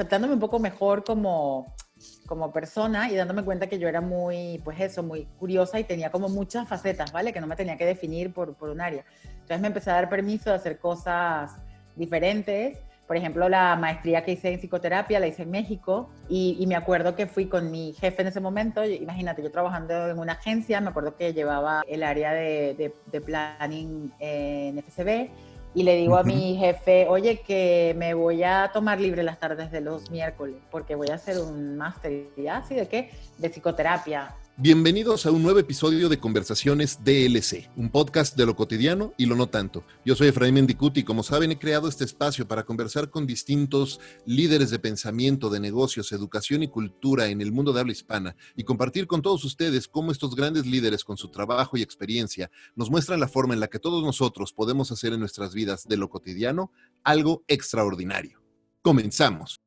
aceptándome 0.00 0.32
un 0.32 0.40
poco 0.40 0.58
mejor 0.58 1.04
como, 1.04 1.74
como 2.26 2.50
persona 2.52 3.10
y 3.10 3.16
dándome 3.16 3.44
cuenta 3.44 3.66
que 3.66 3.78
yo 3.78 3.86
era 3.86 4.00
muy, 4.00 4.58
pues 4.64 4.80
eso, 4.80 5.02
muy 5.02 5.26
curiosa 5.38 5.78
y 5.78 5.84
tenía 5.84 6.10
como 6.10 6.30
muchas 6.30 6.66
facetas, 6.66 7.12
¿vale? 7.12 7.34
Que 7.34 7.40
no 7.40 7.46
me 7.46 7.54
tenía 7.54 7.76
que 7.76 7.84
definir 7.84 8.32
por, 8.32 8.54
por 8.54 8.70
un 8.70 8.80
área. 8.80 9.04
Entonces 9.32 9.60
me 9.60 9.68
empecé 9.68 9.90
a 9.90 9.94
dar 9.94 10.08
permiso 10.08 10.48
de 10.48 10.56
hacer 10.56 10.78
cosas 10.78 11.54
diferentes. 11.96 12.78
Por 13.06 13.18
ejemplo, 13.18 13.46
la 13.50 13.76
maestría 13.76 14.24
que 14.24 14.32
hice 14.32 14.54
en 14.54 14.60
psicoterapia 14.60 15.20
la 15.20 15.26
hice 15.26 15.42
en 15.42 15.50
México 15.50 16.08
y, 16.30 16.64
me 16.66 16.76
acuerdo 16.76 17.14
que 17.14 17.26
fui 17.26 17.46
con 17.46 17.70
mi 17.70 17.92
jefe 17.92 18.22
en 18.22 18.28
ese 18.28 18.40
momento. 18.40 18.82
Imagínate, 18.84 19.42
yo 19.42 19.50
trabajando 19.50 20.08
en 20.08 20.18
una 20.18 20.34
agencia, 20.34 20.80
me 20.80 20.90
acuerdo 20.90 21.16
que 21.16 21.34
llevaba 21.34 21.82
el 21.88 22.04
área 22.04 22.32
de, 22.32 22.94
de, 23.10 23.20
planning 23.20 24.12
en 24.18 24.78
FCB 24.78 25.28
y 25.74 25.84
le 25.84 25.96
digo 25.96 26.16
a 26.16 26.24
mi 26.24 26.56
jefe, 26.56 27.06
oye, 27.08 27.40
que 27.40 27.94
me 27.96 28.14
voy 28.14 28.42
a 28.42 28.70
tomar 28.72 29.00
libre 29.00 29.22
las 29.22 29.38
tardes 29.38 29.70
de 29.70 29.80
los 29.80 30.10
miércoles 30.10 30.56
porque 30.70 30.96
voy 30.96 31.08
a 31.10 31.14
hacer 31.14 31.38
un 31.38 31.76
máster. 31.76 32.28
Y 32.36 32.48
así, 32.48 32.74
¿de 32.74 32.88
qué? 32.88 33.10
De 33.38 33.48
psicoterapia. 33.48 34.34
Bienvenidos 34.62 35.24
a 35.24 35.30
un 35.30 35.42
nuevo 35.42 35.58
episodio 35.58 36.10
de 36.10 36.20
Conversaciones 36.20 37.02
DLC, 37.02 37.70
un 37.76 37.88
podcast 37.88 38.36
de 38.36 38.44
lo 38.44 38.54
cotidiano 38.54 39.14
y 39.16 39.24
lo 39.24 39.34
no 39.34 39.46
tanto. 39.46 39.86
Yo 40.04 40.14
soy 40.14 40.28
Efraín 40.28 40.52
Mendicuti 40.52 41.00
y 41.00 41.02
como 41.02 41.22
saben 41.22 41.50
he 41.50 41.58
creado 41.58 41.88
este 41.88 42.04
espacio 42.04 42.46
para 42.46 42.66
conversar 42.66 43.08
con 43.08 43.26
distintos 43.26 44.00
líderes 44.26 44.68
de 44.68 44.78
pensamiento, 44.78 45.48
de 45.48 45.60
negocios, 45.60 46.12
educación 46.12 46.62
y 46.62 46.68
cultura 46.68 47.28
en 47.28 47.40
el 47.40 47.52
mundo 47.52 47.72
de 47.72 47.80
habla 47.80 47.92
hispana 47.92 48.36
y 48.54 48.64
compartir 48.64 49.06
con 49.06 49.22
todos 49.22 49.46
ustedes 49.46 49.88
cómo 49.88 50.12
estos 50.12 50.36
grandes 50.36 50.66
líderes 50.66 51.04
con 51.04 51.16
su 51.16 51.30
trabajo 51.30 51.78
y 51.78 51.82
experiencia 51.82 52.50
nos 52.76 52.90
muestran 52.90 53.18
la 53.18 53.28
forma 53.28 53.54
en 53.54 53.60
la 53.60 53.68
que 53.68 53.78
todos 53.78 54.04
nosotros 54.04 54.52
podemos 54.52 54.92
hacer 54.92 55.14
en 55.14 55.20
nuestras 55.20 55.54
vidas 55.54 55.88
de 55.88 55.96
lo 55.96 56.10
cotidiano 56.10 56.70
algo 57.02 57.44
extraordinario. 57.48 58.42
Comenzamos. 58.82 59.62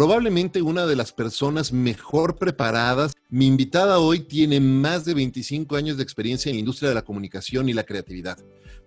Probablemente 0.00 0.62
una 0.62 0.86
de 0.86 0.96
las 0.96 1.12
personas 1.12 1.74
mejor 1.74 2.38
preparadas. 2.38 3.12
Mi 3.28 3.46
invitada 3.46 3.98
hoy 3.98 4.20
tiene 4.20 4.58
más 4.58 5.04
de 5.04 5.12
25 5.12 5.76
años 5.76 5.98
de 5.98 6.02
experiencia 6.02 6.48
en 6.48 6.56
la 6.56 6.60
industria 6.60 6.88
de 6.88 6.94
la 6.94 7.02
comunicación 7.02 7.68
y 7.68 7.74
la 7.74 7.84
creatividad 7.84 8.38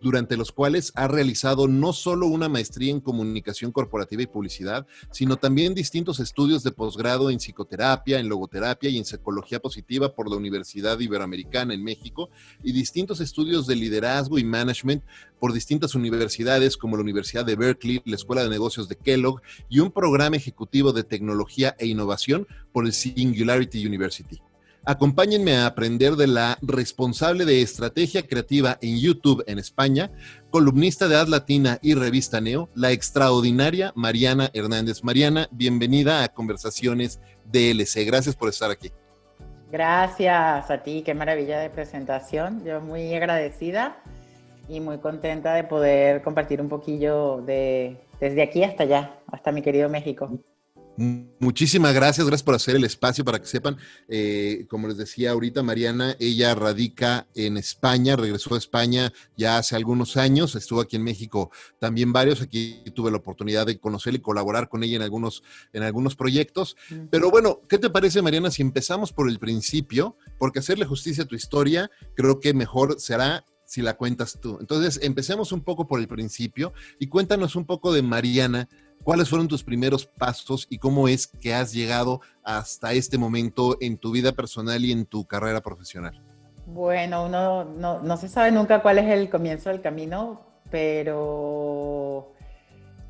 durante 0.03 0.35
los 0.35 0.51
cuales 0.51 0.91
ha 0.95 1.07
realizado 1.07 1.69
no 1.69 1.93
solo 1.93 2.27
una 2.27 2.49
maestría 2.49 2.91
en 2.91 2.99
comunicación 2.99 3.71
corporativa 3.71 4.21
y 4.21 4.27
publicidad, 4.27 4.85
sino 5.11 5.37
también 5.37 5.73
distintos 5.73 6.19
estudios 6.19 6.61
de 6.61 6.71
posgrado 6.71 7.29
en 7.29 7.39
psicoterapia, 7.39 8.19
en 8.19 8.27
logoterapia 8.27 8.89
y 8.89 8.97
en 8.97 9.05
psicología 9.05 9.61
positiva 9.61 10.13
por 10.13 10.29
la 10.29 10.35
Universidad 10.35 10.99
Iberoamericana 10.99 11.73
en 11.73 11.85
México 11.85 12.29
y 12.61 12.73
distintos 12.73 13.21
estudios 13.21 13.65
de 13.65 13.77
liderazgo 13.77 14.37
y 14.37 14.43
management 14.43 15.03
por 15.39 15.53
distintas 15.53 15.95
universidades 15.95 16.75
como 16.75 16.97
la 16.97 17.03
Universidad 17.03 17.45
de 17.45 17.55
Berkeley, 17.55 18.01
la 18.03 18.17
Escuela 18.17 18.43
de 18.43 18.49
Negocios 18.49 18.89
de 18.89 18.97
Kellogg 18.97 19.41
y 19.69 19.79
un 19.79 19.91
programa 19.91 20.35
ejecutivo 20.35 20.91
de 20.91 21.05
tecnología 21.05 21.77
e 21.79 21.87
innovación 21.87 22.45
por 22.73 22.85
el 22.85 22.91
Singularity 22.91 23.87
University. 23.87 24.41
Acompáñenme 24.85 25.55
a 25.55 25.65
aprender 25.65 26.17
de 26.17 26.27
la 26.27 26.57
responsable 26.61 27.45
de 27.45 27.61
estrategia 27.61 28.27
creativa 28.27 28.77
en 28.81 28.99
YouTube 28.99 29.41
en 29.47 29.57
España, 29.57 30.11
columnista 30.49 31.07
de 31.07 31.15
Ad 31.15 31.27
Latina 31.27 31.79
y 31.81 31.93
revista 31.93 32.41
Neo, 32.41 32.67
la 32.75 32.91
extraordinaria 32.91 33.93
Mariana 33.95 34.49
Hernández. 34.53 35.01
Mariana, 35.01 35.47
bienvenida 35.51 36.21
a 36.21 36.27
Conversaciones 36.27 37.21
DLC. 37.45 38.05
Gracias 38.05 38.35
por 38.35 38.49
estar 38.49 38.71
aquí. 38.71 38.91
Gracias 39.71 40.69
a 40.69 40.83
ti, 40.83 41.01
qué 41.05 41.13
maravilla 41.13 41.59
de 41.59 41.69
presentación. 41.69 42.65
Yo 42.65 42.81
muy 42.81 43.15
agradecida 43.15 44.03
y 44.67 44.81
muy 44.81 44.97
contenta 44.97 45.53
de 45.53 45.63
poder 45.63 46.21
compartir 46.23 46.59
un 46.59 46.67
poquillo 46.67 47.41
de 47.41 48.01
desde 48.19 48.41
aquí 48.41 48.65
hasta 48.65 48.83
allá, 48.83 49.15
hasta 49.31 49.53
mi 49.53 49.61
querido 49.61 49.87
México. 49.87 50.29
Muchísimas 50.95 51.93
gracias, 51.95 52.27
gracias 52.27 52.43
por 52.43 52.53
hacer 52.53 52.75
el 52.75 52.83
espacio 52.83 53.25
para 53.25 53.39
que 53.39 53.47
sepan, 53.47 53.77
eh, 54.07 54.65
como 54.69 54.87
les 54.87 54.97
decía 54.97 55.31
ahorita 55.31 55.63
Mariana, 55.63 56.15
ella 56.19 56.53
radica 56.53 57.27
en 57.33 57.57
España, 57.57 58.15
regresó 58.15 58.53
a 58.53 58.59
España 58.59 59.11
ya 59.35 59.57
hace 59.57 59.75
algunos 59.75 60.17
años, 60.17 60.53
estuvo 60.53 60.81
aquí 60.81 60.95
en 60.95 61.03
México 61.03 61.49
también 61.79 62.13
varios, 62.13 62.43
aquí 62.43 62.83
tuve 62.93 63.09
la 63.09 63.17
oportunidad 63.17 63.65
de 63.65 63.79
conocerla 63.79 64.19
y 64.19 64.21
colaborar 64.21 64.69
con 64.69 64.83
ella 64.83 64.97
en 64.97 65.01
algunos, 65.01 65.41
en 65.73 65.81
algunos 65.81 66.15
proyectos. 66.15 66.77
Pero 67.09 67.31
bueno, 67.31 67.61
¿qué 67.67 67.79
te 67.79 67.89
parece 67.89 68.21
Mariana 68.21 68.51
si 68.51 68.61
empezamos 68.61 69.11
por 69.11 69.27
el 69.27 69.39
principio? 69.39 70.15
Porque 70.37 70.59
hacerle 70.59 70.85
justicia 70.85 71.23
a 71.23 71.27
tu 71.27 71.35
historia 71.35 71.89
creo 72.15 72.39
que 72.39 72.53
mejor 72.53 72.99
será 72.99 73.43
si 73.65 73.81
la 73.81 73.95
cuentas 73.95 74.37
tú. 74.39 74.57
Entonces, 74.59 74.99
empecemos 75.01 75.51
un 75.51 75.61
poco 75.61 75.87
por 75.87 75.99
el 75.99 76.07
principio 76.07 76.73
y 76.99 77.07
cuéntanos 77.07 77.55
un 77.55 77.65
poco 77.65 77.91
de 77.91 78.03
Mariana. 78.03 78.69
¿Cuáles 79.03 79.29
fueron 79.29 79.49
tus 79.49 79.65
primeros 79.65 80.05
pasos 80.05 80.65
y 80.69 80.77
cómo 80.77 81.09
es 81.09 81.27
que 81.27 81.53
has 81.53 81.73
llegado 81.73 82.21
hasta 82.41 82.93
este 82.93 83.17
momento 83.17 83.75
en 83.81 83.97
tu 83.97 84.11
vida 84.11 84.31
personal 84.31 84.83
y 84.85 84.93
en 84.93 85.05
tu 85.05 85.25
carrera 85.25 85.59
profesional? 85.59 86.21
Bueno, 86.65 87.25
uno 87.25 87.65
no, 87.65 88.17
se 88.17 88.29
sabe 88.29 88.51
nunca 88.51 88.81
cuál 88.81 88.99
es 88.99 89.05
el 89.11 89.29
comienzo 89.29 89.69
del 89.69 89.81
camino, 89.81 90.39
pero 90.71 92.31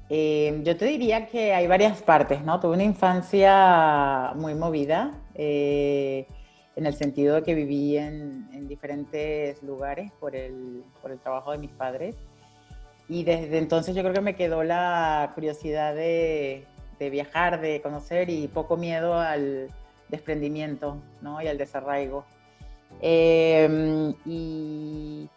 eh, 0.10 0.62
yo 0.66 0.76
te 0.76 0.86
diría 0.86 1.28
que 1.28 1.54
hay 1.54 1.68
varias 1.68 2.02
partes, 2.02 2.44
¿no? 2.44 2.60
Tuve 2.60 2.74
una 2.74 2.84
infancia 2.84 4.34
muy 4.36 4.56
movida, 4.56 5.12
eh, 5.36 6.26
en 6.76 6.88
el 6.88 6.96
sentido 6.96 7.36
de 7.36 7.44
que 7.44 7.54
viví 7.54 7.98
en, 7.98 8.68
diferentes 8.68 9.62
lugares 9.62 10.12
por 10.20 10.36
el, 10.36 10.84
por 11.02 11.12
el 11.12 11.20
trabajo 11.20 11.52
de 11.52 11.60
mis 11.60 11.70
padres. 11.70 12.16
Y 13.14 13.24
desde 13.24 13.60
entonces 13.60 13.94
yo 13.96 14.02
creo 14.02 14.16
que 14.16 14.22
me 14.22 14.36
quedó 14.36 14.64
la 14.64 15.34
curiosidad 15.36 15.94
de, 15.94 16.66
viajar, 17.12 17.62
de 17.62 17.80
conocer 17.80 18.28
y 18.32 18.48
poco 18.48 18.76
miedo 18.76 19.14
al 19.14 19.70
desprendimiento 20.10 20.98
¿no? 21.22 21.40
y 21.40 21.48
al 21.48 21.60
desarraigo. 21.60 22.26
Em, 23.02 24.16
y 24.26 25.30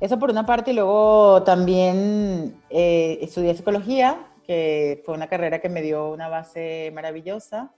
eso 0.00 0.18
por 0.18 0.30
una 0.30 0.44
parte, 0.44 0.72
y 0.72 0.74
luego 0.74 1.44
también 1.44 2.60
eh, 2.70 3.18
estudié 3.22 3.54
psicología, 3.54 4.26
que 4.44 5.00
fue 5.06 5.14
una 5.14 5.28
carrera 5.28 5.60
que 5.60 5.68
me 5.68 5.82
dio 5.82 6.10
una 6.10 6.28
base 6.28 6.90
maravillosa, 6.92 7.72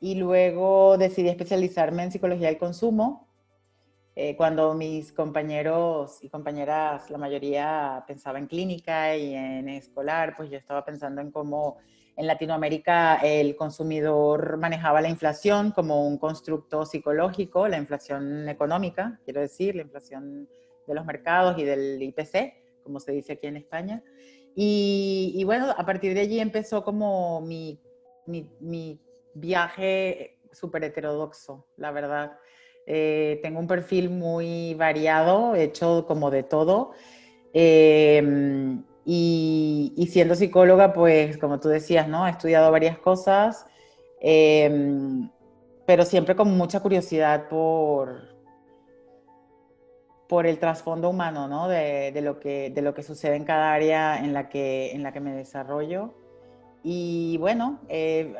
y 0.00 0.16
luego 0.16 0.98
decidí 0.98 1.30
especializarme 1.30 2.02
en 2.02 2.12
psicología 2.12 2.48
del 2.48 2.58
consumo, 2.58 3.26
eh, 4.16 4.36
cuando 4.36 4.74
mis 4.74 5.12
compañeros 5.12 6.22
y 6.22 6.28
compañeras, 6.28 7.10
la 7.10 7.18
mayoría 7.18 8.04
pensaba 8.06 8.38
en 8.38 8.46
clínica 8.46 9.16
y 9.16 9.34
en 9.34 9.68
escolar, 9.68 10.34
pues 10.36 10.50
yo 10.50 10.56
estaba 10.56 10.84
pensando 10.84 11.20
en 11.20 11.32
cómo 11.32 11.78
en 12.16 12.28
Latinoamérica 12.28 13.16
el 13.16 13.56
consumidor 13.56 14.56
manejaba 14.56 15.00
la 15.00 15.08
inflación 15.08 15.72
como 15.72 16.06
un 16.06 16.18
constructo 16.18 16.86
psicológico, 16.86 17.66
la 17.66 17.76
inflación 17.76 18.48
económica, 18.48 19.18
quiero 19.24 19.40
decir, 19.40 19.74
la 19.74 19.82
inflación 19.82 20.48
de 20.86 20.94
los 20.94 21.04
mercados 21.04 21.58
y 21.58 21.64
del 21.64 22.00
IPC, 22.00 22.82
como 22.84 23.00
se 23.00 23.10
dice 23.10 23.32
aquí 23.32 23.48
en 23.48 23.56
España. 23.56 24.02
Y, 24.54 25.42
bueno, 25.44 25.74
a 25.76 25.84
partir 25.84 26.14
de 26.14 26.20
allí 26.20 26.38
empezó 26.38 26.84
como 26.84 27.40
mi, 27.40 27.80
mi, 28.26 28.48
mi 28.60 29.00
viaje 29.34 30.38
súper 30.52 30.84
heterodoxo, 30.84 31.66
la 31.76 31.90
verdad. 31.90 32.38
Eh, 32.86 33.40
tengo 33.42 33.60
un 33.60 33.66
perfil 33.66 34.10
muy 34.10 34.74
variado, 34.74 35.54
hecho 35.54 36.06
como 36.06 36.30
de 36.30 36.42
todo. 36.42 36.92
Em, 37.52 38.82
y, 39.04 40.08
siendo 40.10 40.34
psicóloga, 40.34 40.92
pues 40.92 41.38
como 41.38 41.60
tú 41.60 41.68
decías, 41.68 42.08
¿no? 42.08 42.26
He 42.26 42.30
estudiado 42.30 42.70
varias 42.72 42.98
cosas, 42.98 43.66
em, 44.20 45.30
pero 45.86 46.04
siempre 46.04 46.36
con 46.36 46.56
mucha 46.56 46.80
curiosidad 46.80 47.48
por, 47.48 48.34
por 50.28 50.46
el 50.46 50.58
trasfondo 50.58 51.10
humano, 51.10 51.48
¿no? 51.48 51.68
De, 51.68 52.12
de, 52.12 52.20
lo 52.22 52.40
que, 52.40 52.70
de 52.70 52.82
lo 52.82 52.94
que 52.94 53.02
sucede 53.02 53.36
en 53.36 53.44
cada 53.44 53.72
área 53.72 54.18
en 54.18 54.32
la 54.32 54.48
que, 54.48 54.92
en 54.92 55.02
la 55.02 55.12
que 55.12 55.20
me 55.20 55.32
desarrollo. 55.34 56.14
Y 56.86 57.38
bueno, 57.38 57.80
eh, 57.88 58.36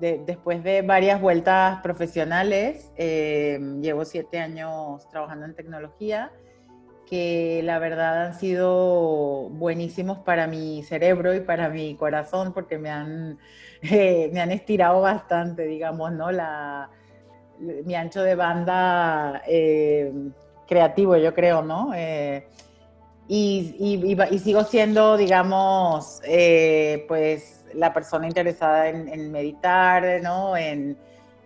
después 0.00 0.64
de 0.64 0.80
varias 0.80 1.20
vueltas 1.20 1.82
profesionales, 1.82 2.90
eh, 2.96 3.60
llevo 3.82 4.06
siete 4.06 4.38
años 4.38 5.06
trabajando 5.10 5.44
en 5.44 5.54
tecnología, 5.54 6.32
que 7.06 7.60
la 7.62 7.78
verdad 7.78 8.28
han 8.28 8.34
sido 8.34 9.50
buenísimos 9.50 10.20
para 10.20 10.46
mi 10.46 10.82
cerebro 10.84 11.34
y 11.34 11.40
para 11.40 11.68
mi 11.68 11.94
corazón, 11.94 12.54
porque 12.54 12.78
me 12.78 12.88
han, 12.88 13.38
eh, 13.82 14.30
me 14.32 14.40
han 14.40 14.52
estirado 14.52 15.02
bastante, 15.02 15.66
digamos, 15.66 16.12
¿no? 16.12 16.32
La, 16.32 16.88
mi 17.58 17.94
ancho 17.94 18.22
de 18.22 18.34
banda 18.34 19.42
creativo, 20.66 21.18
yo 21.18 21.34
creo, 21.34 21.60
¿no? 21.60 21.92
Y, 23.28 23.76
y, 23.78 24.38
sigo 24.38 24.64
siendo, 24.64 25.18
digamos, 25.18 26.22
pues 27.06 27.61
la 27.74 27.92
persona 27.92 28.26
interesada 28.26 28.88
en, 28.88 29.32
meditar, 29.32 30.20
¿no? 30.22 30.56
En, 30.56 30.96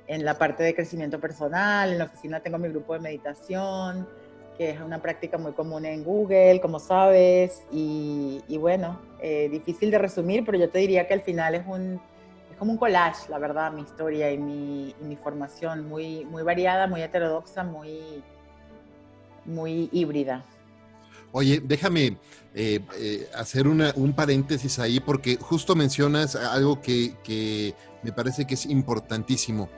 en 0.07 0.25
la 0.25 0.39
parte 0.39 0.63
de 0.63 0.75
crecimiento 0.75 1.21
personal, 1.21 1.93
en 1.93 1.99
la 1.99 2.05
oficina 2.05 2.41
tengo 2.41 2.59
mi 2.59 2.69
grupo 2.69 2.95
de 2.95 3.01
meditación, 3.01 4.07
que 4.57 4.71
es 4.71 4.81
una 4.81 5.01
práctica 5.01 5.39
muy 5.39 5.53
común 5.53 5.85
en 5.85 6.03
Google, 6.03 6.61
como 6.61 6.79
sabes, 6.79 7.63
y, 7.71 8.43
bueno, 8.59 8.99
eh, 9.21 9.49
difícil 9.51 9.91
de 9.91 9.99
resumir, 9.99 10.45
pero 10.45 10.59
yo 10.59 10.71
te 10.71 10.79
diría 10.79 11.07
que 11.07 11.15
al 11.15 11.23
final 11.23 11.55
es 11.55 11.67
un 11.67 12.01
es 12.51 12.59
como 12.59 12.73
un 12.73 12.79
collage, 12.79 13.29
la 13.29 13.39
verdad, 13.39 13.71
mi 13.71 13.83
historia 13.83 14.33
y 14.33 14.39
mi, 14.39 14.95
mi 15.03 15.17
formación, 15.17 15.87
muy, 15.87 16.25
muy 16.25 16.43
variada, 16.43 16.87
muy 16.87 17.03
heterodoxa, 17.03 17.65
muy, 17.65 18.25
muy 19.45 19.91
híbrida. 19.93 20.43
Oye, 21.39 21.61
déjame 21.63 22.17
eh, 22.55 22.81
eh, 22.97 23.29
hacer 23.35 23.69
un 23.69 24.15
paréntesis 24.15 24.79
ahí 24.79 25.01
porque 25.01 25.37
justo 25.37 25.75
mencionas 25.75 26.35
algo 26.35 26.81
que, 26.81 27.75
me 28.03 28.11
parece 28.11 28.47
que 28.47 28.55
es 28.55 28.65
importantísimo. 28.65 29.69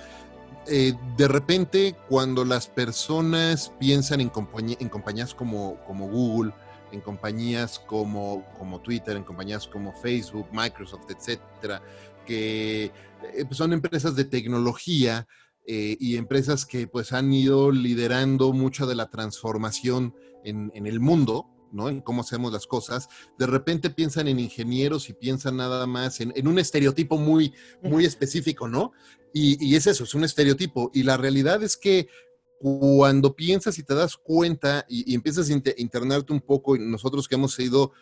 Eh, 0.68 0.94
de 1.16 1.26
repente, 1.26 1.96
cuando 2.08 2.44
las 2.44 2.68
personas 2.68 3.72
piensan 3.80 4.20
en, 4.20 4.30
en 4.78 4.88
compañías 4.88 5.34
como, 5.34 5.80
Google, 5.88 6.52
en 6.92 7.00
compañías 7.00 7.80
como, 7.80 8.44
como 8.56 8.80
Twitter, 8.80 9.16
en 9.16 9.24
compañías 9.24 9.66
como 9.66 9.92
Facebook, 9.92 10.46
Microsoft, 10.52 11.10
etcétera, 11.10 11.82
que 12.24 12.92
pues, 13.48 13.56
son 13.56 13.72
empresas 13.72 14.14
de 14.14 14.26
tecnología 14.26 15.26
y 15.70 16.16
empresas 16.16 16.64
que 16.64 16.86
pues 16.86 17.12
han 17.12 17.32
ido 17.32 17.70
liderando 17.70 18.52
mucho 18.52 18.86
de 18.86 18.94
la 18.94 19.10
transformación 19.10 20.14
en, 20.42 20.72
en 20.74 20.86
el 20.86 20.98
mundo, 20.98 21.46
¿no? 21.72 21.88
En 21.88 22.00
cómo 22.00 22.22
hacemos 22.22 22.52
las 22.52 22.66
cosas, 22.66 23.08
de 23.38 23.46
repente 23.46 23.90
piensan 23.90 24.28
en 24.28 24.38
ingenieros 24.38 25.08
y 25.08 25.12
piensan 25.12 25.56
nada 25.56 25.86
más 25.86 26.20
en, 26.20 26.32
un 26.46 26.58
estereotipo 26.58 27.18
muy, 27.18 27.54
muy 27.82 28.04
específico, 28.04 28.68
¿no? 28.68 28.92
Y, 29.32 29.74
es 29.74 29.86
eso, 29.86 30.04
es 30.04 30.14
un 30.14 30.24
estereotipo. 30.24 30.90
Y 30.94 31.02
la 31.02 31.16
realidad 31.16 31.62
es 31.62 31.76
que 31.76 32.08
cuando 32.58 33.36
piensas 33.36 33.78
y 33.78 33.84
te 33.84 33.94
das 33.94 34.16
cuenta 34.16 34.84
y, 34.88 35.14
empiezas 35.14 35.50
a 35.50 35.52
internarte 35.76 36.32
un 36.32 36.40
poco, 36.40 36.76
y 36.76 36.80
nosotros 36.80 37.28
que 37.28 37.34
hemos 37.34 37.54
sido 37.54 37.92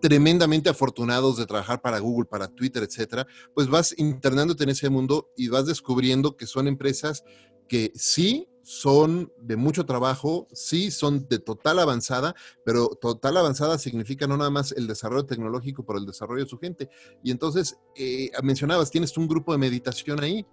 tremendamente 0.00 0.68
afortunados 0.70 1.36
de 1.36 1.46
trabajar 1.46 1.80
para 1.80 1.98
Google, 1.98 2.26
para 2.26 2.48
Twitter, 2.48 2.82
etcétera, 2.82 3.26
pues 3.54 3.68
vas 3.68 3.94
internándote 3.98 4.64
en 4.64 4.70
ese 4.70 4.90
mundo 4.90 5.30
y 5.36 5.48
vas 5.48 5.66
descubriendo 5.66 6.36
que 6.36 6.46
son 6.46 6.68
empresas 6.68 7.24
que 7.68 7.92
sí 7.94 8.48
son 8.62 9.30
de 9.40 9.56
mucho 9.56 9.84
trabajo, 9.84 10.48
sí 10.52 10.90
son 10.90 11.28
de 11.28 11.38
total 11.38 11.78
avanzada, 11.78 12.34
pero 12.64 12.88
total 12.88 13.36
avanzada 13.36 13.78
significa 13.78 14.26
no 14.26 14.36
nada 14.36 14.50
más 14.50 14.72
el 14.72 14.86
desarrollo 14.86 15.26
tecnológico, 15.26 15.84
pero 15.84 15.98
el 15.98 16.06
desarrollo 16.06 16.44
de 16.44 16.50
su 16.50 16.58
gente. 16.58 16.88
Y 17.22 17.30
entonces, 17.30 17.76
eh, 17.94 18.30
mencionabas, 18.42 18.90
tienes 18.90 19.16
un 19.18 19.28
grupo 19.28 19.52
de 19.52 19.58
meditación 19.58 20.22
ahí. 20.22 20.46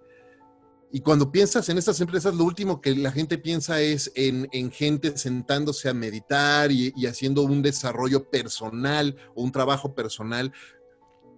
Y 0.92 1.00
cuando 1.00 1.32
piensas 1.32 1.68
en 1.70 1.78
estas 1.78 2.00
empresas, 2.00 2.34
lo 2.34 2.44
último 2.44 2.80
que 2.80 2.94
la 2.94 3.10
gente 3.10 3.38
piensa 3.38 3.80
es 3.80 4.12
en, 4.14 4.70
gente 4.70 5.16
sentándose 5.16 5.88
a 5.88 5.94
meditar 5.94 6.70
y, 6.70 6.92
y, 6.94 7.06
haciendo 7.06 7.42
un 7.42 7.62
desarrollo 7.62 8.28
personal 8.28 9.16
o 9.34 9.42
un 9.42 9.50
trabajo 9.50 9.94
personal. 9.94 10.52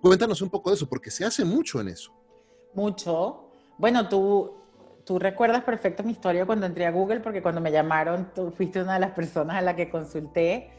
Cuéntanos 0.02 0.42
un 0.42 0.50
poco 0.50 0.70
de 0.70 0.76
eso, 0.76 0.88
porque 0.88 1.10
se 1.10 1.24
hace 1.24 1.44
mucho 1.44 1.80
en 1.80 1.88
eso. 1.88 2.12
Mucho. 2.74 3.48
Bueno, 3.78 4.08
tú 4.08 4.64
tú 5.04 5.18
recuerdas 5.18 5.62
perfecto 5.64 6.02
mi 6.02 6.12
historia 6.12 6.46
cuando 6.46 6.66
entré 6.66 6.86
a 6.86 6.90
Google, 6.90 7.20
porque 7.20 7.42
cuando 7.42 7.60
me 7.60 7.70
llamaron, 7.70 8.30
tú 8.34 8.50
fuiste 8.50 8.82
una 8.82 8.94
de 8.94 9.00
las 9.00 9.12
personas 9.12 9.56
a 9.56 9.60
la 9.60 9.76
que 9.76 9.90
consulté, 9.90 10.70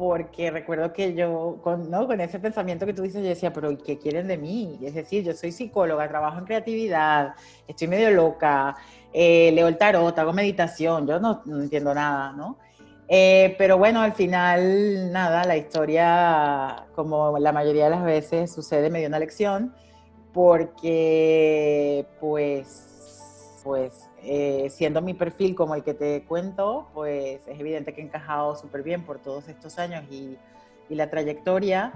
porque 0.00 0.50
recuerdo 0.50 0.94
que 0.94 1.12
yo, 1.12 1.58
con, 1.62 1.90
¿no? 1.90 2.06
con 2.06 2.22
ese 2.22 2.38
pensamiento 2.38 2.86
que 2.86 2.94
tú 2.94 3.02
dices, 3.02 3.22
yo 3.22 3.28
decía, 3.28 3.52
pero 3.52 3.76
¿qué 3.76 3.98
quieren 3.98 4.28
de 4.28 4.38
mí? 4.38 4.78
Es 4.82 4.94
decir, 4.94 5.22
yo 5.22 5.34
soy 5.34 5.52
psicóloga, 5.52 6.08
trabajo 6.08 6.38
en 6.38 6.46
creatividad, 6.46 7.34
estoy 7.68 7.86
medio 7.86 8.10
loca, 8.10 8.74
eh, 9.12 9.52
leo 9.52 9.68
el 9.68 9.76
tarot, 9.76 10.18
hago 10.18 10.32
meditación, 10.32 11.06
yo 11.06 11.20
no, 11.20 11.42
entiendo 11.44 11.92
nada, 11.92 12.32
¿no? 12.32 12.56
Eh, 13.08 13.54
pero 13.58 13.76
bueno, 13.76 14.00
al 14.00 14.14
final, 14.14 15.12
nada, 15.12 15.44
la 15.44 15.58
historia, 15.58 16.86
como 16.94 17.38
la 17.38 17.52
mayoría 17.52 17.84
de 17.84 17.90
las 17.90 18.02
veces 18.02 18.50
sucede, 18.50 18.88
me 18.88 19.00
dio 19.00 19.08
una 19.08 19.18
lección, 19.18 19.74
porque 20.32 22.06
pues 22.20 22.90
pues 23.62 24.09
eh, 24.22 24.68
siendo 24.70 25.00
mi 25.00 25.14
perfil 25.14 25.54
como 25.54 25.74
el 25.74 25.82
que 25.82 25.94
te 25.94 26.24
cuento, 26.24 26.88
pues 26.92 27.40
es 27.46 27.58
evidente 27.58 27.94
que 27.94 28.02
he 28.02 28.04
encajado 28.04 28.54
súper 28.56 28.82
bien 28.82 29.04
por 29.04 29.18
todos 29.18 29.48
estos 29.48 29.78
años 29.78 30.04
y, 30.10 30.36
la 30.90 31.08
trayectoria. 31.08 31.92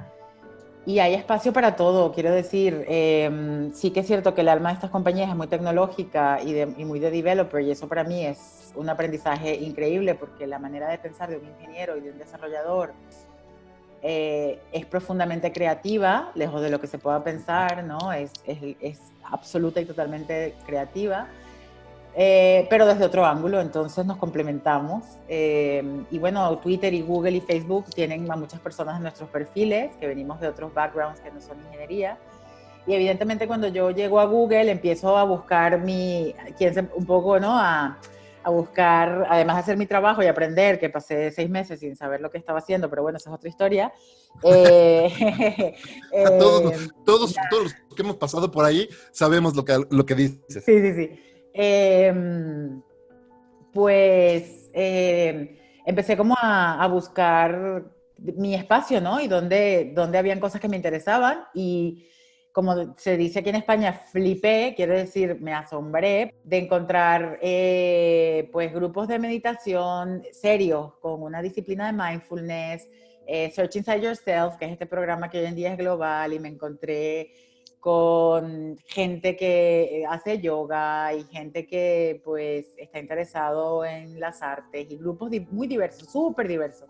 Y 0.86 1.00
hay 1.00 1.14
espacio 1.14 1.52
para 1.52 1.74
todo, 1.74 2.12
quiero 2.12 2.30
decir, 2.30 2.84
em, 2.86 3.72
sí 3.72 3.90
que 3.90 4.00
es 4.00 4.06
cierto 4.06 4.34
que 4.34 4.42
el 4.42 4.48
alma 4.48 4.68
de 4.68 4.74
estas 4.74 4.90
compañías 4.90 5.28
es 5.28 5.34
muy 5.34 5.48
tecnológica 5.48 6.40
y, 6.40 6.64
muy 6.84 7.00
de 7.00 7.10
developer 7.10 7.60
y 7.62 7.72
eso 7.72 7.88
para 7.88 8.04
mí 8.04 8.24
es 8.24 8.72
un 8.76 8.88
aprendizaje 8.88 9.56
increíble 9.56 10.14
porque 10.14 10.46
la 10.46 10.60
manera 10.60 10.88
de 10.88 10.98
pensar 10.98 11.28
de 11.28 11.38
un 11.38 11.46
ingeniero 11.46 11.96
y 11.96 12.02
de 12.02 12.10
un 12.12 12.18
desarrollador 12.18 12.92
eh, 14.02 14.60
es 14.70 14.86
profundamente 14.86 15.52
creativa, 15.52 16.30
lejos 16.36 16.62
de 16.62 16.70
lo 16.70 16.80
que 16.80 16.86
se 16.86 16.98
pueda 16.98 17.24
pensar, 17.24 17.82
¿no? 17.82 18.12
Es 18.12 18.30
absoluta 19.24 19.80
y 19.80 19.86
totalmente 19.86 20.54
creativa. 20.66 21.26
Eh, 22.16 22.66
pero 22.70 22.86
desde 22.86 23.04
otro 23.04 23.24
ángulo, 23.26 23.60
entonces 23.60 24.06
nos 24.06 24.16
complementamos. 24.18 25.04
Eh, 25.28 25.82
y 26.10 26.18
bueno, 26.18 26.58
Twitter 26.58 26.94
y 26.94 27.02
Google 27.02 27.32
y 27.32 27.40
Facebook 27.40 27.86
tienen 27.94 28.30
a 28.30 28.36
muchas 28.36 28.60
personas 28.60 28.96
en 28.96 29.02
nuestros 29.02 29.28
perfiles 29.30 29.96
que 29.96 30.06
venimos 30.06 30.40
de 30.40 30.48
otros 30.48 30.72
backgrounds 30.72 31.20
que 31.20 31.30
no 31.30 31.40
son 31.40 31.58
ingeniería. 31.66 32.16
Y 32.86 32.94
evidentemente 32.94 33.46
cuando 33.46 33.66
yo 33.68 33.90
llego 33.90 34.20
a 34.20 34.26
Google 34.26 34.70
empiezo 34.70 35.16
a 35.16 35.24
buscar 35.24 35.80
mi, 35.80 36.34
un 36.94 37.06
poco, 37.06 37.40
¿no? 37.40 37.58
A, 37.58 37.98
a 38.44 38.50
buscar, 38.50 39.26
además 39.28 39.56
de 39.56 39.60
hacer 39.62 39.76
mi 39.76 39.86
trabajo 39.86 40.22
y 40.22 40.26
aprender, 40.26 40.78
que 40.78 40.90
pasé 40.90 41.30
seis 41.30 41.48
meses 41.48 41.80
sin 41.80 41.96
saber 41.96 42.20
lo 42.20 42.30
que 42.30 42.36
estaba 42.38 42.58
haciendo, 42.58 42.90
pero 42.90 43.02
bueno, 43.02 43.16
esa 43.16 43.30
es 43.30 43.34
otra 43.34 43.48
historia. 43.48 43.92
Eh, 46.12 46.24
todos, 46.38 46.90
todos, 47.04 47.34
todos, 47.50 47.64
los 47.64 47.96
que 47.96 48.02
hemos 48.02 48.16
pasado 48.16 48.50
por 48.50 48.64
ahí 48.64 48.88
sabemos 49.10 49.56
lo 49.56 49.64
que, 49.64 49.84
lo 49.90 50.06
que 50.06 50.14
dices. 50.14 50.64
Sí, 50.64 50.80
sí, 50.80 50.94
sí. 50.94 51.33
Em, 51.56 52.82
pues 53.72 54.70
em, 54.72 55.56
empecé 55.86 56.16
como 56.16 56.34
a, 56.40 56.86
buscar 56.88 57.84
mi 58.18 58.54
espacio, 58.54 59.00
¿no? 59.00 59.20
Y 59.20 59.28
donde, 59.28 59.92
donde 59.94 60.18
habían 60.18 60.40
cosas 60.40 60.60
que 60.60 60.68
me 60.68 60.76
interesaban 60.76 61.44
y 61.54 62.06
como 62.52 62.94
se 62.96 63.16
dice 63.16 63.40
aquí 63.40 63.48
en 63.48 63.56
España, 63.56 63.92
flipé, 63.92 64.74
quiere 64.76 64.98
decir, 64.98 65.40
me 65.40 65.52
asombré 65.52 66.34
de 66.44 66.58
encontrar 66.58 67.38
eh, 67.42 68.48
pues 68.52 68.72
grupos 68.72 69.08
de 69.08 69.18
meditación 69.18 70.22
serios 70.30 70.94
con 71.00 71.22
una 71.22 71.42
disciplina 71.42 71.86
de 71.86 71.92
mindfulness, 71.92 72.88
eh, 73.26 73.50
Search 73.50 73.76
Inside 73.76 74.02
Yourself, 74.02 74.56
que 74.56 74.66
es 74.66 74.72
este 74.72 74.86
programa 74.86 75.28
que 75.28 75.40
hoy 75.40 75.46
en 75.46 75.56
día 75.56 75.72
es 75.72 75.78
global 75.78 76.32
y 76.32 76.38
me 76.38 76.48
encontré 76.48 77.32
con 77.84 78.78
gente 78.86 79.36
que 79.36 80.00
eh, 80.00 80.06
hace 80.08 80.40
yoga 80.40 81.12
y 81.12 81.22
gente 81.24 81.66
que 81.66 82.22
pues 82.24 82.74
está 82.78 82.98
interesado 82.98 83.84
en 83.84 84.18
las 84.18 84.40
artes 84.40 84.90
y 84.90 84.96
grupos 84.96 85.30
muy 85.50 85.66
diversos, 85.66 86.10
súper 86.10 86.48
diversos. 86.48 86.88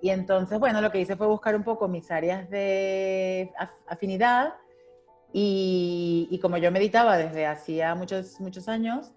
Y 0.00 0.08
entonces, 0.08 0.58
bueno, 0.58 0.80
lo 0.80 0.90
que 0.90 1.00
hice 1.00 1.16
fue 1.16 1.26
buscar 1.26 1.54
un 1.54 1.64
poco 1.64 1.86
mis 1.86 2.10
áreas 2.10 2.48
de 2.48 3.52
afinidad 3.86 4.54
y, 5.34 6.28
y, 6.30 6.38
como 6.38 6.56
yo 6.56 6.72
meditaba 6.72 7.18
desde 7.18 7.44
hacía 7.44 7.94
muchos, 7.94 8.40
muchos 8.40 8.68
años, 8.68 9.12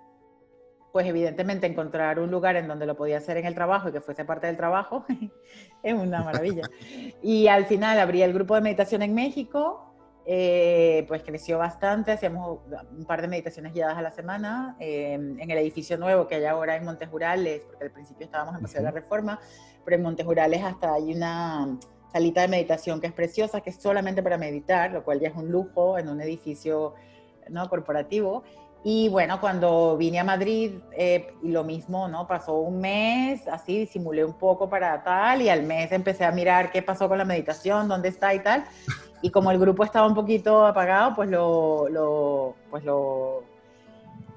pues 0.91 1.07
evidentemente 1.07 1.65
encontrar 1.65 2.19
un 2.19 2.29
lugar 2.29 2.57
en 2.57 2.67
donde 2.67 2.85
lo 2.85 2.97
podía 2.97 3.19
hacer 3.19 3.37
en 3.37 3.45
el 3.45 3.55
trabajo 3.55 3.87
y 3.87 3.93
que 3.93 4.01
fuese 4.01 4.25
parte 4.25 4.47
del 4.47 4.57
trabajo 4.57 5.05
es 5.81 5.93
una 5.93 6.23
maravilla. 6.23 6.63
Y 7.23 7.47
al 7.47 7.67
final 7.67 7.99
abrí 7.99 8.21
el 8.21 8.33
grupo 8.33 8.55
de 8.55 8.61
meditación 8.61 9.01
en 9.01 9.15
México 9.15 9.94
eh, 10.27 11.05
pues 11.07 11.21
creció 11.21 11.59
bastante, 11.59 12.11
hacíamos 12.11 12.61
un 12.97 13.05
par 13.05 13.21
de 13.21 13.27
meditaciones 13.27 13.73
guiadas 13.73 13.97
a 13.97 14.01
la 14.01 14.11
semana 14.11 14.75
em, 14.79 15.39
en 15.39 15.51
el 15.51 15.57
edificio 15.59 15.97
nuevo 15.97 16.27
que 16.27 16.35
hay 16.35 16.45
ahora 16.45 16.75
en 16.75 16.83
Montejurales, 16.83 17.61
porque 17.61 17.85
al 17.85 17.91
principio 17.91 18.25
estábamos 18.25 18.55
en 18.55 18.61
Paseo 18.61 18.81
de 18.81 18.85
la 18.85 18.91
Reforma, 18.91 19.39
pero 19.83 19.97
en 19.97 20.01
Montejurales 20.01 20.63
hasta 20.63 20.95
hay 20.95 21.13
una 21.13 21.77
salita 22.11 22.41
de 22.41 22.47
meditación 22.47 22.99
que 22.99 23.07
es 23.07 23.13
preciosa, 23.13 23.61
que 23.61 23.69
es 23.69 23.75
solamente 23.75 24.23
para 24.23 24.37
meditar, 24.37 24.91
lo 24.91 25.03
cual 25.03 25.19
ya 25.19 25.27
es 25.27 25.35
un 25.35 25.51
lujo 25.51 25.99
en 25.99 26.09
un 26.09 26.21
edificio 26.21 26.95
¿no? 27.49 27.69
corporativo. 27.69 28.43
Y 28.87 29.09
bueno, 29.09 29.41
cuando 29.41 29.97
vine 29.97 30.19
a 30.19 30.23
Madrid, 30.23 30.73
eh, 30.95 31.33
lo 31.41 31.63
mismo, 31.63 32.07
¿no? 32.07 32.27
Pasó 32.27 32.53
un 32.53 32.81
mes, 32.81 33.47
así 33.47 33.79
disimulé 33.79 34.23
un 34.23 34.33
poco 34.33 34.69
para 34.69 35.03
tal, 35.03 35.41
y 35.41 35.49
al 35.49 35.63
mes 35.63 35.91
empecé 35.91 36.23
a 36.23 36.31
mirar 36.31 36.71
qué 36.71 36.83
pasó 36.83 37.09
con 37.09 37.17
la 37.17 37.25
meditación, 37.25 37.87
dónde 37.87 38.09
está 38.09 38.35
y 38.35 38.43
tal. 38.43 38.63
Y 39.23 39.31
como 39.31 39.49
el 39.49 39.57
grupo 39.57 39.83
estaba 39.83 40.05
un 40.05 40.13
poquito 40.13 40.67
apagado, 40.67 41.15
pues 41.15 41.31
lo, 41.31 41.89
lo 41.89 42.55
pues 42.69 42.83
lo, 42.83 43.43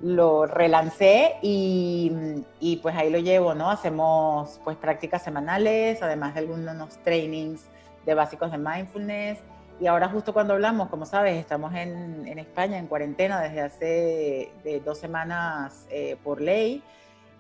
lo 0.00 0.46
relancé 0.46 1.34
y, 1.42 2.10
y, 2.58 2.76
pues 2.78 2.96
ahí 2.96 3.10
lo 3.10 3.18
llevo, 3.18 3.52
¿no? 3.52 3.68
Hacemos 3.68 4.62
pues 4.64 4.78
prácticas 4.78 5.22
semanales, 5.22 6.00
además 6.00 6.32
de 6.32 6.40
algunos 6.40 6.96
trainings 7.02 7.66
de 8.06 8.14
básicos 8.14 8.50
de 8.50 8.56
mindfulness. 8.56 9.40
Y 9.80 9.86
ahora 9.86 10.08
justo 10.08 10.32
cuando 10.32 10.54
hablamos, 10.54 10.88
como 10.88 11.06
sabes, 11.06 11.36
estamos 11.36 11.72
en, 11.74 12.26
en 12.26 12.38
España 12.40 12.78
en 12.78 12.88
cuarentena 12.88 13.40
desde 13.40 13.60
hace 13.60 14.52
de 14.64 14.80
dos 14.84 14.98
semanas 14.98 15.86
eh, 15.90 16.16
por 16.24 16.40
ley, 16.40 16.82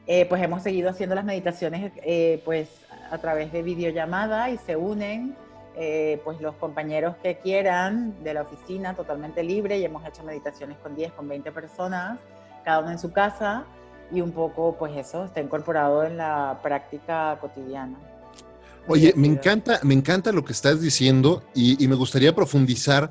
eh, 0.06 0.24
pues 0.26 0.40
hemos 0.40 0.62
seguido 0.62 0.88
haciendo 0.88 1.16
las 1.16 1.24
meditaciones 1.24 1.92
eh, 1.96 2.40
pues 2.44 2.68
a 3.10 3.18
través 3.18 3.52
de 3.52 3.62
videollamada 3.62 4.50
y 4.50 4.58
se 4.58 4.76
unen 4.76 5.36
pues 6.24 6.40
los 6.40 6.56
compañeros 6.56 7.14
que 7.22 7.36
quieran 7.36 8.24
de 8.24 8.34
la 8.34 8.42
oficina 8.42 8.94
totalmente 8.94 9.44
libre 9.44 9.78
y 9.78 9.84
hemos 9.84 10.04
hecho 10.04 10.24
meditaciones 10.24 10.76
con 10.78 10.96
10, 10.96 11.12
con 11.12 11.28
20 11.28 11.52
personas, 11.52 12.18
cada 12.64 12.80
uno 12.80 12.90
en 12.90 12.98
su 12.98 13.12
casa 13.12 13.64
y 14.10 14.20
un 14.20 14.32
poco 14.32 14.74
pues 14.76 14.96
eso 14.96 15.24
está 15.24 15.40
incorporado 15.40 16.02
en 16.02 16.16
la 16.16 16.58
práctica 16.64 17.38
cotidiana. 17.40 17.96
Oye, 18.86 19.12
me 19.16 19.26
encanta, 19.26 19.80
me 19.82 19.94
encanta 19.94 20.32
lo 20.32 20.44
que 20.44 20.52
estás 20.52 20.80
diciendo 20.80 21.42
y, 21.54 21.86
me 21.88 21.94
gustaría 21.94 22.34
profundizar 22.34 23.10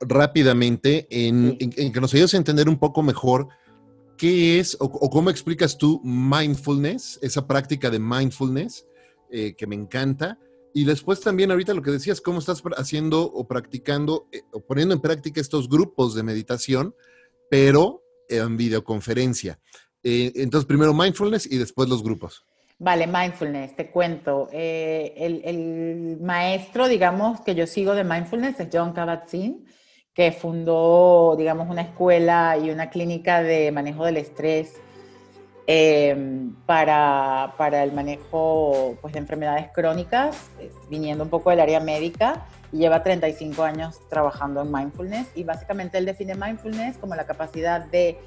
rápidamente 0.00 1.06
en, 1.10 1.56
que 1.58 2.00
nos 2.00 2.12
ayudes 2.14 2.34
a 2.34 2.38
entender 2.38 2.68
un 2.68 2.78
poco 2.78 3.02
mejor 3.02 3.48
qué 4.16 4.58
es 4.58 4.76
o, 4.80 5.10
cómo 5.10 5.30
explicas 5.30 5.78
tú 5.78 6.00
mindfulness, 6.04 7.18
esa 7.22 7.46
práctica 7.46 7.90
de 7.90 7.98
mindfulness 7.98 8.86
eh, 9.30 9.54
que 9.56 9.66
me 9.66 9.76
encanta. 9.76 10.38
Y 10.72 10.84
después 10.84 11.20
también 11.20 11.52
ahorita 11.52 11.74
lo 11.74 11.82
que 11.82 11.92
decías, 11.92 12.20
cómo 12.20 12.40
estás 12.40 12.60
haciendo 12.76 13.22
o 13.22 13.46
practicando 13.46 14.26
eh, 14.32 14.42
o 14.52 14.60
poniendo 14.60 14.94
en 14.94 15.00
práctica 15.00 15.40
estos 15.40 15.68
grupos 15.68 16.14
de 16.14 16.24
meditación, 16.24 16.94
pero 17.48 18.02
en 18.28 18.56
videoconferencia. 18.56 19.60
Eh, 20.02 20.32
entonces, 20.36 20.66
primero 20.66 20.92
mindfulness 20.92 21.50
y 21.50 21.56
después 21.56 21.88
los 21.88 22.02
grupos. 22.02 22.44
Vale, 22.84 23.06
mindfulness, 23.06 23.74
te 23.74 23.90
cuento. 23.90 24.50
Eh, 24.52 25.14
el, 25.16 26.18
maestro, 26.20 26.86
digamos, 26.86 27.40
que 27.40 27.54
yo 27.54 27.66
sigo 27.66 27.94
de 27.94 28.04
mindfulness 28.04 28.60
es 28.60 28.68
John 28.70 28.92
Kabat-Zinn, 28.92 29.64
que 30.12 30.32
fundó, 30.32 31.34
digamos, 31.34 31.70
una 31.70 31.80
escuela 31.80 32.58
y 32.58 32.68
una 32.68 32.90
clínica 32.90 33.42
de 33.42 33.72
manejo 33.72 34.04
del 34.04 34.18
estrés 34.18 34.82
em, 35.66 36.54
para, 36.66 37.54
para, 37.56 37.82
el 37.82 37.92
manejo 37.92 38.98
pues, 39.00 39.14
de 39.14 39.20
enfermedades 39.20 39.70
crónicas, 39.72 40.50
viniendo 40.90 41.24
un 41.24 41.30
poco 41.30 41.48
del 41.48 41.60
área 41.60 41.80
médica, 41.80 42.44
y 42.70 42.80
lleva 42.80 43.02
35 43.02 43.62
años 43.62 43.98
trabajando 44.10 44.60
en 44.60 44.70
mindfulness. 44.70 45.28
Y 45.34 45.44
básicamente 45.44 45.96
él 45.96 46.04
define 46.04 46.34
mindfulness 46.34 46.98
como 46.98 47.14
la 47.14 47.24
capacidad 47.24 47.80
de 47.86 48.18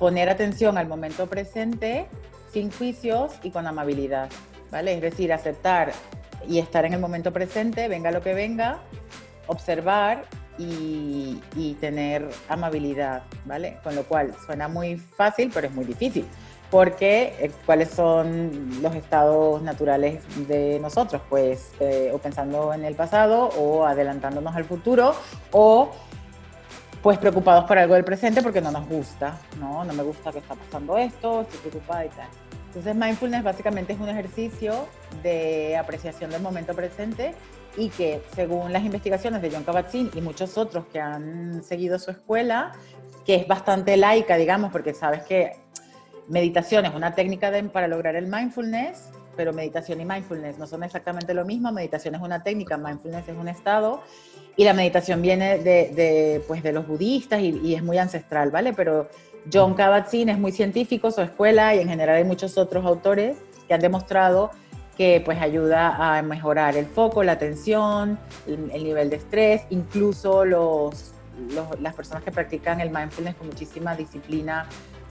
poner 0.00 0.28
atención 0.28 0.76
al 0.76 0.88
momento 0.88 1.28
presente 1.28 2.08
sin 2.52 2.70
juicios 2.70 3.32
y 3.42 3.50
con 3.50 3.66
amabilidad, 3.66 4.28
¿vale? 4.70 4.94
Es 4.94 5.00
decir, 5.00 5.32
aceptar 5.32 5.92
y 6.46 6.58
estar 6.58 6.84
en 6.84 6.92
el 6.92 7.00
momento 7.00 7.32
presente, 7.32 7.88
venga 7.88 8.10
lo 8.10 8.20
que 8.20 8.34
venga, 8.34 8.80
observar 9.46 10.24
y, 10.58 11.40
tener 11.80 12.28
amabilidad, 12.48 13.22
¿vale? 13.44 13.78
Con 13.82 13.96
lo 13.96 14.04
cual 14.04 14.32
suena 14.46 14.68
muy 14.68 14.96
fácil, 14.96 15.50
pero 15.52 15.66
es 15.66 15.74
muy 15.74 15.84
difícil, 15.84 16.24
porque 16.70 17.34
eh, 17.40 17.50
¿cuáles 17.66 17.90
son 17.90 18.80
los 18.80 18.94
estados 18.94 19.62
naturales 19.62 20.22
de 20.46 20.78
nosotros? 20.78 21.22
Pues 21.28 21.72
eh, 21.80 22.10
o 22.12 22.18
pensando 22.18 22.72
en 22.72 22.84
el 22.84 22.94
pasado 22.94 23.48
o 23.58 23.84
adelantándonos 23.84 24.54
al 24.54 24.64
futuro 24.64 25.14
o 25.50 25.90
pues 27.02 27.18
preocupados 27.18 27.64
por 27.64 27.78
algo 27.78 27.94
del 27.94 28.04
presente 28.04 28.42
porque 28.42 28.60
no 28.60 28.70
nos 28.70 28.88
gusta, 28.88 29.36
¿no? 29.58 29.84
No 29.84 29.92
me 29.92 30.04
gusta 30.04 30.30
que 30.30 30.38
está 30.38 30.54
pasando 30.54 30.96
esto, 30.96 31.42
estoy 31.42 31.70
preocupada 31.70 32.04
y 32.06 32.08
tal. 32.10 32.28
Entonces 32.68 32.94
mindfulness 32.94 33.42
básicamente 33.42 33.92
es 33.92 34.00
un 34.00 34.08
ejercicio 34.08 34.86
de 35.22 35.76
apreciación 35.76 36.30
del 36.30 36.40
momento 36.40 36.74
presente 36.74 37.34
y 37.76 37.88
que 37.88 38.22
según 38.34 38.72
las 38.72 38.84
investigaciones 38.84 39.42
de 39.42 39.50
John 39.50 39.64
Kabat-Zinn 39.64 40.10
y 40.14 40.20
muchos 40.20 40.56
otros 40.56 40.86
que 40.86 41.00
han 41.00 41.62
seguido 41.64 41.98
su 41.98 42.10
escuela, 42.12 42.72
que 43.26 43.34
es 43.34 43.48
bastante 43.48 43.96
laica, 43.96 44.36
digamos, 44.36 44.70
porque 44.70 44.94
sabes 44.94 45.22
que 45.22 45.52
meditación 46.28 46.84
es 46.86 46.94
una 46.94 47.14
técnica 47.14 47.50
para 47.72 47.88
lograr 47.88 48.14
el 48.14 48.26
mindfulness, 48.26 49.10
pero 49.36 49.52
meditación 49.52 50.00
y 50.00 50.04
mindfulness 50.04 50.58
no 50.58 50.66
son 50.66 50.84
exactamente 50.84 51.34
lo 51.34 51.44
mismo. 51.44 51.72
Meditación 51.72 52.14
es 52.14 52.20
una 52.20 52.42
técnica, 52.42 52.76
mindfulness 52.76 53.28
es 53.28 53.36
un 53.36 53.48
estado 53.48 54.02
y 54.56 54.64
la 54.64 54.74
meditación 54.74 55.22
viene 55.22 55.58
de, 55.58 56.42
pues, 56.46 56.62
de 56.62 56.72
los 56.72 56.86
budistas 56.86 57.40
y, 57.40 57.74
es 57.74 57.82
muy 57.82 57.98
ancestral, 57.98 58.50
¿vale? 58.50 58.72
Pero 58.72 59.08
John 59.52 59.74
Kabat-Zinn 59.74 60.28
es 60.28 60.38
muy 60.38 60.52
científico, 60.52 61.10
su 61.10 61.22
escuela, 61.22 61.74
y 61.74 61.80
en 61.80 61.88
general 61.88 62.16
hay 62.16 62.24
muchos 62.24 62.58
otros 62.58 62.84
autores 62.84 63.38
que 63.66 63.74
han 63.74 63.80
demostrado 63.80 64.50
que 64.96 65.22
pues 65.24 65.40
ayuda 65.40 66.18
a 66.18 66.20
mejorar 66.22 66.76
el 66.76 66.84
foco, 66.84 67.24
la 67.24 67.32
atención, 67.32 68.18
el, 68.46 68.84
nivel 68.84 69.08
de 69.08 69.16
estrés, 69.16 69.62
incluso 69.70 70.44
los, 70.44 71.14
las 71.80 71.94
personas 71.94 72.22
que 72.22 72.30
practican 72.30 72.80
el 72.80 72.90
mindfulness 72.90 73.36
con 73.36 73.46
muchísima 73.46 73.96
disciplina 73.96 74.66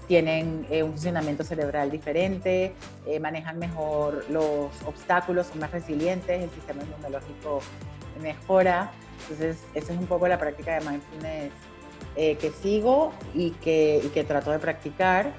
tienen 0.08 0.66
eh, 0.70 0.84
un 0.84 0.92
funcionamiento 0.92 1.44
cerebral 1.44 1.90
diferente, 1.92 2.74
eh, 3.06 3.20
manejan 3.20 3.60
mejor 3.60 4.26
los 4.30 4.70
obstáculos, 4.86 5.48
son 5.48 5.60
más 5.60 5.72
resilientes, 5.72 6.44
el 6.44 6.50
sistema 6.50 6.84
inmunológico 6.84 7.62
mejora. 8.22 8.92
Entonces, 9.22 9.64
esa 9.74 9.94
es 9.94 10.00
un 10.00 10.08
poco 10.08 10.28
la 10.28 10.38
práctica 10.38 10.80
de 10.80 10.90
mindfulness 10.90 11.52
eh, 12.16 12.36
que 12.36 12.52
sigo 12.52 13.14
y 13.34 13.52
que, 13.52 14.02
y 14.04 14.10
que, 14.10 14.24
trato 14.24 14.52
de 14.52 14.60
practicar. 14.60 15.32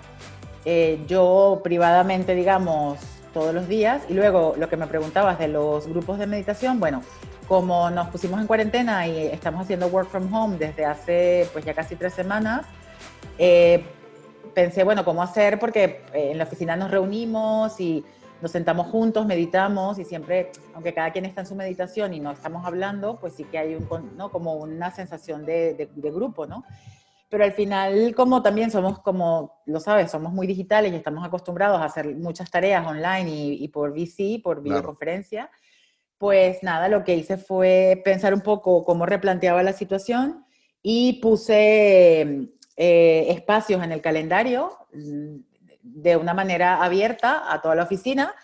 Eh, 0.65 1.03
yo 1.07 1.61
privadamente, 1.63 2.35
digamos, 2.35 2.99
todos 3.35 3.55
los 3.55 3.69
días. 3.69 4.03
Y 4.09 4.15
luego, 4.15 4.55
lo 4.57 4.69
que 4.69 4.77
me 4.77 4.87
preguntabas 4.87 5.39
de 5.39 5.49
los 5.49 5.87
grupos 5.87 6.19
de 6.19 6.27
meditación, 6.27 6.81
bueno, 6.81 7.03
como 7.47 7.91
nos 7.91 8.09
pusimos 8.09 8.41
en 8.41 8.47
cuarentena 8.47 9.07
y 9.07 9.27
estamos 9.27 9.63
haciendo 9.63 9.89
work 9.89 10.09
from 10.09 10.33
home 10.33 10.57
desde 10.57 10.85
hace 10.85 11.49
pues 11.53 11.65
ya 11.65 11.75
casi 11.75 11.97
tres 11.97 12.15
semanas, 12.15 12.65
eh, 13.37 13.85
pensé, 14.55 14.85
bueno, 14.85 15.05
¿cómo 15.05 15.23
hacer? 15.23 15.59
Porque 15.59 16.03
en 16.13 16.39
la 16.39 16.45
oficina 16.45 16.77
nos 16.77 16.91
reunimos 16.91 17.81
y 17.81 18.05
nos 18.43 18.51
sentamos 18.51 18.89
juntos, 18.89 19.25
meditamos 19.25 19.99
y 20.01 20.05
siempre, 20.05 20.51
aunque 20.75 20.93
cada 20.93 21.13
quien 21.13 21.25
está 21.25 21.43
en 21.43 21.47
su 21.47 21.55
meditación 21.55 22.13
y 22.13 22.19
no 22.21 22.33
estamos 22.33 22.67
hablando, 22.67 23.19
pues 23.21 23.35
sí 23.35 23.45
que 23.45 23.57
hay 23.57 23.77
un, 23.77 24.17
¿no? 24.17 24.31
como 24.31 24.55
una 24.55 24.91
sensación 24.91 25.47
de, 25.47 25.89
de, 25.95 26.11
grupo, 26.11 26.45
¿no? 26.45 26.65
Pero 27.29 27.45
al 27.45 27.53
final, 27.53 28.15
como 28.17 28.43
también 28.43 28.71
somos, 28.71 28.99
como 28.99 29.63
lo 29.65 29.81
sabes, 29.81 30.11
somos 30.11 30.33
muy 30.33 30.47
digitales 30.47 30.93
y 30.93 30.97
estamos 30.97 31.25
acostumbrados 31.25 31.81
a 31.81 31.85
hacer 31.85 32.15
muchas 32.17 32.51
tareas 32.51 32.87
online 32.87 33.31
y, 33.31 33.69
por 33.69 33.93
VC, 33.93 34.43
por 34.43 34.61
videoconferencia, 34.61 35.49
pues 36.19 36.63
nada, 36.63 36.89
lo 36.89 37.05
que 37.05 37.15
hice 37.15 37.39
fue 37.39 38.03
pensar 38.05 38.35
un 38.35 38.43
poco 38.43 38.85
cómo 38.85 39.07
replanteaba 39.07 39.63
la 39.63 39.73
situación 39.73 40.45
y 40.83 41.21
puse 41.23 42.51
eh, 42.85 43.31
espacios 43.31 43.81
en 43.85 43.93
el 43.93 44.01
calendario 44.01 44.77
de 44.91 46.17
una 46.17 46.35
manera 46.35 46.83
abierta 46.83 47.45
a 47.53 47.63
toda 47.63 47.77
la 47.77 47.85
oficina, 47.85 48.35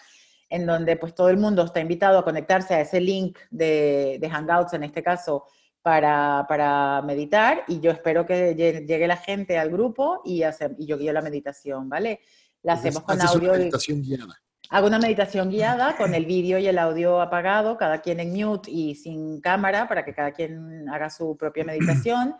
en 0.49 0.65
donde 0.65 0.95
pues 0.95 1.13
todo 1.13 1.29
el 1.29 1.39
mundo 1.39 1.65
está 1.65 1.81
invitado 1.81 2.21
a 2.21 2.25
conectarse 2.25 2.75
a 2.75 2.83
ese 2.83 3.01
link 3.01 3.37
de, 3.51 4.29
Hangouts, 4.31 4.75
en 4.75 4.85
este 4.85 5.03
caso, 5.03 5.47
para, 5.83 7.03
meditar 7.05 7.65
y 7.67 7.81
yo 7.81 7.91
espero 7.91 8.27
que 8.27 8.55
llegue 8.55 9.09
la 9.09 9.17
gente 9.17 9.59
al 9.59 9.71
grupo 9.71 10.23
y, 10.25 10.45
y 10.45 10.87
yo 10.87 10.97
guío 10.99 11.13
la 11.13 11.23
meditación, 11.23 11.89
¿vale? 11.89 12.21
La 12.63 12.75
hacemos 12.75 13.03
con 13.03 13.21
audio. 13.21 13.51
Una 13.51 13.59
meditación 13.59 14.03
guiada. 14.03 14.35
Hago 14.71 14.87
una 14.87 15.01
meditación 15.01 15.51
guiada 15.51 15.97
con 15.97 16.15
el 16.15 16.27
vídeo 16.27 16.61
y 16.61 16.69
el 16.69 16.79
audio 16.79 17.21
apagado, 17.21 17.77
cada 17.77 18.03
quien 18.03 18.21
en 18.21 18.33
mute 18.33 18.71
y 18.71 18.95
sin 18.95 19.41
cámara 19.41 19.89
para 19.89 20.05
que 20.05 20.15
cada 20.15 20.31
quien 20.31 20.89
haga 20.91 21.11
su 21.11 21.37
propia 21.37 21.65
meditación. 21.65 22.37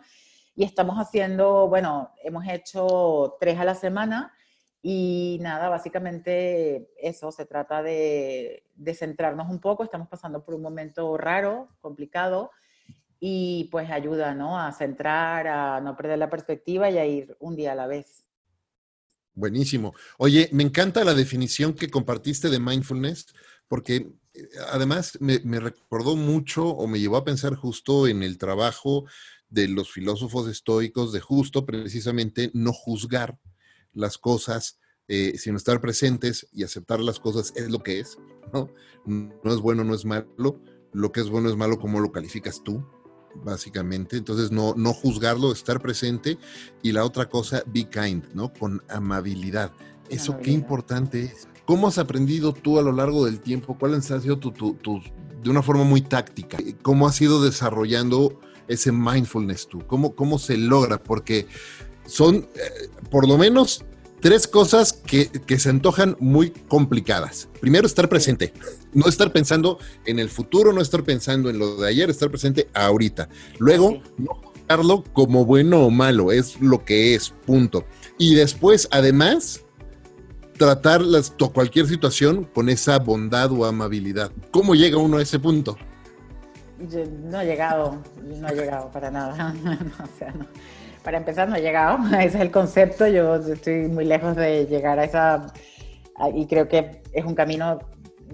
Y 0.59 0.65
estamos 0.65 0.97
haciendo, 0.97 1.69
bueno, 1.69 2.11
hemos 2.21 2.45
hecho 2.45 3.37
tres 3.39 3.57
a 3.59 3.63
la 3.63 3.75
semana 3.75 4.33
y 4.81 5.37
nada, 5.39 5.69
básicamente 5.69 6.91
eso, 7.01 7.31
se 7.31 7.45
trata 7.45 7.81
de, 7.81 8.65
centrarnos 8.93 9.49
un 9.49 9.59
poco, 9.61 9.85
estamos 9.85 10.09
pasando 10.09 10.43
por 10.43 10.55
un 10.55 10.61
momento 10.61 11.15
raro, 11.15 11.69
complicado, 11.79 12.51
y 13.21 13.69
pues 13.71 13.89
ayuda, 13.89 14.35
¿no? 14.35 14.59
A 14.59 14.73
centrar, 14.73 15.47
a 15.47 15.79
no 15.79 15.95
perder 15.95 16.19
la 16.19 16.29
perspectiva 16.29 16.89
y 16.89 16.97
a 16.97 17.05
ir 17.05 17.37
un 17.39 17.55
día 17.55 17.71
a 17.71 17.75
la 17.75 17.87
vez. 17.87 18.25
Buenísimo. 19.35 19.93
Oye, 20.17 20.49
me 20.51 20.63
encanta 20.63 21.05
la 21.05 21.13
definición 21.13 21.73
que 21.73 21.89
compartiste 21.89 22.49
de 22.49 22.59
mindfulness, 22.59 23.27
porque 23.69 24.11
eh, 24.33 24.49
además 24.73 25.17
me, 25.21 25.39
me 25.45 25.61
recordó 25.61 26.17
mucho 26.17 26.67
o 26.67 26.85
me 26.85 26.99
llevó 26.99 27.15
a 27.15 27.23
pensar 27.23 27.55
justo 27.55 28.09
en 28.09 28.23
el 28.23 28.37
trabajo 28.37 29.05
de 29.49 29.67
los 29.67 29.91
filósofos 29.91 30.47
estoicos 30.47 31.11
de 31.11 31.19
justo 31.19 31.65
precisamente 31.65 32.51
no 32.53 32.73
juzgar 32.73 33.37
las 33.93 34.17
cosas, 34.17 34.79
eh, 35.07 35.37
sino 35.37 35.57
estar 35.57 35.81
presentes 35.81 36.47
y 36.51 36.63
aceptar 36.63 36.99
las 36.99 37.19
cosas 37.19 37.53
es 37.55 37.69
lo 37.69 37.79
que 37.79 37.99
es, 37.99 38.17
¿no? 38.53 38.69
No 39.05 39.53
es 39.53 39.59
bueno, 39.59 39.83
no 39.83 39.95
es 39.95 40.05
malo. 40.05 40.61
Lo 40.91 41.11
que 41.11 41.21
es 41.21 41.29
bueno 41.29 41.49
es 41.49 41.55
malo 41.55 41.79
como 41.79 41.99
lo 41.99 42.11
calificas 42.11 42.63
tú, 42.63 42.85
básicamente. 43.43 44.17
Entonces, 44.17 44.51
no, 44.51 44.73
no 44.75 44.93
juzgarlo, 44.93 45.51
estar 45.51 45.81
presente. 45.81 46.37
Y 46.81 46.91
la 46.91 47.05
otra 47.05 47.29
cosa, 47.29 47.63
be 47.67 47.89
kind, 47.89 48.25
¿no? 48.33 48.53
Con 48.53 48.83
amabilidad. 48.89 49.71
Eso 50.09 50.37
qué 50.39 50.51
importante 50.51 51.23
es. 51.23 51.47
¿Cómo 51.65 51.87
has 51.87 51.99
aprendido 51.99 52.53
tú 52.53 52.79
a 52.79 52.81
lo 52.81 52.91
largo 52.91 53.25
del 53.25 53.39
tiempo? 53.39 53.77
¿Cuáles 53.77 54.09
han 54.09 54.21
sido 54.21 54.39
tus 54.39 55.11
de 55.43 55.49
una 55.49 55.61
forma 55.61 55.83
muy 55.83 56.01
táctica. 56.01 56.57
¿Cómo 56.81 57.07
has 57.07 57.19
ido 57.21 57.41
desarrollando 57.41 58.39
ese 58.69 58.91
mindfulness 58.91 59.67
tú? 59.67 59.85
¿Cómo, 59.85 60.15
cómo 60.15 60.39
se 60.39 60.57
logra? 60.57 61.01
Porque 61.01 61.47
son, 62.05 62.47
eh, 62.55 62.89
por 63.09 63.27
lo 63.27 63.37
menos, 63.37 63.83
tres 64.21 64.47
cosas 64.47 64.93
que, 64.93 65.29
se 65.57 65.69
antojan 65.69 66.15
muy 66.19 66.51
complicadas. 66.51 67.49
Primero, 67.59 67.87
estar 67.87 68.09
presente. 68.09 68.53
No 68.93 69.07
estar 69.07 69.31
pensando 69.31 69.79
en 70.05 70.19
el 70.19 70.29
futuro, 70.29 70.73
no 70.73 70.81
estar 70.81 71.03
pensando 71.03 71.49
en 71.49 71.59
lo 71.59 71.77
de 71.77 71.89
ayer, 71.89 72.09
estar 72.09 72.29
presente 72.29 72.69
ahorita. 72.73 73.29
Luego, 73.59 74.01
no 74.17 74.33
juzgarlo 74.33 75.03
como 75.13 75.45
bueno 75.45 75.85
o 75.85 75.89
malo, 75.89 76.31
es 76.31 76.59
lo 76.61 76.83
que 76.83 77.15
es, 77.15 77.33
punto. 77.45 77.85
Y 78.17 78.35
después, 78.35 78.87
además, 78.91 79.61
tratar 80.57 81.01
las, 81.01 81.31
cualquier 81.53 81.87
situación 81.87 82.43
con 82.43 82.69
esa 82.69 82.99
bondad 82.99 83.51
o 83.51 83.65
amabilidad. 83.65 84.31
¿Cómo 84.51 84.75
llega 84.75 84.97
uno 84.97 85.17
a 85.17 85.21
ese 85.21 85.39
punto? 85.39 85.77
No 86.79 87.41
he 87.41 87.45
llegado, 87.45 87.97
no 88.23 88.47
he 88.47 88.55
llegado 88.55 88.89
para 88.91 89.11
nada. 89.11 89.53
Para 91.03 91.17
empezar, 91.17 91.47
no 91.47 91.55
he 91.55 91.61
llegado. 91.61 91.97
Ese 92.19 92.27
es 92.27 92.35
el 92.35 92.51
concepto. 92.51 93.07
Yo 93.07 93.35
estoy 93.35 93.87
muy 93.87 94.05
lejos 94.05 94.35
de 94.35 94.65
llegar 94.65 94.99
a 94.99 95.05
esa. 95.05 95.53
Y 96.33 96.45
creo 96.47 96.67
que 96.67 97.01
es 97.13 97.25
un 97.25 97.35
camino 97.35 97.79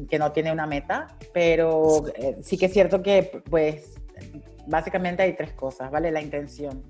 que 0.10 0.18
no 0.18 0.32
tiene 0.32 0.52
una 0.52 0.66
meta, 0.66 1.08
pero 1.34 2.06
eh, 2.16 2.38
sí 2.42 2.58
que 2.58 2.66
es 2.66 2.74
cierto 2.74 3.02
que, 3.04 3.44
pues, 3.50 3.96
básicamente 4.66 5.24
hay 5.24 5.34
tres 5.34 5.54
cosas, 5.54 5.92
¿vale? 5.92 6.12
La 6.12 6.22
intención. 6.22 6.84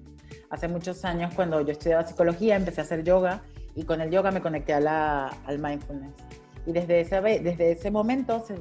Hace 0.50 0.68
muchos 0.68 1.04
años, 1.04 1.34
cuando 1.36 1.62
yo 1.62 1.74
estudiaba 1.74 2.06
psicología, 2.06 2.56
empecé 2.56 2.82
a 2.82 2.86
hacer 2.86 3.04
yoga 3.04 3.42
y 3.76 3.84
con 3.84 4.00
el 4.00 4.10
yoga 4.10 4.32
me 4.32 4.42
conecté 4.42 4.74
a 4.74 4.80
la, 4.80 5.28
al 5.46 5.60
mindfulness. 5.60 6.14
Y 6.66 6.72
desde 6.72 7.02
ese, 7.02 7.22
desde 7.22 7.72
ese 7.72 7.92
momento, 7.92 8.36
hace 8.36 8.56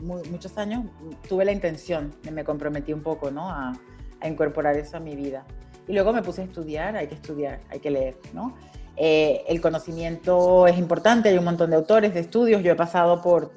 muchos 0.00 0.56
años, 0.58 0.84
tuve 1.28 1.44
la 1.44 1.52
intención, 1.52 2.14
me 2.30 2.44
comprometí 2.44 2.92
un 2.92 3.02
poco 3.02 3.30
¿no? 3.30 3.48
a, 3.48 3.72
a, 4.20 4.28
incorporar 4.28 4.76
eso 4.76 4.96
a 4.96 5.00
mi 5.00 5.16
vida. 5.16 5.44
Y 5.88 5.92
luego 5.92 6.12
me 6.12 6.22
puse 6.22 6.42
a 6.42 6.44
estudiar, 6.44 6.96
hay 6.96 7.08
que 7.08 7.16
estudiar, 7.16 7.60
hay 7.70 7.80
que 7.80 7.90
leer. 7.90 8.16
¿no? 8.32 8.54
Eh, 8.96 9.44
el 9.48 9.60
conocimiento 9.60 10.66
es 10.66 10.76
importante, 10.78 11.28
hay 11.28 11.38
un 11.38 11.44
montón 11.44 11.70
de 11.70 11.76
autores, 11.76 12.14
de 12.14 12.20
estudios, 12.20 12.62
yo 12.62 12.72
he 12.72 12.76
pasado 12.76 13.22
por, 13.22 13.52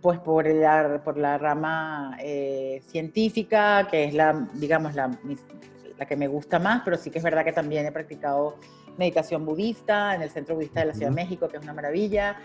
pues 0.00 0.18
por, 0.20 0.46
la, 0.46 1.00
por 1.02 1.16
la 1.16 1.38
rama 1.38 2.16
eh, 2.20 2.82
científica, 2.86 3.88
que 3.90 4.04
es 4.04 4.14
la, 4.14 4.46
digamos, 4.54 4.94
la, 4.94 5.10
la 5.98 6.06
que 6.06 6.16
me 6.16 6.28
gusta 6.28 6.58
más, 6.58 6.82
pero 6.84 6.96
sí 6.96 7.10
que 7.10 7.18
es 7.18 7.24
verdad 7.24 7.44
que 7.44 7.52
también 7.52 7.86
he 7.86 7.92
practicado 7.92 8.56
meditación 8.98 9.44
budista 9.44 10.14
en 10.14 10.22
el 10.22 10.30
Centro 10.30 10.54
Budista 10.54 10.80
de 10.80 10.86
la 10.86 10.94
Ciudad 10.94 11.10
de 11.10 11.14
México, 11.16 11.48
que 11.48 11.56
es 11.56 11.62
una 11.62 11.74
maravilla. 11.74 12.36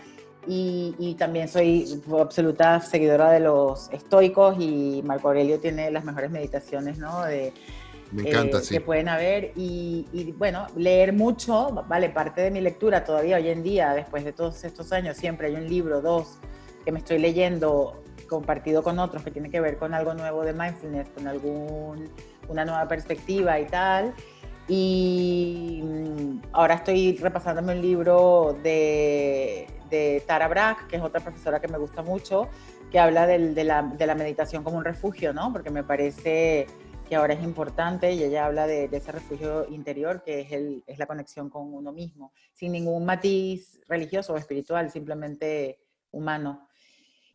Y, 0.46 1.14
también 1.18 1.48
soy 1.48 2.02
absoluta 2.18 2.80
seguidora 2.80 3.30
de 3.30 3.40
los 3.40 3.88
estoicos 3.92 4.56
y 4.58 5.00
Marco 5.04 5.28
Aurelio 5.28 5.60
tiene 5.60 5.90
las 5.90 6.04
mejores 6.04 6.30
meditaciones, 6.30 6.98
¿no? 6.98 7.22
De, 7.24 7.52
Me 8.10 8.28
encanta, 8.28 8.58
eh, 8.58 8.62
Que 8.68 8.80
pueden 8.80 9.08
haber. 9.08 9.52
Y, 9.54 10.06
y, 10.12 10.32
bueno, 10.32 10.66
leer 10.76 11.12
mucho, 11.12 11.84
vale, 11.88 12.10
parte 12.10 12.40
de 12.40 12.50
mi 12.50 12.60
lectura 12.60 13.04
todavía 13.04 13.36
hoy 13.36 13.48
en 13.48 13.62
día, 13.62 13.94
después 13.94 14.24
de 14.24 14.32
todos 14.32 14.64
estos 14.64 14.92
años, 14.92 15.16
siempre 15.16 15.46
hay 15.46 15.54
un 15.54 15.68
libro, 15.68 16.00
dos, 16.00 16.38
que 16.84 16.90
me 16.90 16.98
estoy 16.98 17.18
leyendo 17.18 18.02
compartido 18.28 18.82
con 18.82 18.98
otros 18.98 19.22
que 19.22 19.30
tiene 19.30 19.50
que 19.50 19.60
ver 19.60 19.76
con 19.76 19.92
algo 19.94 20.14
nuevo 20.14 20.42
de 20.42 20.54
mindfulness, 20.54 21.08
con 21.10 21.28
algún, 21.28 22.08
una 22.48 22.64
nueva 22.64 22.88
perspectiva 22.88 23.60
y 23.60 23.66
tal. 23.66 24.14
Y 24.68 25.82
mm, 25.82 26.38
ahora 26.52 26.76
estoy 26.76 27.16
repasándome 27.18 27.74
un 27.74 27.82
libro 27.82 28.56
de, 28.62 29.66
de 29.92 30.24
Tara 30.26 30.48
Brach, 30.48 30.86
que 30.88 30.96
es 30.96 31.02
otra 31.02 31.20
profesora 31.20 31.60
que 31.60 31.68
me 31.68 31.78
gusta 31.78 32.02
mucho, 32.02 32.48
que 32.90 32.98
habla 32.98 33.26
de, 33.26 33.38
la, 33.62 33.82
de, 33.82 34.06
la, 34.06 34.14
meditación 34.14 34.64
como 34.64 34.78
un 34.78 34.84
refugio, 34.84 35.32
¿no? 35.32 35.52
Porque 35.52 35.70
me 35.70 35.84
parece 35.84 36.66
que 37.08 37.14
ahora 37.14 37.34
es 37.34 37.42
importante 37.42 38.12
y 38.12 38.22
ella 38.24 38.46
habla 38.46 38.66
de, 38.66 38.88
ese 38.90 39.12
refugio 39.12 39.68
interior 39.68 40.22
que 40.22 40.40
es, 40.40 40.52
el, 40.52 40.82
es 40.86 40.98
la 40.98 41.06
conexión 41.06 41.50
con 41.50 41.74
uno 41.74 41.92
mismo, 41.92 42.32
sin 42.54 42.72
ningún 42.72 43.04
matiz 43.04 43.80
religioso 43.86 44.32
o 44.32 44.36
espiritual, 44.38 44.90
simplemente 44.90 45.78
humano. 46.10 46.68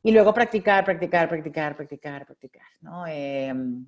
Y 0.02 0.12
luego 0.12 0.34
practicar, 0.34 0.84
practicar, 0.84 1.30
practicar, 1.30 1.76
practicar, 1.76 2.26
practicar, 2.26 2.68
¿no? 2.82 3.06
Em, 3.06 3.86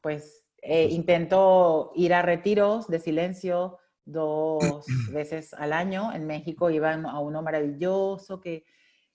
pues 0.00 0.44
eh, 0.62 0.88
intento 0.90 1.92
ir 1.96 2.14
a 2.14 2.22
retiros 2.22 2.86
de 2.86 3.00
silencio 3.00 3.78
dos 4.12 4.84
veces 5.12 5.54
al 5.54 5.72
año. 5.72 6.12
En 6.12 6.26
México 6.26 6.70
iba 6.70 6.92
a 6.92 7.20
uno 7.20 7.42
maravilloso 7.42 8.40
que 8.40 8.64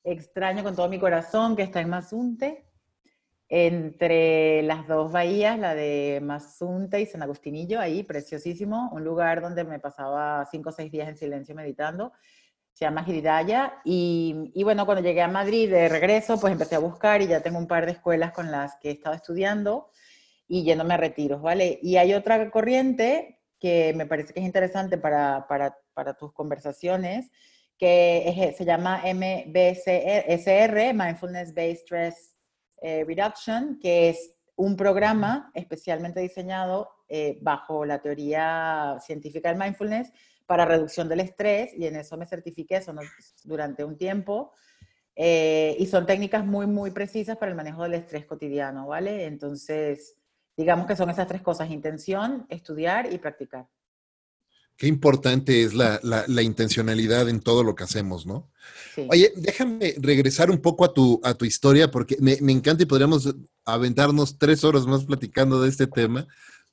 extraño 0.03 0.63
con 0.63 0.75
todo 0.75 0.89
mi 0.89 0.99
corazón, 0.99 1.55
que 1.55 1.63
está 1.63 1.81
en 1.81 1.89
Mazunte, 1.89 2.65
entre 3.49 4.63
las 4.63 4.87
dos 4.87 5.11
bahías, 5.11 5.59
la 5.59 5.75
de 5.75 6.19
Mazunte 6.23 7.01
y 7.01 7.05
San 7.05 7.21
Agustinillo, 7.21 7.79
ahí, 7.79 8.03
preciosísimo, 8.03 8.89
un 8.93 9.03
lugar 9.03 9.41
donde 9.41 9.63
me 9.63 9.79
pasaba 9.79 10.45
cinco 10.49 10.69
o 10.69 10.71
seis 10.71 10.91
días 10.91 11.07
en 11.07 11.17
silencio 11.17 11.53
meditando. 11.53 12.13
Se 12.71 12.85
llama 12.85 13.03
Giridaya. 13.03 13.81
Y, 13.85 14.51
y 14.55 14.63
bueno, 14.63 14.85
cuando 14.85 15.03
llegué 15.03 15.21
a 15.21 15.27
Madrid 15.27 15.69
de 15.69 15.87
regreso, 15.87 16.39
pues 16.39 16.51
empecé 16.51 16.75
a 16.75 16.79
buscar 16.79 17.21
y 17.21 17.27
ya 17.27 17.41
tengo 17.41 17.59
un 17.59 17.67
par 17.67 17.85
de 17.85 17.91
escuelas 17.91 18.31
con 18.31 18.49
las 18.49 18.75
que 18.77 18.89
he 18.89 18.93
estado 18.93 19.15
estudiando 19.15 19.89
y 20.47 20.63
yéndome 20.63 20.95
a 20.95 20.97
retiros, 20.97 21.41
¿vale? 21.41 21.79
Y 21.81 21.97
hay 21.97 22.13
otra 22.13 22.49
corriente 22.49 23.39
que 23.63 23.93
me 23.95 24.05
parece 24.05 24.33
que 24.33 24.41
es 24.41 24.45
interesante 24.45 24.97
para, 24.97 25.47
para, 25.47 25.79
para 25.93 26.17
tus 26.17 26.33
conversaciones, 26.33 27.31
que 27.77 28.53
se 28.57 28.65
llama 28.65 29.01
MBSR, 29.05 30.93
Mindfulness 30.93 31.53
Based 31.53 31.83
Stress 31.83 32.35
eh, 32.81 33.05
Reduction, 33.07 33.79
que 33.79 34.09
es 34.09 34.35
un 34.57 34.75
programa 34.75 35.49
especialmente 35.53 36.19
diseñado 36.19 36.89
eh, 37.07 37.37
bajo 37.41 37.85
la 37.85 38.01
teoría 38.01 38.97
científica 38.99 39.47
del 39.47 39.57
mindfulness 39.57 40.11
para 40.45 40.65
reducción 40.65 41.07
del 41.07 41.21
estrés, 41.21 41.71
y 41.77 41.87
en 41.87 41.95
eso 41.95 42.17
me 42.17 42.25
certifiqué 42.25 42.75
eso 42.75 42.93
durante 43.45 43.85
un 43.85 43.97
tiempo. 43.97 44.51
Eh, 45.15 45.77
y 45.79 45.85
son 45.85 46.05
técnicas 46.05 46.45
muy, 46.45 46.67
muy 46.67 46.91
precisas 46.91 47.37
para 47.37 47.49
el 47.49 47.55
manejo 47.55 47.83
del 47.83 47.93
estrés 47.93 48.25
cotidiano, 48.25 48.87
¿vale? 48.87 49.23
Entonces, 49.23 50.17
Digamos 50.55 50.85
que 50.85 50.95
son 50.95 51.09
esas 51.09 51.27
tres 51.27 51.41
cosas, 51.41 51.71
intención, 51.71 52.45
estudiar 52.49 53.11
y 53.11 53.17
practicar. 53.17 53.67
Qué 54.75 54.87
importante 54.87 55.63
es 55.63 55.73
la, 55.73 55.99
intencionalidad 56.41 57.29
en 57.29 57.39
todo 57.39 57.63
lo 57.63 57.75
que 57.75 57.83
hacemos, 57.83 58.25
¿no? 58.25 58.51
Oye, 59.09 59.31
déjame 59.35 59.95
regresar 59.99 60.49
un 60.49 60.59
poco 60.59 60.83
a 60.83 60.93
tu, 60.93 61.21
a 61.23 61.35
tu 61.35 61.45
historia 61.45 61.91
porque 61.91 62.17
me, 62.19 62.33
encanta 62.51 62.83
y 62.83 62.87
podríamos 62.87 63.35
aventarnos 63.65 64.37
tres 64.37 64.63
horas 64.63 64.87
más 64.87 65.05
platicando 65.05 65.61
de 65.61 65.69
este 65.69 65.87
tema 65.87 66.27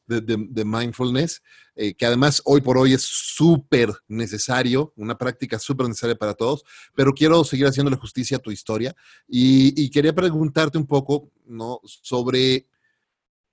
de, 0.06 0.64
mindfulness, 0.64 1.42
eh, 1.76 1.94
que 1.94 2.04
además 2.04 2.42
hoy 2.44 2.62
por 2.62 2.78
hoy 2.78 2.94
es 2.94 3.02
súper 3.02 3.92
necesario, 4.08 4.92
una 4.96 5.16
práctica 5.16 5.58
súper 5.58 5.86
necesaria 5.86 6.16
para 6.16 6.34
todos, 6.34 6.64
pero 6.96 7.12
quiero 7.12 7.44
seguir 7.44 7.66
haciéndole 7.66 7.96
justicia 7.96 8.38
a 8.38 8.40
tu 8.40 8.50
historia 8.50 8.94
y, 9.28 9.80
y 9.80 9.88
quería 9.90 10.12
preguntarte 10.12 10.78
un 10.78 10.86
poco, 10.86 11.30
¿no? 11.46 11.80
Sobre 11.84 12.66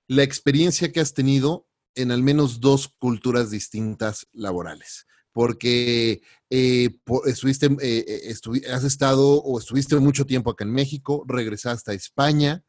la 0.07 0.23
experiencia 0.23 0.91
que 0.91 0.99
has 0.99 1.13
tenido 1.13 1.67
en 1.95 2.11
al 2.11 2.23
menos 2.23 2.59
dos 2.59 2.87
culturas 2.99 3.51
distintas 3.51 4.27
laborales. 4.31 5.07
Porque 5.33 6.21
eh, 6.49 6.89
estuviste, 7.25 7.67
eh, 7.81 8.05
eh, 8.07 8.71
has 8.71 8.83
estado 8.83 9.41
o 9.41 9.59
estuviste 9.59 9.95
mucho 9.97 10.25
tiempo 10.25 10.51
acá 10.51 10.63
en 10.63 10.71
México, 10.71 11.25
regresaste 11.27 11.91
a 11.91 11.95
España 11.95 12.63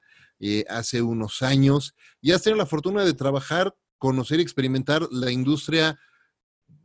hace 0.68 1.02
unos 1.02 1.42
años 1.42 1.96
y 2.20 2.30
has 2.30 2.42
tenido 2.42 2.58
la 2.58 2.66
fortuna 2.66 3.04
de 3.04 3.12
trabajar, 3.12 3.74
conocer 3.98 4.38
y 4.38 4.42
experimentar 4.42 5.08
la 5.10 5.32
industria, 5.32 5.98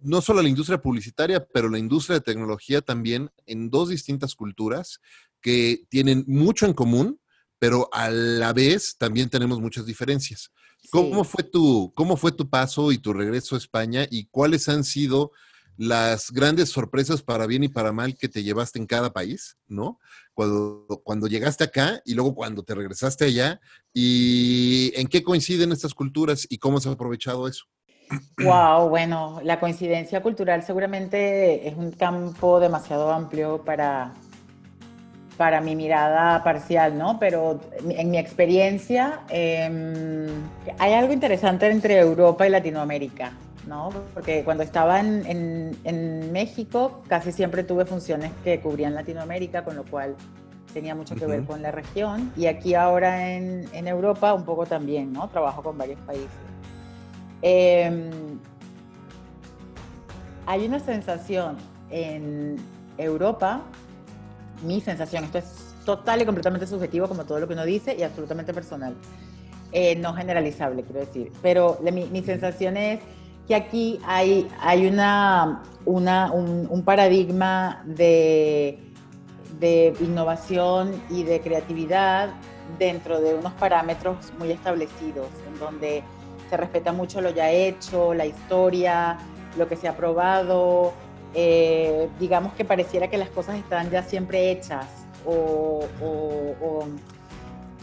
no 0.02 0.22
solo 0.22 0.42
la 0.42 0.50
industria 0.50 0.82
publicitaria, 0.82 1.46
pero 1.54 1.70
la 1.70 1.78
industria 1.78 2.16
de 2.16 2.26
tecnología 2.26 2.82
también 2.82 3.30
en 3.46 3.70
dos 3.70 3.90
distintas 3.90 4.34
culturas 4.34 5.02
que 5.40 5.86
tienen 5.90 6.24
mucho 6.26 6.66
en 6.66 6.74
común, 6.74 7.20
pero 7.64 7.88
a 7.94 8.10
la 8.10 8.52
vez 8.52 8.98
también 8.98 9.30
tenemos 9.30 9.58
muchas 9.62 9.86
diferencias. 9.86 10.52
¿Cómo, 10.92 11.24
fue 11.24 11.46
tu, 11.46 11.94
¿Cómo 11.96 12.18
fue 12.18 12.34
tu 12.34 12.50
paso 12.50 12.92
y 12.92 12.98
tu 12.98 13.14
regreso 13.14 13.56
a 13.56 13.58
España 13.58 14.06
y 14.12 14.26
cuáles 14.26 14.68
han 14.68 14.84
sido 14.84 15.32
las 15.78 16.30
grandes 16.32 16.68
sorpresas 16.68 17.22
para 17.22 17.48
bien 17.48 17.64
y 17.64 17.70
para 17.70 17.94
mal 17.94 18.18
que 18.18 18.28
te 18.28 18.44
llevaste 18.44 18.80
en 18.80 18.86
cada 18.86 19.14
país, 19.14 19.56
¿no? 19.70 19.98
Cuando, 20.34 21.02
cuando 21.06 21.28
llegaste 21.28 21.64
acá 21.64 22.02
y 22.04 22.16
luego 22.16 22.36
cuando 22.36 22.64
te 22.64 22.76
regresaste 22.76 23.24
allá 23.24 23.62
y 23.94 24.92
en 24.96 25.08
qué 25.08 25.24
coinciden 25.24 25.72
estas 25.72 25.94
culturas 25.94 26.46
y 26.50 26.58
cómo 26.58 26.80
has 26.80 26.88
aprovechado 26.88 27.48
eso. 27.48 27.64
Wow, 28.44 28.90
bueno, 28.90 29.40
la 29.42 29.62
coincidencia 29.62 30.22
cultural 30.22 30.64
seguramente 30.64 31.66
es 31.66 31.78
un 31.78 31.92
campo 31.92 32.60
demasiado 32.60 33.10
amplio 33.10 33.64
para, 33.64 34.14
para 35.44 35.60
mi 35.60 35.76
mirada 35.76 36.42
parcial, 36.42 36.98
¿no? 36.98 37.20
Pero 37.20 37.60
en 37.90 38.10
mi 38.10 38.18
experiencia 38.18 39.24
em, 39.28 40.26
hay 40.80 40.94
algo 40.94 41.12
interesante 41.12 41.70
entre 41.70 42.00
Europa 42.00 42.48
y 42.48 42.50
Latinoamérica, 42.50 43.34
¿no? 43.68 43.90
Porque 44.14 44.46
cuando 44.46 44.64
estaba 44.64 45.02
en, 45.02 45.76
en, 45.84 46.32
México 46.32 47.02
casi 47.10 47.34
siempre 47.34 47.66
tuve 47.66 47.84
funciones 47.84 48.32
que 48.46 48.62
cubrían 48.62 48.96
Latinoamérica, 48.96 49.66
con 49.66 49.76
lo 49.76 49.84
cual 49.84 50.16
tenía 50.74 50.96
mucho 50.96 51.14
que 51.14 51.26
ver 51.26 51.44
con 51.44 51.62
la 51.62 51.72
región 51.72 52.32
y 52.38 52.46
aquí 52.46 52.74
ahora 52.74 53.34
en, 53.34 53.68
en, 53.74 53.90
Europa 53.90 54.34
un 54.34 54.46
poco 54.46 54.66
también, 54.66 55.12
¿no? 55.12 55.28
Trabajo 55.28 55.62
con 55.62 55.78
varios 55.78 56.00
países. 56.06 56.30
Em, 57.42 58.40
hay 60.46 60.66
una 60.66 60.80
sensación 60.80 61.58
en 61.90 62.56
Europa, 62.98 63.64
mi 64.64 64.82
sensación, 64.82 65.26
esto 65.26 65.38
es 65.38 65.76
total 65.86 66.22
y 66.22 66.26
completamente 66.26 66.66
subjetivo 66.66 67.08
como 67.08 67.26
todo 67.26 67.40
lo 67.40 67.48
que 67.48 67.54
uno 67.54 67.66
dice 67.66 67.96
y 67.98 68.04
absolutamente 68.04 68.54
personal, 68.54 68.96
eh, 69.72 69.96
no 69.96 70.14
generalizable 70.14 70.84
quiero 70.84 71.00
decir, 71.00 71.32
pero 71.42 71.80
mi, 71.82 72.06
mi, 72.06 72.24
sensación 72.24 72.78
es 72.78 73.00
que 73.48 73.56
aquí 73.56 74.00
hay, 74.06 74.48
hay 74.62 74.88
una, 74.88 75.64
una 75.86 76.32
un, 76.32 76.68
un 76.70 76.84
paradigma 76.84 77.84
de, 77.86 78.80
de 79.60 79.94
innovación 80.00 81.02
y 81.10 81.24
de 81.24 81.42
creatividad 81.42 82.30
dentro 82.80 83.20
de 83.20 83.36
unos 83.36 83.54
parámetros 83.54 84.32
muy 84.38 84.52
establecidos, 84.52 85.28
en 85.48 85.60
donde 85.60 86.04
se 86.50 86.58
respeta 86.58 86.92
mucho 86.92 87.22
lo 87.22 87.30
ya 87.32 87.50
hecho, 87.50 88.14
la 88.14 88.26
historia, 88.26 89.18
lo 89.58 89.68
que 89.68 89.76
se 89.76 89.88
ha 89.88 89.96
probado, 89.96 90.94
eh, 91.34 92.10
digamos 92.20 92.54
que 92.54 92.66
pareciera 92.66 93.10
que 93.10 93.18
las 93.18 93.30
cosas 93.30 93.56
están 93.56 93.90
ya 93.90 94.04
siempre 94.04 94.52
hechas 94.52 94.86
o, 95.26 95.86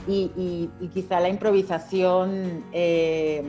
y, 0.06 0.70
quizá 0.92 1.20
la 1.20 1.28
improvisación 1.28 2.64
eh, 2.72 3.42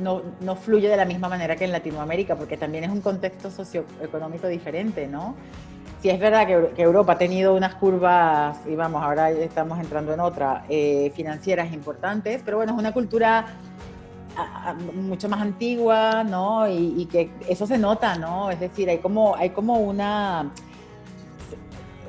no, 0.00 0.22
no, 0.40 0.56
fluye 0.56 0.88
de 0.88 0.96
la 0.96 1.04
misma 1.04 1.28
manera 1.28 1.56
que 1.56 1.64
en 1.64 1.72
Latinoamérica, 1.72 2.36
porque 2.36 2.56
también 2.56 2.84
es 2.84 2.90
un 2.90 3.00
contexto 3.00 3.50
socioeconómico 3.50 4.48
diferente, 4.48 5.06
¿no? 5.06 5.34
Si 6.00 6.08
es 6.08 6.18
verdad 6.18 6.46
que, 6.46 6.82
Europa 6.82 7.12
ha 7.12 7.18
tenido 7.18 7.54
unas 7.54 7.74
curvas, 7.74 8.56
y 8.66 8.74
vamos, 8.74 9.02
ahora 9.02 9.30
estamos 9.30 9.78
entrando 9.78 10.14
en 10.14 10.20
otra, 10.20 10.64
eh, 10.70 11.12
financieras 11.14 11.72
importantes, 11.74 12.40
pero 12.42 12.56
bueno, 12.56 12.72
es 12.72 12.78
una 12.78 12.92
cultura 12.92 13.46
mucho 14.94 15.28
más 15.28 15.40
antigua, 15.40 16.24
¿no? 16.24 16.68
Y, 16.68 17.06
que 17.06 17.30
eso 17.48 17.66
se 17.66 17.78
nota, 17.78 18.16
¿no? 18.16 18.50
Es 18.50 18.60
decir, 18.60 18.88
hay 18.88 18.98
como, 18.98 19.34
hay 19.36 19.50
como 19.50 19.78
una... 19.78 20.50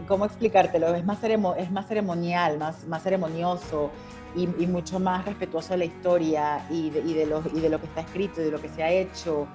¿Cómo 0.07 0.25
explicártelo? 0.25 0.93
Es 0.95 1.05
más, 1.05 1.19
es 1.23 1.71
más 1.71 1.87
ceremonial, 1.87 2.57
más, 2.57 2.85
más 2.85 3.03
ceremonioso 3.03 3.91
y, 4.35 4.47
mucho 4.67 4.99
más 4.99 5.25
respetuoso 5.25 5.73
de 5.73 5.77
la 5.77 5.85
historia 5.85 6.65
y 6.69 6.89
de, 6.89 6.99
y 6.99 7.13
de, 7.13 7.25
lo, 7.25 7.43
y 7.53 7.59
de 7.59 7.69
lo 7.69 7.79
que 7.79 7.85
está 7.85 8.01
escrito 8.01 8.41
y 8.41 8.45
de 8.45 8.51
lo 8.51 8.61
que 8.61 8.69
se 8.69 8.83
ha 8.83 8.91
hecho. 8.91 9.47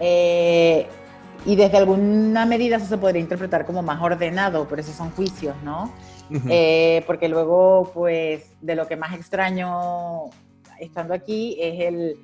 Eh, 0.00 0.86
y 1.44 1.54
desde 1.54 1.76
alguna 1.76 2.46
medida 2.46 2.76
eso 2.76 2.86
se 2.86 2.98
podría 2.98 3.20
interpretar 3.20 3.66
como 3.66 3.82
más 3.82 4.00
ordenado, 4.02 4.66
pero 4.68 4.80
esos 4.80 4.94
son 4.94 5.10
juicios, 5.10 5.54
¿no? 5.62 5.92
Eh, 6.48 7.04
porque 7.06 7.28
luego, 7.28 7.92
pues, 7.94 8.50
de 8.60 8.74
lo 8.74 8.88
que 8.88 8.96
más 8.96 9.14
extraño 9.14 10.24
estando 10.80 11.14
aquí 11.14 11.56
es 11.60 11.80
el 11.80 12.18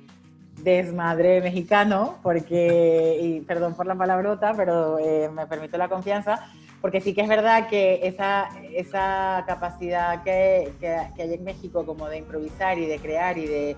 desmadre 0.61 1.41
mexicano, 1.41 2.19
porque, 2.21 3.19
y 3.21 3.41
perdón 3.41 3.75
por 3.75 3.85
la 3.85 3.95
palabrota, 3.95 4.53
pero 4.55 4.99
eh, 4.99 5.29
me 5.33 5.47
permito 5.47 5.77
la 5.77 5.89
confianza, 5.89 6.47
porque 6.81 7.01
sí 7.01 7.13
que 7.13 7.21
es 7.21 7.27
verdad 7.27 7.67
que 7.67 8.01
esa, 8.03 8.49
esa 8.73 9.43
capacidad 9.47 10.23
que, 10.23 10.73
que, 10.79 10.87
hay 10.89 11.33
en 11.33 11.43
México 11.43 11.85
como 11.85 12.07
de 12.07 12.17
improvisar 12.17 12.77
y 12.77 12.85
de 12.85 12.99
crear 12.99 13.37
y 13.37 13.47
de, 13.47 13.75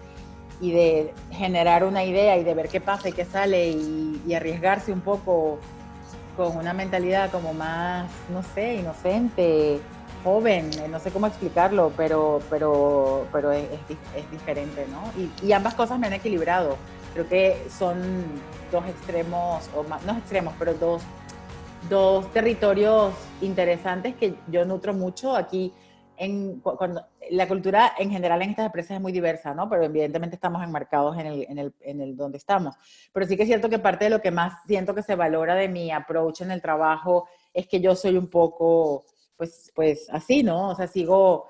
y 0.59 0.71
de 0.71 1.13
generar 1.31 1.83
una 1.83 2.03
idea 2.03 2.37
y 2.37 2.43
de 2.43 2.53
ver 2.53 2.67
qué 2.67 2.81
pasa 2.81 3.09
y 3.09 3.13
qué 3.13 3.25
sale 3.25 3.69
y, 3.69 4.21
y 4.27 4.33
arriesgarse 4.33 4.91
un 4.91 5.01
poco 5.01 5.59
con 6.35 6.57
una 6.57 6.73
mentalidad 6.73 7.31
como 7.31 7.53
más, 7.53 8.11
no 8.29 8.43
sé, 8.43 8.75
inocente, 8.75 9.79
joven, 10.25 10.71
eh, 10.79 10.87
no 10.89 10.99
sé 10.99 11.11
cómo 11.11 11.27
explicarlo, 11.27 11.93
pero, 11.95 12.41
pero, 12.49 13.27
pero 13.31 13.51
es, 13.51 13.69
es, 14.15 14.31
diferente, 14.31 14.87
¿no? 14.89 15.03
Y, 15.21 15.47
y, 15.47 15.53
ambas 15.53 15.75
cosas 15.75 15.99
me 15.99 16.07
han 16.07 16.13
equilibrado. 16.13 16.77
Creo 17.13 17.29
que 17.29 17.67
son 17.69 18.23
dos 18.71 18.83
extremos, 18.87 19.69
o 19.75 19.83
más, 19.83 20.03
no 20.03 20.17
extremos, 20.17 20.55
pero 20.57 20.73
dos, 20.73 21.03
dos 21.87 22.33
territorios 22.33 23.13
interesantes 23.39 24.15
que 24.15 24.33
yo 24.47 24.65
nutro 24.65 24.95
mucho 24.95 25.35
aquí. 25.35 25.71
En, 26.17 26.59
cuando, 26.61 27.05
la 27.29 27.47
cultura 27.47 27.93
en 27.99 28.09
general 28.09 28.41
en 28.41 28.49
estas 28.49 28.65
empresas 28.65 28.95
es 28.95 29.01
muy 29.01 29.11
diversa, 29.11 29.53
¿no? 29.53 29.69
Pero 29.69 29.83
evidentemente 29.83 30.35
estamos 30.35 30.63
enmarcados 30.63 31.19
en 31.19 31.27
el, 31.27 31.45
en, 31.47 31.59
el, 31.59 31.73
en 31.81 32.01
el 32.01 32.17
donde 32.17 32.39
estamos. 32.39 32.75
Pero 33.13 33.27
sí 33.27 33.37
que 33.37 33.43
es 33.43 33.47
cierto 33.47 33.69
que 33.69 33.77
parte 33.77 34.05
de 34.05 34.09
lo 34.09 34.21
que 34.21 34.31
más 34.31 34.53
siento 34.65 34.95
que 34.95 35.03
se 35.03 35.15
valora 35.15 35.53
de 35.53 35.67
mi 35.67 35.91
approach 35.91 36.41
en 36.41 36.49
el 36.49 36.63
trabajo 36.63 37.27
es 37.53 37.67
que 37.67 37.79
yo 37.79 37.95
soy 37.95 38.17
un 38.17 38.27
poco 38.27 39.05
pues, 39.37 39.71
pues 39.75 40.07
así, 40.09 40.43
¿no? 40.43 40.69
O 40.69 40.75
sea, 40.75 40.87
sigo 40.87 41.47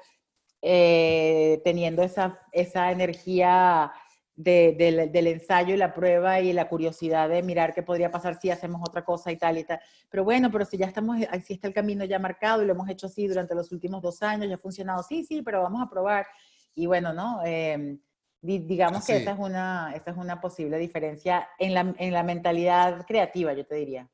eh, 0.61 1.61
teniendo 1.63 2.03
esa, 2.03 2.39
esa 2.51 2.91
energía 2.91 3.91
del 4.35 5.27
ensayo 5.27 5.73
y 5.73 5.77
la 5.77 5.93
prueba 5.93 6.41
y 6.41 6.51
la 6.51 6.67
curiosidad 6.67 7.29
de 7.29 7.41
mirar 7.41 7.73
qué 7.73 7.83
podría 7.83 8.11
pasar 8.11 8.37
si 8.41 8.49
hacemos 8.49 8.81
otra 8.85 9.05
cosa 9.05 9.31
y 9.31 9.37
tal 9.37 9.57
y 9.57 9.63
tal. 9.63 9.79
Pero 10.09 10.25
bueno, 10.25 10.51
pero 10.51 10.65
si 10.65 10.77
ya 10.77 10.87
estamos, 10.87 11.17
así 11.29 11.53
está 11.53 11.67
el 11.67 11.73
camino 11.73 12.03
ya 12.03 12.19
marcado 12.19 12.61
y 12.61 12.65
lo 12.65 12.73
hemos 12.73 12.89
hecho 12.89 13.07
así 13.07 13.27
durante 13.27 13.55
los 13.55 13.71
últimos 13.71 14.01
dos 14.01 14.21
años, 14.23 14.49
ya 14.49 14.55
ha 14.55 14.57
funcionado, 14.57 15.03
sí, 15.03 15.23
sí, 15.23 15.41
pero 15.41 15.61
vamos 15.61 15.81
a 15.81 15.89
probar. 15.89 16.27
Y 16.73 16.85
bueno, 16.85 17.13
¿no? 17.13 17.45
Em, 17.45 17.99
digamos 18.41 19.05
que 19.05 19.17
esa 19.17 19.31
es, 19.31 19.39
una, 19.39 19.93
esa 19.95 20.11
es 20.11 20.17
una 20.17 20.41
posible 20.41 20.77
diferencia 20.77 21.47
en 21.57 21.73
la, 21.73 21.95
en 21.97 22.11
la 22.11 22.23
mentalidad 22.23 23.05
creativa, 23.05 23.53
yo 23.53 23.65
te 23.65 23.75
diría. 23.75 24.09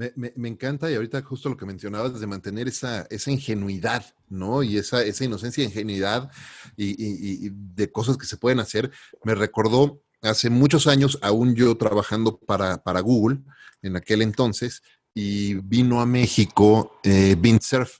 Me, 0.00 0.48
encanta 0.48 0.90
y 0.90 0.94
ahorita 0.94 1.20
justo 1.22 1.50
lo 1.50 1.58
que 1.58 1.66
mencionabas 1.66 2.18
de 2.18 2.26
mantener 2.26 2.68
esa, 2.68 3.06
esa 3.10 3.30
ingenuidad, 3.30 4.04
¿no? 4.30 4.62
Y 4.62 4.78
esa, 4.78 5.02
esa 5.02 5.24
inocencia, 5.24 5.62
ingenuidad 5.62 6.30
y, 6.74 7.50
de 7.50 7.92
cosas 7.92 8.16
que 8.16 8.24
se 8.24 8.38
pueden 8.38 8.60
hacer, 8.60 8.90
me 9.24 9.34
recordó 9.34 10.00
hace 10.22 10.48
muchos 10.48 10.86
años, 10.86 11.18
aún 11.20 11.54
yo 11.54 11.76
trabajando 11.76 12.38
para, 12.38 12.82
para 12.82 13.00
Google 13.00 13.40
en 13.82 13.96
aquel 13.96 14.22
entonces, 14.22 14.82
y 15.12 15.54
vino 15.54 16.00
a 16.00 16.06
México 16.06 16.98
eh, 17.02 17.36
Surf, 17.60 17.98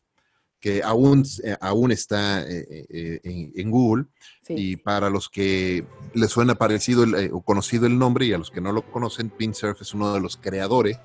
que 0.61 0.83
aún, 0.83 1.25
eh, 1.43 1.57
aún 1.61 1.91
está 1.91 2.43
eh, 2.43 2.87
eh, 2.89 3.51
en, 3.55 3.71
Google. 3.71 4.07
Y 4.49 4.77
para 4.77 5.11
los 5.11 5.29
que 5.29 5.85
les 6.13 6.31
suena 6.31 6.57
parecido 6.57 7.05
o 7.33 7.43
conocido 7.43 7.87
el 7.87 7.99
nombre 7.99 8.27
y 8.27 8.33
a 8.33 8.39
los 8.39 8.51
que 8.51 8.61
no 8.61 8.73
lo 8.73 8.83
conocen, 8.91 9.33
Surf 9.53 9.81
es 9.81 9.95
uno 9.95 10.13
de 10.13 10.21
los 10.21 10.37
creadores 10.37 10.99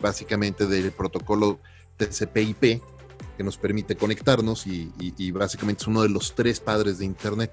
básicamente 0.00 0.66
del 0.66 0.92
protocolo 0.92 1.60
TCP/IP 1.96 2.80
que 3.36 3.44
nos 3.44 3.56
permite 3.56 3.96
conectarnos 3.96 4.66
y, 4.66 5.30
básicamente 5.30 5.82
es 5.82 5.88
uno 5.88 6.02
de 6.02 6.08
los 6.08 6.34
tres 6.34 6.60
padres 6.60 6.98
de 6.98 7.06
Internet 7.06 7.52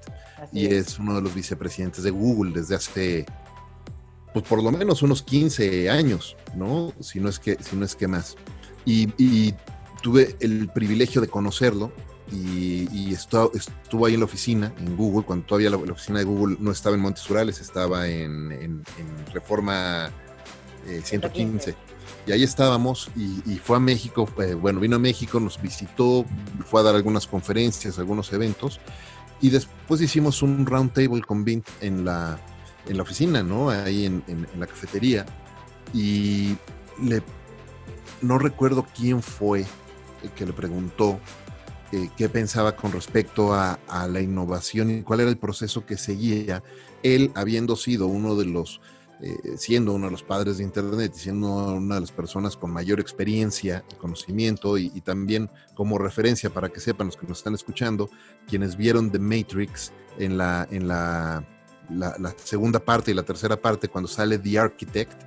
y 0.52 0.66
es. 0.66 1.00
uno 1.00 1.16
de 1.16 1.22
los 1.22 1.34
vicepresidentes 1.34 2.04
de 2.04 2.12
Google 2.12 2.52
desde 2.52 2.76
hace, 2.76 3.26
pues 4.34 4.46
por 4.46 4.62
lo 4.62 4.72
menos 4.72 5.02
unos 5.02 5.24
15 5.24 5.90
años, 5.90 6.36
¿no? 6.56 6.94
Si 7.00 7.20
no 7.20 7.30
es 7.30 7.40
que, 7.40 7.58
si 7.62 7.76
no 7.76 7.86
es 7.86 7.96
que 7.96 8.08
más. 8.08 8.36
Y, 8.86 9.54
tuve 10.02 10.36
el 10.42 10.70
privilegio 10.70 11.22
de 11.22 11.28
conocerlo 11.28 11.92
y, 12.32 13.14
estuvo, 13.14 13.52
estuvo, 13.54 14.06
ahí 14.06 14.14
en 14.14 14.20
la 14.20 14.26
oficina, 14.26 14.74
en 14.80 14.96
Google, 14.96 15.26
cuando 15.26 15.46
todavía 15.46 15.70
la, 15.70 15.78
oficina 15.78 16.20
de 16.20 16.26
Google 16.26 16.58
no 16.60 16.72
estaba 16.72 16.96
en 16.96 17.02
Montes 17.02 17.30
Urales, 17.30 17.62
estaba 17.62 18.08
en, 18.08 18.84
Reforma 19.34 20.10
115. 21.04 21.70
Eh, 21.70 21.76
y 22.28 22.34
ahí 22.34 22.44
estábamos 22.44 23.10
y, 23.16 23.56
fue 23.56 23.78
a 23.78 23.80
México, 23.80 24.28
bueno, 24.60 24.82
vino 24.82 24.98
a 24.98 25.00
México, 25.00 25.40
nos 25.40 25.62
visitó, 25.62 26.26
fue 26.66 26.82
a 26.82 26.84
dar 26.84 26.96
algunas 26.96 27.26
conferencias, 27.26 28.00
algunos 28.00 28.34
eventos 28.34 28.82
y 29.40 29.50
después 29.50 30.02
hicimos 30.02 30.42
un 30.42 30.66
round 30.66 30.92
table 30.92 31.22
con 31.22 31.46
Vint 31.46 31.68
en 31.80 32.04
la, 32.04 32.38
en 32.86 32.98
la 32.98 33.04
oficina, 33.04 33.44
¿no? 33.44 33.70
Ahí 33.70 34.06
en, 34.06 34.24
la 34.60 34.68
cafetería 34.68 35.26
y 35.94 36.58
le, 37.02 37.24
no 38.22 38.38
recuerdo 38.38 38.86
quién 38.94 39.22
fue 39.22 39.66
el 40.22 40.32
que 40.32 40.46
le 40.46 40.52
preguntó 40.52 41.22
eh, 41.94 42.10
qué 42.18 42.28
pensaba 42.28 42.76
con 42.76 42.92
respecto 42.92 43.54
a, 43.54 43.80
a 43.88 44.06
la 44.08 44.20
innovación 44.20 44.92
y 44.92 45.02
cuál 45.04 45.22
era 45.22 45.30
el 45.30 45.38
proceso 45.38 45.86
que 45.86 45.98
seguía, 45.98 46.62
él 47.04 47.32
habiendo 47.36 47.78
sido 47.78 48.08
uno 48.08 48.36
de 48.36 48.46
los 48.46 48.82
eh, 49.20 49.58
siendo 49.58 49.94
uno 49.94 50.06
de 50.06 50.12
los 50.12 50.22
padres 50.22 50.60
de 50.60 50.64
Internet 50.64 51.12
y 51.16 51.20
siendo 51.20 51.48
una 51.74 51.96
de 51.96 52.02
las 52.02 52.12
personas 52.12 52.56
con 52.56 52.72
mayor 52.72 53.00
experiencia 53.00 53.84
y 53.92 53.96
conocimiento 53.96 54.78
y, 54.78 55.02
también 55.02 55.50
como 55.74 55.98
referencia 55.98 56.52
para 56.52 56.70
que 56.70 56.80
sepan 56.80 57.08
los 57.08 57.18
que 57.18 57.26
nos 57.26 57.40
están 57.40 57.56
escuchando, 57.56 58.12
quienes 58.48 58.78
vieron 58.78 59.12
The 59.12 59.18
Matrix 59.18 59.92
en 60.20 60.38
la, 60.38 60.68
en 60.70 60.88
la, 60.88 61.44
la, 61.90 62.36
segunda 62.44 62.80
parte 62.80 63.10
y 63.10 63.16
la 63.16 63.24
tercera 63.24 63.60
parte 63.60 63.88
cuando 63.88 64.08
sale 64.08 64.38
The 64.38 64.60
Architect, 64.60 65.24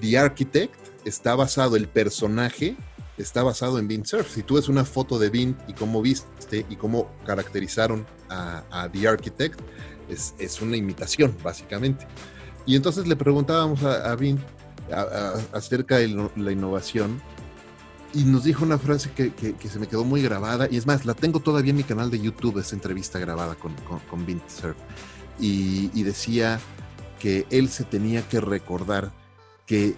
The 0.00 0.18
Architect 0.18 0.74
está 1.04 1.34
basado, 1.34 1.76
el 1.76 1.86
personaje 1.86 2.76
está 3.18 3.42
basado 3.42 3.78
en 3.78 3.88
Vint 3.88 4.06
Surf. 4.06 4.32
Si 4.32 4.42
tú 4.42 4.54
ves 4.54 4.68
una 4.68 4.86
foto 4.86 5.18
de 5.18 5.28
Vint 5.28 5.58
y 5.68 5.74
cómo 5.74 6.00
viste 6.00 6.64
y 6.70 6.76
cómo 6.76 7.10
caracterizaron 7.26 8.06
a, 8.30 8.64
a 8.70 8.90
The 8.90 9.06
Architect, 9.06 9.60
es, 10.08 10.34
es 10.38 10.62
una 10.62 10.78
imitación, 10.78 11.36
básicamente. 11.42 12.06
Y 12.68 12.76
entonces 12.76 13.06
le 13.06 13.16
preguntábamos 13.16 13.82
a, 13.82 14.12
a 14.12 14.14
Vin 14.14 14.38
acerca 15.54 15.96
de 15.96 16.30
la 16.36 16.52
innovación 16.52 17.18
y 18.12 18.24
nos 18.24 18.44
dijo 18.44 18.62
una 18.62 18.76
frase 18.76 19.10
que, 19.10 19.32
se 19.66 19.78
me 19.78 19.86
quedó 19.86 20.04
muy 20.04 20.20
grabada, 20.20 20.68
y 20.70 20.76
es 20.76 20.86
más, 20.86 21.06
la 21.06 21.14
tengo 21.14 21.40
todavía 21.40 21.70
en 21.70 21.78
mi 21.78 21.82
canal 21.82 22.10
de 22.10 22.20
YouTube, 22.20 22.58
esa 22.58 22.76
entrevista 22.76 23.18
grabada 23.18 23.54
con, 23.54 23.74
con, 23.88 24.00
con 24.00 24.42
Surf, 24.48 24.76
y, 25.40 25.90
y 25.94 26.02
decía 26.02 26.60
que 27.18 27.46
él 27.48 27.70
se 27.70 27.84
tenía 27.84 28.28
que 28.28 28.38
recordar 28.38 29.12
que 29.64 29.94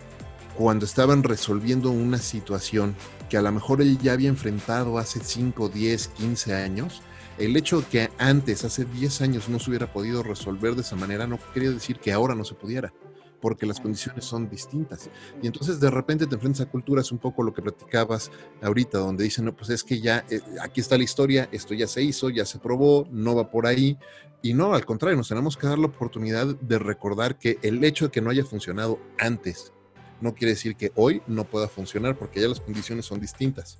cuando 0.56 0.84
estaban 0.84 1.24
resolviendo 1.24 1.90
una 1.90 2.18
situación 2.18 2.94
que 3.28 3.36
a 3.36 3.42
lo 3.42 3.50
mejor 3.50 3.82
él 3.82 3.98
ya 3.98 4.12
había 4.12 4.28
enfrentado 4.28 4.96
hace 4.98 5.18
5, 5.24 5.70
10, 5.70 6.08
15 6.08 6.54
años, 6.54 7.02
el 7.38 7.56
hecho 7.56 7.80
de 7.80 7.86
que 7.86 8.10
antes, 8.18 8.64
hace 8.64 8.84
10 8.84 9.20
años, 9.22 9.48
no 9.48 9.58
se 9.58 9.70
hubiera 9.70 9.92
podido 9.92 10.22
resolver 10.22 10.74
de 10.74 10.82
esa 10.82 10.96
manera 10.96 11.26
no 11.26 11.38
quería 11.52 11.70
decir 11.70 11.98
que 11.98 12.12
ahora 12.12 12.34
no 12.34 12.44
se 12.44 12.54
pudiera 12.54 12.92
porque 13.40 13.66
las 13.66 13.80
condiciones 13.80 14.24
son 14.24 14.48
distintas. 14.48 15.10
Y 15.42 15.46
entonces 15.46 15.80
de 15.80 15.90
repente 15.90 16.26
te 16.26 16.34
enfrentas 16.34 16.66
a 16.66 16.70
culturas, 16.70 17.10
un 17.10 17.18
poco 17.18 17.42
lo 17.42 17.52
que 17.52 17.62
platicabas 17.62 18.30
ahorita, 18.62 18.98
donde 18.98 19.24
dicen, 19.24 19.46
no, 19.46 19.56
pues 19.56 19.70
es 19.70 19.82
que 19.82 20.00
ya, 20.00 20.24
eh, 20.30 20.40
aquí 20.60 20.80
está 20.80 20.96
la 20.96 21.04
historia, 21.04 21.48
esto 21.50 21.74
ya 21.74 21.86
se 21.86 22.02
hizo, 22.02 22.30
ya 22.30 22.44
se 22.44 22.58
probó, 22.58 23.08
no 23.10 23.34
va 23.34 23.50
por 23.50 23.66
ahí. 23.66 23.98
Y 24.42 24.54
no, 24.54 24.74
al 24.74 24.84
contrario, 24.84 25.16
nos 25.16 25.28
tenemos 25.28 25.56
que 25.56 25.66
dar 25.66 25.78
la 25.78 25.86
oportunidad 25.86 26.46
de 26.46 26.78
recordar 26.78 27.38
que 27.38 27.58
el 27.62 27.82
hecho 27.84 28.06
de 28.06 28.10
que 28.10 28.20
no 28.20 28.30
haya 28.30 28.44
funcionado 28.44 28.98
antes 29.18 29.72
no 30.20 30.34
quiere 30.34 30.52
decir 30.52 30.76
que 30.76 30.92
hoy 30.96 31.22
no 31.26 31.44
pueda 31.44 31.68
funcionar, 31.68 32.16
porque 32.16 32.40
ya 32.40 32.48
las 32.48 32.60
condiciones 32.60 33.06
son 33.06 33.20
distintas. 33.20 33.78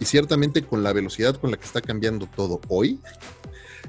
Y 0.00 0.04
ciertamente 0.04 0.62
con 0.62 0.82
la 0.82 0.92
velocidad 0.92 1.36
con 1.36 1.50
la 1.50 1.56
que 1.56 1.64
está 1.64 1.80
cambiando 1.80 2.26
todo 2.26 2.60
hoy, 2.68 3.00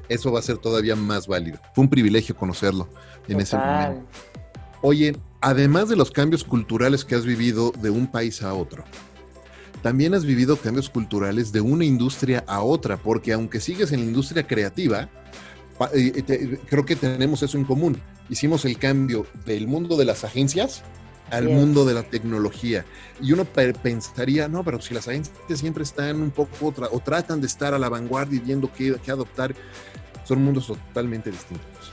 eso 0.07 0.31
va 0.31 0.39
a 0.39 0.43
ser 0.43 0.57
todavía 0.57 0.95
más 0.95 1.27
válido. 1.27 1.59
Fue 1.73 1.83
un 1.83 1.89
privilegio 1.89 2.35
conocerlo 2.35 2.89
en 3.27 3.39
ese 3.39 3.57
momento. 3.57 4.05
Oye, 4.81 5.15
además 5.41 5.89
de 5.89 5.95
los 5.95 6.09
cambios 6.09 6.43
culturales 6.43 7.05
que 7.05 7.15
has 7.15 7.25
vivido 7.25 7.71
de 7.81 7.89
un 7.89 8.07
país 8.07 8.41
a 8.41 8.53
otro, 8.53 8.83
también 9.81 10.13
has 10.13 10.25
vivido 10.25 10.57
cambios 10.57 10.89
culturales 10.89 11.51
de 11.51 11.61
una 11.61 11.85
industria 11.85 12.43
a 12.47 12.61
otra, 12.61 12.97
porque 12.97 13.31
aunque 13.33 13.59
sigues 13.59 13.91
en 13.91 14.01
la 14.01 14.05
industria 14.05 14.45
creativa, 14.45 15.09
eh, 15.93 16.59
creo 16.67 16.85
que 16.85 16.95
tenemos 16.95 17.43
eso 17.43 17.57
en 17.57 17.63
común. 17.63 18.01
Hicimos 18.29 18.65
el 18.65 18.77
cambio 18.77 19.25
del 19.45 19.67
mundo 19.67 19.95
de 19.95 20.05
las 20.05 20.23
agencias 20.23 20.83
al 21.31 21.49
mundo 21.49 21.85
de 21.85 21.93
la 21.93 22.03
tecnología. 22.03 22.85
Y 23.21 23.33
uno 23.33 23.45
pensaría, 23.45 24.47
no, 24.47 24.63
pero 24.63 24.81
si 24.81 24.93
las 24.93 25.07
agencias 25.07 25.59
siempre 25.59 25.83
están 25.83 26.21
un 26.21 26.31
poco 26.31 26.73
o 26.91 26.99
tratan 26.99 27.41
de 27.41 27.47
estar 27.47 27.73
a 27.73 27.79
la 27.79 27.89
vanguardia 27.89 28.37
y 28.37 28.39
viendo 28.39 28.71
qué, 28.71 28.95
qué 29.03 29.11
adoptar, 29.11 29.53
son 30.23 30.43
mundos 30.43 30.67
totalmente 30.67 31.31
distintos. 31.31 31.91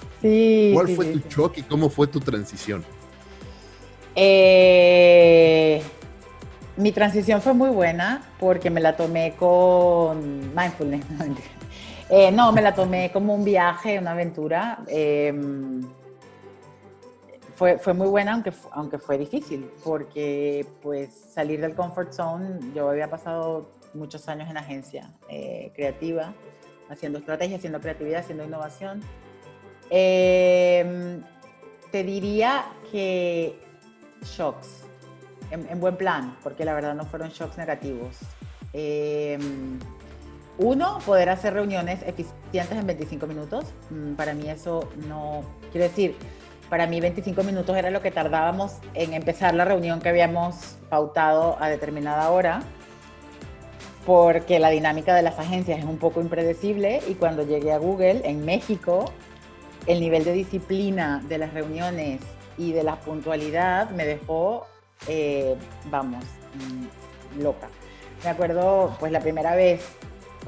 ¿Cuál 0.74 0.88
fue 0.88 1.06
tu 1.06 1.28
shock 1.28 1.58
y 1.58 1.62
cómo 1.62 1.88
fue 1.88 2.06
tu 2.06 2.20
transición? 2.20 2.84
Eh, 4.14 5.82
mi 6.76 6.92
transición 6.92 7.40
fue 7.40 7.54
muy 7.54 7.70
buena 7.70 8.22
porque 8.38 8.70
me 8.70 8.80
la 8.80 8.96
tomé 8.96 9.34
con 9.38 10.54
mindfulness. 10.54 11.04
Eh, 12.08 12.30
no, 12.30 12.52
me 12.52 12.62
la 12.62 12.72
tomé 12.72 13.10
como 13.10 13.34
un 13.34 13.44
viaje, 13.44 13.98
una 13.98 14.12
aventura. 14.12 14.78
Em, 14.86 15.80
fue, 17.56 17.78
fue, 17.78 17.94
muy 17.94 18.06
buena, 18.08 18.34
aunque, 18.34 18.52
aunque 18.72 18.98
fue 18.98 19.16
difícil, 19.18 19.70
porque 19.82 20.66
pues 20.82 21.10
salir 21.12 21.60
del 21.60 21.74
comfort 21.74 22.12
zone, 22.12 22.60
yo 22.74 22.90
había 22.90 23.08
pasado 23.08 23.70
muchos 23.94 24.28
años 24.28 24.48
en 24.50 24.58
agencia 24.58 25.10
eh, 25.28 25.72
creativa, 25.74 26.34
haciendo 26.88 27.18
estrategia, 27.18 27.56
haciendo 27.56 27.80
creatividad, 27.80 28.20
haciendo 28.20 28.44
innovación. 28.44 29.00
Em, 29.88 31.22
te 31.90 32.04
diría 32.04 32.66
que 32.92 33.58
shocks, 34.22 34.82
en, 35.50 35.80
buen 35.80 35.96
plan, 35.96 36.36
porque 36.42 36.64
la 36.64 36.74
verdad 36.74 36.94
no 36.94 37.06
fueron 37.06 37.30
shocks 37.30 37.56
negativos. 37.56 38.18
Em, 38.72 39.78
uno, 40.58 40.98
poder 41.06 41.30
hacer 41.30 41.54
reuniones 41.54 42.02
eficientes 42.02 42.76
en 42.76 42.86
25 42.86 43.26
minutos. 43.26 43.64
Mm, 43.90 44.14
para 44.14 44.34
mí 44.34 44.48
eso 44.48 44.88
no, 45.08 45.42
quiero 45.72 45.86
decir, 45.86 46.16
para 46.68 46.86
mí 46.86 47.00
25 47.00 47.42
minutos 47.42 47.76
era 47.76 47.90
lo 47.90 48.02
que 48.02 48.10
tardábamos 48.10 48.78
en 48.94 49.14
empezar 49.14 49.54
la 49.54 49.64
reunión 49.64 50.00
que 50.00 50.08
habíamos 50.08 50.76
pautado 50.88 51.56
a 51.60 51.68
determinada 51.68 52.30
hora, 52.30 52.62
porque 54.04 54.58
la 54.58 54.70
dinámica 54.70 55.14
de 55.14 55.22
las 55.22 55.38
agencias 55.38 55.78
es 55.78 55.84
un 55.84 55.98
poco 55.98 56.20
impredecible 56.20 57.02
y 57.08 57.14
cuando 57.14 57.44
llegué 57.44 57.72
a 57.72 57.78
Google 57.78 58.22
en 58.24 58.44
México 58.44 59.12
el 59.86 60.00
nivel 60.00 60.24
de 60.24 60.32
disciplina 60.32 61.22
de 61.28 61.38
las 61.38 61.52
reuniones 61.52 62.20
y 62.58 62.72
de 62.72 62.82
la 62.82 62.96
puntualidad 62.96 63.90
me 63.90 64.04
dejó, 64.04 64.66
eh, 65.08 65.56
vamos, 65.90 66.24
mm, 66.54 67.42
loca. 67.42 67.68
Me 68.24 68.30
acuerdo, 68.30 68.96
pues 68.98 69.12
la 69.12 69.20
primera 69.20 69.54
vez 69.54 69.84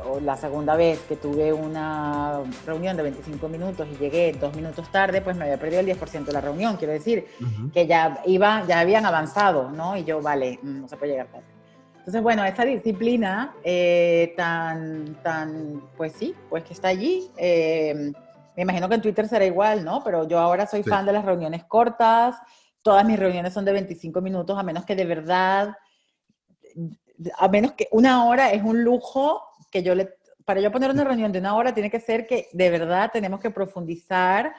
o 0.07 0.21
la 0.21 0.37
segunda 0.37 0.77
vez 0.77 1.01
que 1.09 1.17
tuve 1.17 1.53
una 1.53 2.41
reunión 2.67 2.97
de 2.97 3.03
25 3.03 3.49
minutos 3.49 3.87
y 3.91 3.97
llegué 3.97 4.33
dos 4.33 4.55
minutos 4.55 4.91
tarde, 4.91 5.21
pues 5.21 5.37
me 5.37 5.45
había 5.45 5.59
perdido 5.59 5.81
el 5.81 5.87
10% 5.87 6.25
de 6.25 6.33
la 6.33 6.41
reunión. 6.41 6.77
Quiero 6.77 6.93
decir 6.93 7.27
que 7.73 7.87
ya, 7.87 8.23
iba, 8.27 8.65
ya 8.67 8.81
habían 8.81 9.07
avanzado, 9.07 9.71
¿no? 9.71 9.97
Y 9.97 10.05
yo, 10.05 10.21
vale, 10.21 10.59
mm, 10.63 10.81
no 10.83 10.89
se 10.89 10.97
puede 10.97 11.13
llegar 11.13 11.29
tarde. 11.29 11.47
Entonces, 11.99 12.23
bueno, 12.23 12.45
esa 12.45 12.65
disciplina 12.65 13.55
eh, 13.63 14.33
tan, 14.37 15.21
tan, 15.23 15.83
pues 15.97 16.13
sí, 16.13 16.35
pues 16.49 16.65
que 16.65 16.73
está 16.73 16.89
allí. 16.89 17.31
Eh, 17.37 18.13
me 18.57 18.63
imagino 18.63 18.89
que 18.89 18.95
en 18.95 19.03
Twitter 19.03 19.29
será 19.29 19.45
igual, 19.45 19.85
¿no? 19.85 20.03
Pero 20.03 20.27
yo 20.27 20.39
ahora 20.39 20.67
soy 20.67 20.83
fan 20.83 21.05
de 21.05 21.13
las 21.13 21.25
reuniones 21.25 21.65
cortas. 21.65 22.37
Todas 22.83 23.05
mis 23.05 23.19
reuniones 23.19 23.53
son 23.53 23.65
de 23.65 23.73
25 23.73 24.21
minutos, 24.21 24.59
a 24.59 24.63
menos 24.63 24.85
que 24.85 24.97
de 24.97 25.05
verdad, 25.05 25.77
a 27.37 27.49
menos 27.49 27.73
que 27.73 27.89
una 27.91 28.25
hora 28.25 28.53
es 28.53 28.63
un 28.63 28.83
lujo 28.83 29.48
que 29.71 29.83
yo 29.83 29.95
le... 29.95 30.17
Para 30.45 30.61
yo 30.61 30.73
poner 30.73 30.91
una 30.91 31.05
reunión 31.05 31.31
de 31.31 31.41
una 31.41 31.55
hora 31.57 31.75
tiene 31.75 31.91
que 31.91 32.01
ser 32.01 32.27
que 32.27 32.49
de 32.53 32.71
verdad 32.71 33.11
tenemos 33.13 33.39
que 33.41 33.51
profundizar, 33.51 34.55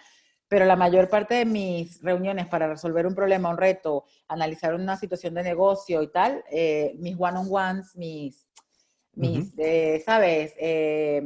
pero 0.48 0.66
la 0.66 0.76
mayor 0.76 1.10
parte 1.10 1.36
de 1.36 1.46
mis 1.46 2.02
reuniones 2.02 2.48
para 2.48 2.68
resolver 2.68 3.08
un 3.08 3.16
problema, 3.16 3.50
un 3.50 3.58
reto, 3.58 4.06
analizar 4.28 4.76
una 4.76 4.98
situación 4.98 5.34
de 5.34 5.44
negocio 5.44 6.04
y 6.04 6.12
tal, 6.12 6.44
eh, 6.52 6.96
mis 7.00 7.16
one-on-ones, 7.18 7.96
mis, 7.96 8.48
mis 9.14 9.52
eh, 9.58 10.02
¿sabes? 10.06 10.54
Eh, 10.58 11.24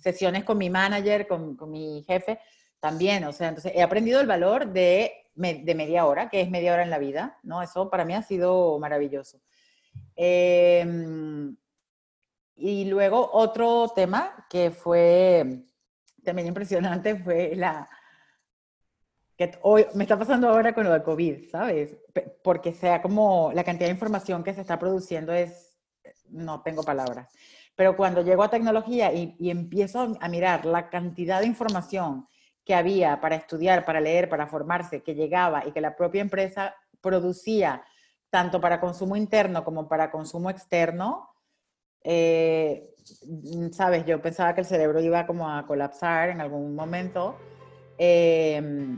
sesiones 0.00 0.44
con 0.44 0.58
mi 0.58 0.70
manager, 0.70 1.26
con, 1.26 1.56
con, 1.56 1.70
mi 1.70 2.04
jefe, 2.06 2.38
también, 2.80 3.24
o 3.24 3.32
sea, 3.32 3.48
entonces 3.48 3.72
he 3.74 3.82
aprendido 3.82 4.20
el 4.20 4.26
valor 4.26 4.72
de, 4.72 5.12
de, 5.34 5.74
media 5.74 6.06
hora, 6.06 6.28
que 6.28 6.40
es 6.40 6.50
media 6.50 6.72
hora 6.72 6.82
en 6.82 6.90
la 6.90 6.98
vida, 6.98 7.38
¿no? 7.42 7.62
Eso 7.62 7.90
para 7.90 8.04
mí 8.04 8.14
ha 8.14 8.22
sido 8.22 8.78
maravilloso. 8.78 9.40
Em, 10.14 11.56
y 12.56 12.86
luego 12.86 13.30
otro 13.32 13.92
tema 13.94 14.46
que 14.48 14.70
fue 14.70 15.64
también 16.24 16.48
impresionante 16.48 17.14
fue 17.16 17.54
la, 17.54 17.88
que 19.36 19.58
hoy 19.62 19.86
me 19.94 20.04
está 20.04 20.18
pasando 20.18 20.48
ahora 20.48 20.74
con 20.74 20.84
lo 20.84 20.92
de 20.92 21.02
COVID, 21.02 21.50
¿sabes? 21.50 21.96
Porque 22.42 22.72
sea 22.72 23.02
como 23.02 23.52
la 23.54 23.64
cantidad 23.64 23.88
de 23.88 23.94
información 23.94 24.42
que 24.42 24.54
se 24.54 24.62
está 24.62 24.78
produciendo 24.78 25.32
es, 25.32 25.76
no 26.30 26.62
tengo 26.62 26.82
palabras. 26.82 27.28
Pero 27.74 27.96
cuando 27.96 28.22
llego 28.22 28.42
a 28.42 28.50
tecnología 28.50 29.12
y, 29.12 29.36
empiezo 29.50 30.16
a 30.18 30.28
mirar 30.28 30.64
la 30.64 30.88
cantidad 30.88 31.40
de 31.40 31.46
información 31.46 32.26
que 32.64 32.74
había 32.74 33.20
para 33.20 33.36
estudiar, 33.36 33.84
para 33.84 34.00
leer, 34.00 34.30
para 34.30 34.46
formarse, 34.46 35.02
que 35.02 35.14
llegaba 35.14 35.66
y 35.66 35.72
que 35.72 35.82
la 35.82 35.94
propia 35.94 36.22
empresa 36.22 36.74
producía 37.02 37.84
tanto 38.30 38.60
para 38.60 38.80
consumo 38.80 39.14
interno 39.14 39.62
como 39.62 39.86
para 39.86 40.10
consumo 40.10 40.48
externo, 40.48 41.35
eh, 42.08 42.94
sabes, 43.72 44.06
yo 44.06 44.22
pensaba 44.22 44.54
que 44.54 44.60
el 44.60 44.66
cerebro 44.66 45.00
iba 45.00 45.26
como 45.26 45.50
a 45.50 45.66
colapsar 45.66 46.30
en 46.30 46.40
algún 46.40 46.74
momento, 46.76 47.34
eh, 47.98 48.96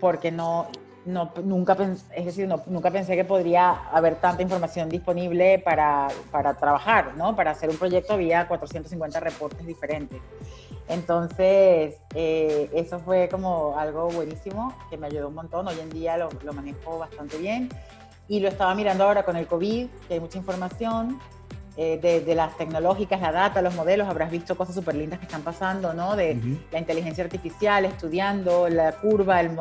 porque 0.00 0.32
no, 0.32 0.66
no, 1.06 1.32
nunca, 1.44 1.76
es 2.14 2.24
decir, 2.24 2.48
no, 2.48 2.62
nunca 2.66 2.90
pensé 2.90 3.14
que 3.14 3.24
podría 3.24 3.70
haber 3.92 4.16
tanta 4.16 4.42
información 4.42 4.88
disponible 4.88 5.60
para, 5.60 6.08
para, 6.32 6.54
trabajar, 6.54 7.14
¿no? 7.16 7.36
Para 7.36 7.52
hacer 7.52 7.70
un 7.70 7.76
proyecto 7.76 8.14
había 8.14 8.48
450 8.48 9.20
reportes 9.20 9.64
diferentes. 9.64 10.20
Entonces, 10.88 11.96
eh, 12.14 12.70
eso 12.74 12.98
fue 12.98 13.28
como 13.28 13.78
algo 13.78 14.08
buenísimo 14.08 14.74
que 14.90 14.96
me 14.96 15.06
ayudó 15.06 15.28
un 15.28 15.34
montón. 15.34 15.68
Hoy 15.68 15.78
en 15.78 15.90
día 15.90 16.16
lo, 16.16 16.28
lo 16.42 16.52
manejo 16.52 16.98
bastante 16.98 17.38
bien 17.38 17.68
y 18.26 18.40
lo 18.40 18.48
estaba 18.48 18.74
mirando 18.74 19.04
ahora 19.04 19.22
con 19.24 19.36
el 19.36 19.46
COVID, 19.46 19.86
que 20.08 20.14
hay 20.14 20.20
mucha 20.20 20.38
información. 20.38 21.20
Eh, 21.80 21.96
de, 22.26 22.34
las 22.34 22.56
tecnológicas, 22.56 23.20
la 23.20 23.30
data, 23.30 23.62
los 23.62 23.72
modelos, 23.76 24.08
habrás 24.08 24.32
visto 24.32 24.56
cosas 24.56 24.74
súper 24.74 24.96
lindas 24.96 25.20
que 25.20 25.26
están 25.26 25.42
pasando, 25.42 25.94
¿no? 25.94 26.16
De 26.16 26.36
la 26.72 26.80
inteligencia 26.80 27.22
artificial, 27.22 27.84
estudiando 27.84 28.68
la 28.68 28.90
curva, 28.96 29.40
el, 29.40 29.52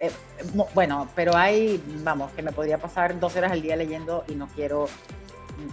eh, 0.00 0.10
bueno, 0.72 1.06
pero 1.14 1.36
hay, 1.36 1.78
vamos, 2.02 2.32
que 2.32 2.40
me 2.40 2.50
podría 2.50 2.78
pasar 2.78 3.20
dos 3.20 3.36
horas 3.36 3.52
al 3.52 3.60
día 3.60 3.76
leyendo 3.76 4.24
y 4.26 4.36
no 4.36 4.48
quiero, 4.54 4.88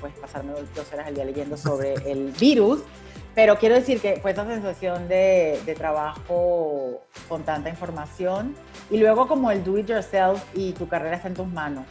pues, 0.02 0.14
pasarme 0.16 0.52
dos 0.76 0.92
horas 0.92 1.08
al 1.08 1.16
día 1.16 1.24
leyendo 1.24 1.56
sobre 1.56 1.94
el 2.12 2.34
virus, 2.38 2.82
pero 3.34 3.58
quiero 3.58 3.76
decir 3.76 4.02
que 4.02 4.18
fue 4.18 4.32
esa 4.32 4.46
sensación 4.46 5.08
de, 5.08 5.62
de 5.66 5.74
trabajo 5.74 7.02
con 7.30 7.44
tanta 7.44 7.70
información 7.70 8.54
y 8.92 8.98
luego 8.98 9.30
como 9.30 9.52
el 9.52 9.64
do 9.64 9.78
it 9.78 9.88
yourself 9.88 10.44
y 10.54 10.74
tu 10.74 10.86
carrera 10.86 11.16
está 11.16 11.30
en 11.30 11.36
tus 11.36 11.48
manos. 11.48 11.86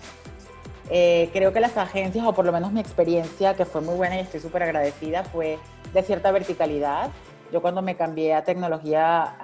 Eh, 0.91 1.31
creo 1.33 1.53
que 1.53 1.61
las 1.61 1.77
agencias, 1.77 2.25
o 2.27 2.33
por 2.33 2.45
lo 2.45 2.53
menos 2.53 2.73
mi 2.73 2.81
experiencia, 2.81 3.55
que 3.55 3.65
fue 3.65 3.81
muy 3.81 3.95
buena 3.95 4.17
y 4.17 4.21
estoy 4.21 4.41
súper 4.41 4.65
agradecida, 4.65 5.25
fue 5.25 5.59
de 5.93 6.03
cierta 6.03 6.31
verticalidad. 6.33 7.11
Yo 7.53 7.61
cuando 7.61 7.83
me 7.83 7.97
cambié 7.97 8.35
a 8.35 8.45
tecnología 8.45 9.37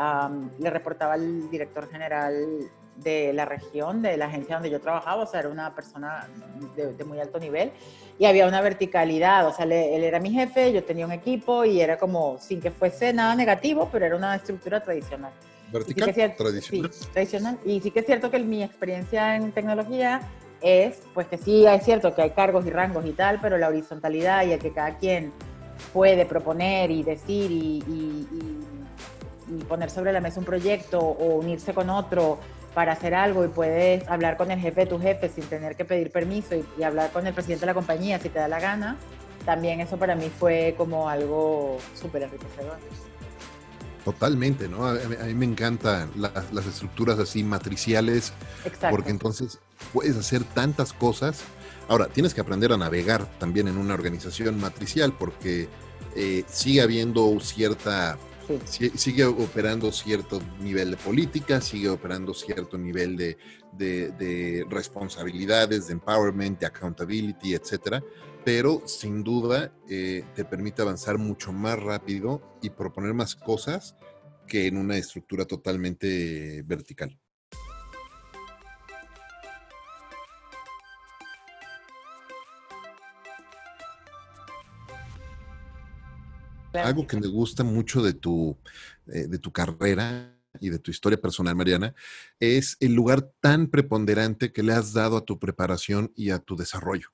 le 0.59 0.70
reportaba 0.70 1.14
al 1.14 1.51
director 1.51 1.90
general 1.90 2.70
de 2.96 3.33
la 3.33 3.44
región, 3.44 4.03
de 4.03 4.16
la 4.16 4.27
agencia 4.27 4.57
donde 4.57 4.70
yo 4.70 4.81
trabajaba, 4.81 5.22
o 5.22 5.27
sea, 5.27 5.40
era 5.40 5.51
una 5.51 5.74
persona 5.74 6.27
de, 6.74 7.05
muy 7.05 7.20
alto 7.20 7.38
nivel 7.38 7.70
y 8.18 8.24
había 8.24 8.48
una 8.48 8.61
verticalidad, 8.61 9.46
o 9.46 9.53
sea, 9.53 9.66
él 9.66 10.03
era 10.03 10.18
mi 10.18 10.31
jefe, 10.31 10.72
yo 10.72 10.83
tenía 10.83 11.07
un 11.07 11.12
equipo 11.12 11.64
y 11.64 11.81
era 11.81 11.96
como, 11.98 12.38
sin 12.40 12.61
que 12.61 12.70
fuese 12.70 13.12
nada 13.12 13.37
negativo, 13.37 13.88
pero 13.92 14.07
era 14.07 14.16
una 14.16 14.35
estructura 14.35 14.83
tradicional. 14.83 15.33
Vertical, 15.70 16.35
tradicional. 16.35 16.92
Sí, 16.92 17.09
tradicional. 17.12 17.59
Y 17.64 17.81
sí 17.81 17.90
que 17.90 18.01
es 18.01 18.07
cierto 18.07 18.31
que 18.31 18.38
mi 18.38 18.62
experiencia 18.62 19.37
en 19.37 19.53
tecnología 19.53 20.22
es, 20.61 21.03
pues 21.14 21.27
que 21.27 21.38
sí, 21.38 21.66
es 21.66 21.85
cierto 21.85 22.14
que 22.14 22.23
hay 22.23 22.31
cargos 22.31 22.66
y 22.66 22.71
rangos 22.71 23.05
y 23.07 23.12
tal, 23.12 23.40
pero 23.40 23.59
la 23.59 23.68
horizontalidad 23.68 24.44
y 24.47 24.53
el 24.53 24.59
que 24.59 24.73
cada 24.73 24.97
quien 24.97 25.33
puede 25.92 26.27
proponer 26.27 26.90
y 26.90 27.03
decir 27.03 27.51
y, 27.51 28.18
poner 29.66 29.88
sobre 29.88 30.12
la 30.12 30.21
mesa 30.21 30.40
un 30.40 30.44
proyecto 30.44 30.99
o 30.99 31.37
unirse 31.37 31.73
con 31.73 31.88
otro 31.88 32.38
para 32.75 32.92
hacer 32.92 33.14
algo 33.14 33.44
y 33.44 33.49
puedes 33.49 34.07
hablar 34.07 34.37
con 34.37 34.51
el 34.51 34.61
jefe 34.61 34.83
de 34.83 34.87
tu 34.87 35.01
jefe 35.01 35.31
sin 35.31 35.44
tener 35.44 35.75
que 35.75 35.87
pedir 35.87 36.11
permiso 36.11 36.55
y, 36.55 36.83
hablar 36.83 37.11
con 37.11 37.27
el 37.27 37.33
presidente 37.33 37.62
de 37.62 37.66
la 37.66 37.75
compañía 37.75 38.18
si 38.18 38.29
te 38.29 38.38
da 38.38 38.47
la 38.47 38.61
gana, 38.61 38.97
también 39.47 39.81
eso 39.81 39.97
para 39.97 40.14
mí 40.14 40.31
fue 40.38 40.75
como 40.77 41.09
algo 41.09 41.79
súper 41.94 42.25
enriquecedor. 42.25 42.77
Totalmente, 44.09 44.71
¿no? 44.71 44.87
A, 44.87 44.94
mí 44.94 45.35
me 45.35 45.44
encantan 45.44 46.11
las, 46.16 46.66
estructuras 46.66 47.18
así 47.18 47.44
matriciales, 47.44 48.33
porque 48.90 49.11
entonces 49.11 49.59
puedes 49.92 50.16
hacer 50.16 50.44
tantas 50.44 50.94
cosas. 50.94 51.42
Ahora, 51.88 52.07
tienes 52.07 52.33
que 52.33 52.40
aprender 52.40 52.73
a 52.73 52.79
navegar 52.79 53.31
también 53.38 53.68
en 53.68 53.77
una 53.77 53.92
organización 53.92 54.59
matricial, 54.59 55.12
porque 55.12 55.68
eh, 56.16 56.42
sigue 56.49 56.81
habiendo 56.81 57.38
cierta, 57.40 58.16
sigue 58.64 59.27
operando 59.27 59.92
cierto 59.92 60.40
nivel 60.59 60.92
de 60.92 60.97
política, 60.97 61.61
sigue 61.61 61.90
operando 61.90 62.33
cierto 62.33 62.79
nivel 62.79 63.14
de, 63.14 63.37
de 63.77 64.66
responsabilidades, 64.71 65.88
de 65.88 65.92
empowerment, 65.92 66.59
de 66.59 66.64
accountability, 66.64 67.53
etcétera 67.53 68.03
pero 68.51 68.83
sin 68.87 69.23
duda 69.23 69.71
eh, 69.91 70.25
te 70.35 70.43
permite 70.43 70.81
avanzar 70.81 71.19
mucho 71.19 71.53
más 71.53 71.79
rápido 71.79 72.57
y 72.63 72.71
proponer 72.71 73.13
más 73.13 73.35
cosas 73.35 73.95
que 74.47 74.67
en 74.67 74.79
una 74.79 74.97
estructura 74.97 75.45
totalmente 75.45 76.63
vertical. 76.63 77.15
Algo 86.73 87.07
que 87.07 87.21
me 87.21 87.27
gusta 87.27 87.65
mucho 87.65 88.03
de 88.03 88.15
tu, 88.15 88.57
eh, 89.09 89.27
de 89.27 89.39
tu 89.39 89.53
carrera 89.53 90.35
y 90.59 90.71
de 90.71 90.79
tu 90.79 90.91
historia 90.91 91.21
personal, 91.21 91.55
Mariana, 91.55 91.95
es 92.41 92.79
el 92.81 92.95
lugar 92.95 93.31
tan 93.41 93.67
preponderante 93.67 94.55
que 94.55 94.63
le 94.63 94.73
has 94.73 94.95
dado 94.95 95.19
a 95.19 95.25
tu 95.27 95.39
preparación 95.39 96.11
y 96.17 96.31
a 96.31 96.39
tu 96.39 96.57
desarrollo. 96.57 97.11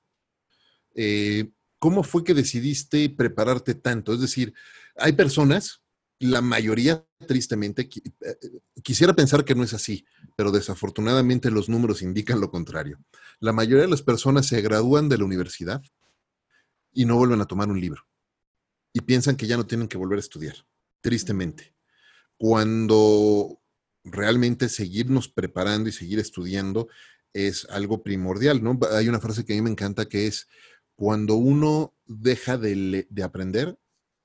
Eh, 0.94 1.50
¿cómo 1.78 2.02
fue 2.02 2.24
que 2.24 2.34
decidiste 2.34 3.08
prepararte 3.10 3.74
tanto? 3.74 4.12
Es 4.12 4.20
decir, 4.20 4.54
hay 4.96 5.12
personas, 5.12 5.82
la 6.18 6.40
mayoría 6.40 7.04
tristemente, 7.26 7.88
eh, 7.92 8.36
quisiera 8.82 9.14
pensar 9.14 9.44
que 9.44 9.54
no 9.54 9.62
es 9.62 9.74
así, 9.74 10.06
pero 10.36 10.50
desafortunadamente 10.50 11.50
los 11.50 11.68
números 11.68 12.02
indican 12.02 12.40
lo 12.40 12.50
contrario. 12.50 12.98
La 13.40 13.52
mayoría 13.52 13.82
de 13.82 13.90
las 13.90 14.02
personas 14.02 14.46
se 14.46 14.60
gradúan 14.60 15.08
de 15.08 15.18
la 15.18 15.24
universidad 15.24 15.82
y 16.92 17.04
no 17.04 17.16
vuelven 17.16 17.40
a 17.40 17.46
tomar 17.46 17.68
un 17.68 17.80
libro 17.80 18.06
y 18.94 19.00
piensan 19.00 19.36
que 19.36 19.46
ya 19.46 19.56
no 19.56 19.66
tienen 19.66 19.88
que 19.88 19.98
volver 19.98 20.18
a 20.18 20.20
estudiar, 20.20 20.54
tristemente. 21.00 21.74
Cuando 22.36 23.60
realmente 24.04 24.68
seguirnos 24.68 25.28
preparando 25.28 25.88
y 25.88 25.92
seguir 25.92 26.20
estudiando 26.20 26.88
es 27.32 27.66
algo 27.70 28.02
primordial, 28.02 28.62
¿no? 28.62 28.78
Hay 28.92 29.08
una 29.08 29.20
frase 29.20 29.44
que 29.44 29.52
a 29.52 29.56
mí 29.56 29.62
me 29.62 29.70
encanta 29.70 30.06
que 30.06 30.28
es, 30.28 30.48
cuando 30.96 31.34
uno 31.34 31.94
deja 32.06 32.56
de, 32.58 33.06
aprender, 33.22 33.78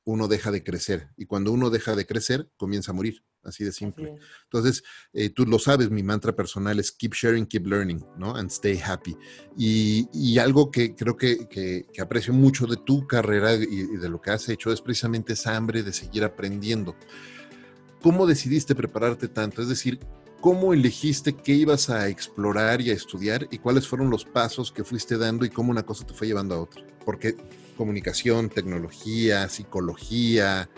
uno 0.04 0.28
deja 0.28 0.52
de 0.52 0.64
crecer. 0.64 1.10
Y 1.18 1.26
cuando 1.26 1.52
uno 1.52 1.70
deja 1.70 1.96
de 1.96 2.06
crecer, 2.06 2.50
comienza 2.58 2.92
a 2.92 2.96
morir. 2.96 3.24
Así 3.42 3.64
de 3.64 3.72
simple. 3.72 4.16
Entonces, 4.44 4.84
eh, 5.14 5.30
tú 5.30 5.46
lo 5.46 5.60
sabes, 5.60 5.90
mi 5.90 6.04
mantra 6.04 6.36
personal 6.36 6.78
es 6.78 6.92
keep 6.92 7.14
sharing, 7.14 7.46
keep 7.46 7.66
learning, 7.66 8.06
¿no? 8.18 8.36
And 8.36 8.52
stay 8.52 8.78
happy. 8.78 9.16
Y, 9.58 10.38
algo 10.40 10.72
que 10.72 10.94
creo 10.94 11.16
que, 11.16 11.88
aprecio 12.02 12.34
mucho 12.34 12.68
de 12.68 12.76
tu 12.76 13.08
carrera 13.08 13.56
y, 13.56 13.64
y, 13.64 13.98
de 13.98 14.10
lo 14.10 14.20
que 14.22 14.32
has 14.32 14.50
hecho 14.50 14.74
es 14.74 14.82
precisamente 14.82 15.34
esa 15.34 15.56
hambre 15.56 15.84
de 15.84 15.94
seguir 15.94 16.26
aprendiendo. 16.26 16.98
¿Cómo 18.02 18.28
decidiste 18.28 18.76
prepararte 18.76 19.30
tanto? 19.30 19.62
Es 19.62 19.70
decir, 19.70 20.00
¿Cómo 20.42 20.74
elegiste 20.74 21.34
qué 21.34 21.52
ibas 21.52 21.90
a 21.90 22.08
explorar 22.08 22.80
y 22.80 22.92
a 22.92 22.94
estudiar 22.94 23.46
y 23.52 23.58
cuáles 23.58 23.86
fueron 23.88 24.10
los 24.10 24.24
pasos 24.24 24.72
que 24.72 24.86
fuiste 24.86 25.18
dando 25.18 25.44
y 25.44 25.50
cómo 25.50 25.72
una 25.72 25.84
cosa 25.84 26.06
te 26.06 26.14
fue 26.14 26.28
llevando 26.28 26.56
a 26.56 26.62
otra? 26.62 26.82
Porque 27.04 27.36
comunicación, 27.76 28.50
tecnología, 28.50 29.50
psicología. 29.50 30.70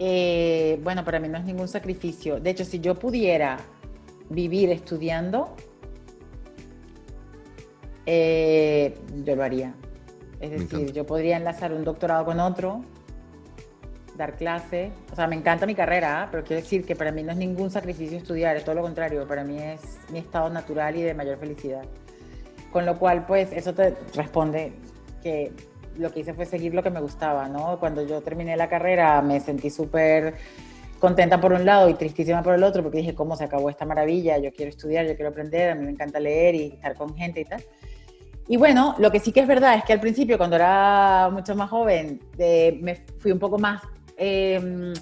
Eh, 0.00 0.80
bueno, 0.82 1.04
para 1.04 1.20
mí 1.20 1.28
no 1.28 1.38
es 1.38 1.44
ningún 1.44 1.68
sacrificio. 1.68 2.40
De 2.40 2.50
hecho, 2.50 2.64
si 2.64 2.80
yo 2.80 2.96
pudiera 2.96 3.58
vivir 4.28 4.70
estudiando, 4.70 5.54
eh, 8.06 8.98
yo 9.24 9.36
lo 9.36 9.44
haría. 9.44 9.72
Es 10.40 10.50
decir, 10.50 10.92
yo 10.92 11.06
podría 11.06 11.36
enlazar 11.36 11.72
un 11.72 11.84
doctorado 11.84 12.24
con 12.24 12.40
otro 12.40 12.84
dar 14.16 14.36
clase. 14.36 14.92
O 15.12 15.16
sea, 15.16 15.26
me 15.26 15.36
encanta 15.36 15.66
mi 15.66 15.74
carrera, 15.74 16.28
pero 16.30 16.44
quiero 16.44 16.62
decir 16.62 16.84
que 16.84 16.96
para 16.96 17.12
mí 17.12 17.22
no 17.22 17.32
es 17.32 17.38
ningún 17.38 17.70
sacrificio 17.70 18.18
estudiar, 18.18 18.56
es 18.56 18.64
todo 18.64 18.74
lo 18.74 18.82
contrario, 18.82 19.26
para 19.26 19.44
mí 19.44 19.58
es 19.58 19.80
mi 20.10 20.18
estado 20.18 20.50
natural 20.50 20.96
y 20.96 21.02
de 21.02 21.14
mayor 21.14 21.38
felicidad. 21.38 21.84
Con 22.72 22.86
lo 22.86 22.98
cual, 22.98 23.26
pues, 23.26 23.52
eso 23.52 23.74
te 23.74 23.94
responde 24.14 24.72
que 25.22 25.52
lo 25.98 26.12
que 26.12 26.20
hice 26.20 26.34
fue 26.34 26.46
seguir 26.46 26.74
lo 26.74 26.82
que 26.82 26.90
me 26.90 27.00
gustaba, 27.00 27.48
¿no? 27.48 27.78
Cuando 27.78 28.02
yo 28.06 28.20
terminé 28.20 28.56
la 28.56 28.68
carrera 28.68 29.22
me 29.22 29.40
sentí 29.40 29.70
súper 29.70 30.34
contenta 30.98 31.40
por 31.40 31.52
un 31.52 31.64
lado 31.64 31.88
y 31.88 31.94
tristísima 31.94 32.42
por 32.42 32.54
el 32.54 32.62
otro, 32.62 32.82
porque 32.82 32.98
dije, 32.98 33.14
¿cómo 33.14 33.36
se 33.36 33.44
acabó 33.44 33.70
esta 33.70 33.84
maravilla? 33.84 34.38
Yo 34.38 34.52
quiero 34.52 34.70
estudiar, 34.70 35.06
yo 35.06 35.14
quiero 35.14 35.30
aprender, 35.30 35.70
a 35.70 35.74
mí 35.74 35.84
me 35.84 35.90
encanta 35.90 36.20
leer 36.20 36.54
y 36.54 36.66
estar 36.74 36.94
con 36.94 37.14
gente 37.14 37.40
y 37.40 37.44
tal. 37.44 37.62
Y 38.48 38.56
bueno, 38.56 38.94
lo 38.98 39.10
que 39.10 39.18
sí 39.18 39.32
que 39.32 39.40
es 39.40 39.46
verdad 39.46 39.74
es 39.74 39.84
que 39.84 39.92
al 39.92 40.00
principio, 40.00 40.38
cuando 40.38 40.56
era 40.56 41.28
mucho 41.32 41.54
más 41.56 41.68
joven, 41.68 42.20
eh, 42.38 42.78
me 42.80 42.94
fui 43.18 43.32
un 43.32 43.38
poco 43.38 43.58
más 43.58 43.82
Em, 44.16 44.94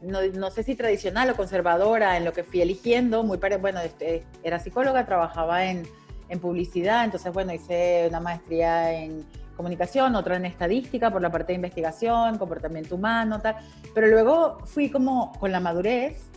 no, 0.00 0.50
sé 0.50 0.62
si 0.64 0.74
tradicional 0.74 1.30
o 1.30 1.36
conservadora 1.36 2.16
en 2.16 2.24
lo 2.24 2.32
que 2.32 2.42
fui 2.42 2.60
eligiendo, 2.60 3.22
muy 3.22 3.38
bueno, 3.60 3.80
este, 3.80 4.24
era 4.42 4.58
psicóloga, 4.58 5.06
trabajaba 5.06 5.66
en, 5.66 5.86
en, 6.28 6.40
publicidad, 6.40 7.04
entonces 7.04 7.32
bueno, 7.32 7.52
hice 7.52 8.06
una 8.08 8.18
maestría 8.18 8.92
en 8.92 9.24
comunicación, 9.56 10.16
otra 10.16 10.36
en 10.36 10.46
estadística 10.46 11.10
por 11.10 11.22
la 11.22 11.30
parte 11.30 11.52
de 11.52 11.56
investigación, 11.56 12.38
comportamiento 12.38 12.96
humano, 12.96 13.40
tal, 13.40 13.56
pero 13.94 14.08
luego 14.08 14.58
fui 14.64 14.90
como 14.90 15.32
con 15.38 15.52
la 15.52 15.60
madurez, 15.60 16.32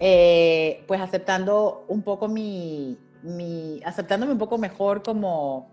eh, 0.00 0.84
pues 0.86 1.00
aceptando 1.00 1.84
un 1.88 2.02
poco 2.02 2.28
mi, 2.28 2.98
aceptándome 3.84 4.32
un 4.32 4.38
poco 4.38 4.58
mejor 4.58 5.02
como 5.02 5.70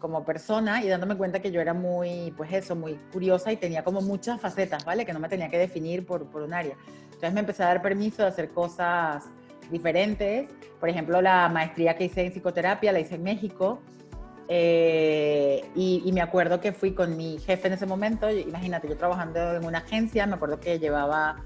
como 0.00 0.24
persona 0.24 0.82
y 0.82 0.88
dándome 0.88 1.16
cuenta 1.16 1.40
que 1.40 1.52
yo 1.52 1.60
era 1.60 1.74
muy, 1.74 2.32
pues 2.36 2.52
eso, 2.52 2.74
muy 2.74 2.98
curiosa 3.12 3.52
y 3.52 3.56
tenía 3.56 3.84
como 3.84 4.00
muchas 4.00 4.40
facetas, 4.40 4.84
¿vale? 4.84 5.04
Que 5.04 5.12
no 5.12 5.20
me 5.20 5.28
tenía 5.28 5.48
que 5.48 5.58
definir 5.58 6.04
por, 6.04 6.26
por 6.26 6.42
un 6.42 6.54
área. 6.54 6.74
Entonces 7.04 7.32
me 7.32 7.40
empecé 7.40 7.62
a 7.62 7.66
dar 7.66 7.82
permiso 7.82 8.22
de 8.22 8.28
hacer 8.28 8.48
cosas 8.48 9.24
diferentes. 9.70 10.48
Por 10.80 10.88
ejemplo, 10.88 11.20
la 11.20 11.48
maestría 11.50 11.94
que 11.94 12.04
hice 12.06 12.22
en 12.24 12.32
psicoterapia 12.32 12.92
la 12.92 13.00
hice 13.00 13.16
en 13.16 13.22
México. 13.22 13.80
Eh, 14.48 15.62
y, 15.76 16.10
me 16.12 16.22
acuerdo 16.22 16.60
que 16.60 16.72
fui 16.72 16.92
con 16.92 17.16
mi 17.16 17.38
jefe 17.38 17.68
en 17.68 17.74
ese 17.74 17.86
momento, 17.86 18.28
imagínate, 18.28 18.88
yo 18.88 18.96
trabajando 18.96 19.54
en 19.54 19.64
una 19.64 19.78
agencia, 19.78 20.26
me 20.26 20.34
acuerdo 20.34 20.58
que 20.58 20.80
llevaba 20.80 21.36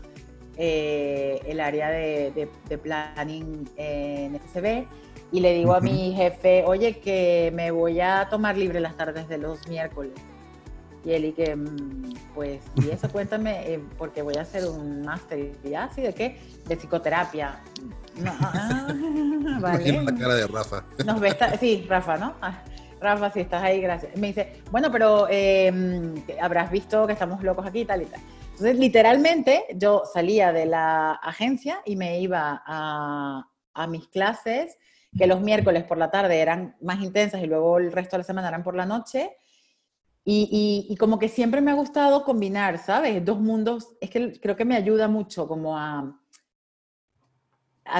eh, 0.57 1.39
el 1.45 1.61
área 1.61 1.91
de, 1.91 2.49
de 2.67 2.79
planning 2.79 3.69
en 3.77 4.41
FCB 4.41 4.87
y 5.33 5.41
le 5.41 5.55
digo 5.55 5.75
a 5.75 5.81
mi 5.81 6.15
jefe, 6.15 6.65
oye, 6.65 7.01
que 7.01 7.51
me 7.55 7.71
voy 7.71 8.01
a 8.01 8.29
tomar 8.31 8.57
libre 8.57 8.81
las 8.81 8.97
tardes 8.97 9.29
de 9.29 9.39
los 9.39 9.67
miércoles. 9.69 10.13
Y 11.05 11.13
él 11.13 11.27
y 11.27 11.33
que, 11.33 11.55
mm, 11.55 12.15
pues, 12.35 12.63
y 12.77 12.89
eso 12.89 13.09
cuéntame, 13.11 13.75
eh, 13.75 13.81
porque 13.99 14.23
voy 14.23 14.37
a 14.37 14.43
hacer 14.43 14.65
un 14.67 15.03
máster. 15.03 15.53
Y 15.63 15.75
así, 15.75 16.01
¿de 16.01 16.15
qué? 16.15 16.41
De 16.67 16.77
psicoterapia. 16.77 17.61
No, 18.17 18.33
ah, 18.41 18.87
vale. 19.61 20.03
la 20.03 20.15
cara 20.15 20.35
de 20.35 20.47
Rafa. 20.47 20.85
Nos 21.05 21.21
ve 21.21 21.37
sí, 21.61 21.85
Rafa, 21.89 22.17
¿no? 22.17 22.35
Ah, 22.41 22.63
Rafa, 23.01 23.31
si 23.31 23.41
estás 23.41 23.63
ahí, 23.63 23.81
gracias. 23.83 24.17
Me 24.17 24.29
dice, 24.29 24.63
bueno, 24.71 24.91
pero 24.91 25.27
em, 25.29 26.15
habrás 26.41 26.71
visto 26.71 27.07
que 27.07 27.13
estamos 27.13 27.43
locos 27.43 27.67
aquí 27.67 27.85
tal 27.85 28.03
y 28.03 28.07
tal. 28.07 28.21
Entonces, 28.53 28.79
literalmente, 28.79 29.67
yo 29.75 30.05
salía 30.11 30.53
de 30.53 30.65
la 30.65 31.13
agencia 31.13 31.83
y 31.85 31.97
me 31.97 32.21
iba 32.21 32.63
a, 32.65 33.47
a 33.75 33.87
mis 33.89 34.09
clases 34.09 34.79
que 35.17 35.27
los 35.27 35.41
miércoles 35.41 35.85
por 35.85 35.99
la 35.99 36.11
tarde 36.11 36.41
eran 36.41 36.77
más 36.81 37.01
intensas 37.03 37.43
y 37.43 37.47
luego 37.47 37.79
el 37.79 37.93
resto 37.93 38.17
de 38.17 38.19
la 38.19 38.25
semana 38.25 38.49
eran 38.49 38.63
por 38.63 38.75
la 38.75 38.87
noche. 38.87 39.37
Y, 40.27 40.87
y, 40.89 40.97
como 40.97 41.19
que 41.19 41.29
siempre 41.29 41.61
me 41.61 41.71
ha 41.71 41.75
gustado 41.75 42.25
combinar, 42.25 42.79
¿sabes? 42.79 43.23
Dos 43.23 43.41
mundos, 43.41 43.95
es 44.01 44.09
que 44.09 44.41
creo 44.41 44.57
que 44.57 44.65
me 44.65 44.75
ayuda 44.75 45.07
mucho 45.07 45.47
como 45.47 45.77
a, 45.77 46.19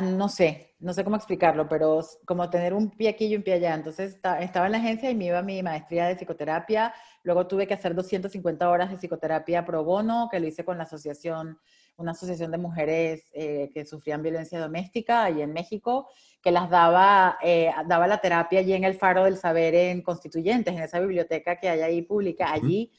no 0.03 0.29
sé, 0.31 0.75
no 0.79 0.95
sé 0.95 1.05
cómo 1.05 1.17
explicarlo, 1.17 1.69
pero 1.69 2.01
como 2.25 2.49
tener 2.49 2.73
un 2.73 2.91
pie 2.91 3.11
aquí 3.11 3.27
y 3.27 3.37
un 3.37 3.43
pie 3.43 3.55
allá. 3.55 3.75
Entonces 3.75 4.15
estaba 4.41 4.67
en 4.67 4.73
la 4.73 4.79
agencia 4.79 5.11
y 5.11 5.15
me 5.15 5.27
iba 5.27 5.39
a 5.39 5.43
mi 5.43 5.63
maestría 5.63 6.07
de 6.07 6.17
psicoterapia, 6.17 6.95
luego 7.23 7.47
tuve 7.47 7.67
que 7.67 7.75
hacer 7.75 7.95
250 7.95 8.71
horas 8.71 8.91
de 8.91 8.97
psicoterapia 8.97 9.65
pro 9.65 9.85
bono, 9.85 10.29
que 10.31 10.41
lo 10.41 10.47
hice 10.47 10.65
con 10.65 10.79
la 10.79 10.85
asociación, 10.85 11.59
una 11.97 12.13
asociación 12.13 12.51
de 12.51 12.59
mujeres 12.59 13.31
eh, 13.33 13.71
que 13.73 13.85
sufrían 13.85 14.23
violencia 14.23 14.59
doméstica 14.61 15.25
ahí 15.25 15.43
en 15.43 15.53
México, 15.53 16.09
que 16.43 16.51
las 16.51 16.69
daba, 16.71 17.39
eh, 17.43 17.71
daba 17.87 18.07
la 18.07 18.19
terapia 18.19 18.61
allí 18.61 18.73
en 18.73 18.85
el 18.85 18.95
Faro 18.95 19.25
del 19.25 19.37
Saber 19.37 19.75
en 19.75 20.03
Constituyentes, 20.03 20.75
en 20.75 20.83
esa 20.83 21.01
biblioteca 21.01 21.57
que 21.57 21.69
hay 21.69 21.81
ahí 21.81 22.03
pública. 22.03 22.53
Allí 22.53 22.93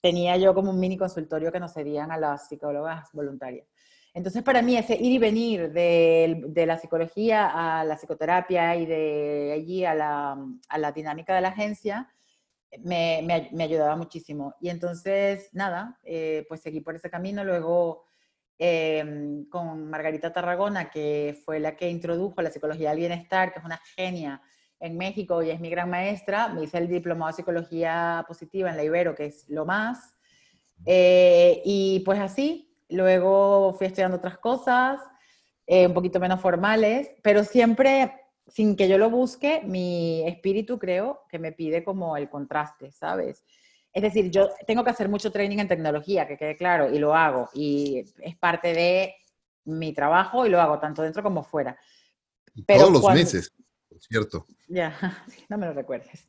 tenía 0.00 0.36
yo 0.36 0.54
como 0.54 0.70
un 0.70 0.80
mini 0.80 0.96
consultorio 0.96 1.52
que 1.52 1.60
nos 1.60 1.72
cedían 1.72 2.10
a 2.10 2.18
las 2.18 2.48
psicólogas 2.48 3.08
voluntarias. 3.12 3.66
Entonces, 4.14 4.42
para 4.42 4.60
mí, 4.60 4.76
ese 4.76 4.94
ir 4.94 5.12
y 5.12 5.18
venir 5.18 5.72
de, 5.72 6.42
de 6.48 6.66
la 6.66 6.76
psicología 6.76 7.78
a 7.78 7.84
la 7.84 7.96
psicoterapia 7.96 8.76
y 8.76 8.84
de 8.84 9.52
allí 9.54 9.84
a 9.86 9.94
la, 9.94 10.36
a 10.68 10.78
la 10.78 10.92
dinámica 10.92 11.34
de 11.34 11.40
la 11.40 11.48
agencia, 11.48 12.12
me, 12.80 13.22
me, 13.24 13.48
me, 13.52 13.64
ayudaba 13.64 13.96
muchísimo. 13.96 14.54
Y 14.60 14.68
entonces, 14.68 15.48
nada, 15.52 15.98
eh, 16.04 16.44
pues 16.48 16.60
seguí 16.60 16.80
por 16.80 16.94
ese 16.94 17.10
camino. 17.10 17.42
Luego 17.42 18.04
Em, 18.58 19.48
con 19.48 19.90
Margarita 19.90 20.32
Tarragona, 20.32 20.90
que 20.90 21.40
fue 21.44 21.58
la 21.58 21.74
que 21.74 21.90
introdujo 21.90 22.40
la 22.42 22.50
psicología 22.50 22.90
del 22.90 22.98
bienestar, 22.98 23.52
que 23.52 23.58
es 23.58 23.64
una 23.64 23.80
genia 23.96 24.40
en 24.78 24.96
México 24.96 25.42
y 25.42 25.50
es 25.50 25.58
mi 25.58 25.70
gran 25.70 25.90
maestra. 25.90 26.48
Me 26.48 26.64
hice 26.64 26.78
el 26.78 26.88
diplomado 26.88 27.30
de 27.30 27.36
psicología 27.36 28.24
positiva 28.28 28.70
en 28.70 28.76
la 28.76 28.84
Ibero, 28.84 29.14
que 29.14 29.26
es 29.26 29.48
lo 29.48 29.64
más. 29.64 30.16
Eh, 30.84 31.62
y 31.64 32.00
pues 32.04 32.20
así, 32.20 32.76
luego 32.88 33.74
fui 33.74 33.86
estudiando 33.86 34.18
otras 34.18 34.38
cosas, 34.38 35.00
eh, 35.66 35.86
un 35.86 35.94
poquito 35.94 36.20
menos 36.20 36.40
formales, 36.40 37.10
pero 37.22 37.44
siempre, 37.44 38.12
sin 38.46 38.76
que 38.76 38.88
yo 38.88 38.98
lo 38.98 39.10
busque, 39.10 39.62
mi 39.64 40.22
espíritu 40.26 40.78
creo 40.78 41.22
que 41.28 41.38
me 41.38 41.52
pide 41.52 41.84
como 41.84 42.16
el 42.16 42.28
contraste, 42.28 42.90
¿sabes? 42.92 43.44
Es 43.92 44.02
decir, 44.02 44.30
yo 44.30 44.50
tengo 44.66 44.82
que 44.84 44.90
hacer 44.90 45.08
mucho 45.08 45.30
training 45.30 45.58
en 45.58 45.68
tecnología, 45.68 46.26
que 46.26 46.36
quede 46.36 46.56
claro, 46.56 46.92
y 46.92 46.98
lo 46.98 47.14
hago. 47.14 47.50
Y 47.52 48.04
es 48.20 48.36
parte 48.36 48.72
de 48.72 49.14
mi 49.64 49.92
trabajo 49.92 50.46
y 50.46 50.48
lo 50.50 50.60
hago 50.60 50.78
tanto 50.78 51.02
dentro 51.02 51.22
como 51.22 51.42
fuera. 51.42 51.76
Pero 52.66 52.86
Todos 52.86 52.92
los 53.02 53.14
meses, 53.14 53.52
cierto. 53.98 54.46
Ya, 54.68 54.96
no 55.48 55.58
me 55.58 55.66
lo 55.66 55.72
recuerdes. 55.72 56.26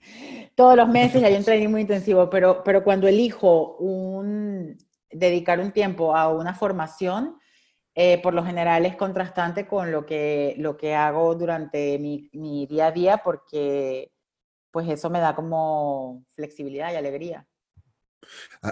Todos 0.56 0.76
los 0.76 0.88
meses 0.90 1.24
hay 1.24 1.36
un 1.36 1.44
training 1.44 1.70
muy 1.70 1.82
intensivo, 1.82 2.30
pero, 2.30 2.64
pero 2.64 2.84
cuando 2.84 3.08
elijo 3.08 3.78
un, 3.78 4.78
dedicar 5.10 5.60
un 5.60 5.72
tiempo 5.72 6.16
a 6.16 6.30
una 6.30 6.54
formación, 6.54 7.38
eh, 7.96 8.22
por 8.22 8.34
lo 8.34 8.44
general 8.44 8.86
es 8.86 8.96
contrastante 8.96 9.68
con 9.68 9.92
lo 9.92 10.06
que, 10.06 10.56
lo 10.58 10.78
que 10.78 10.96
hago 10.96 11.36
durante 11.36 12.00
mi, 12.00 12.30
mi 12.34 12.66
día 12.66 12.88
a 12.88 12.92
día, 12.92 13.18
porque 13.24 14.12
pues 14.72 14.90
eso 14.90 15.10
me 15.12 15.20
da 15.20 15.36
como 15.36 16.26
flexibilidad 16.32 16.92
y 16.92 16.96
alegría. 16.96 17.48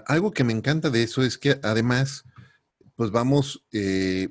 Algo 0.08 0.32
que 0.32 0.44
me 0.44 0.54
encanta 0.54 0.90
de 0.90 1.04
eso 1.04 1.24
es 1.24 1.38
que 1.38 1.60
además, 1.64 2.24
pues 2.96 3.12
vamos, 3.12 3.64
eh, 3.72 4.30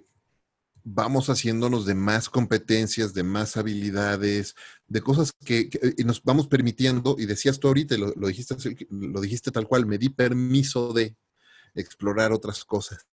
vamos 0.85 1.29
haciéndonos 1.29 1.87
de 1.87 1.95
más 1.95 2.29
competencias, 2.29 3.15
de 3.15 3.23
más 3.23 3.57
habilidades, 3.57 4.55
de 4.89 5.01
cosas 5.01 5.33
que, 5.33 5.71
nos 6.05 6.23
vamos 6.23 6.49
permitiendo, 6.49 7.17
y 7.19 7.27
decías 7.27 7.59
tú 7.59 7.69
ahorita, 7.69 7.97
lo, 7.97 8.13
lo, 8.17 8.29
dijiste, 8.29 8.57
lo 8.91 9.21
dijiste 9.21 9.51
tal 9.51 9.67
cual, 9.67 9.87
me 9.87 9.99
di 9.99 10.09
permiso 10.09 10.93
de 10.93 11.17
explorar 11.75 12.33
otras 12.33 12.65
cosas. 12.65 13.07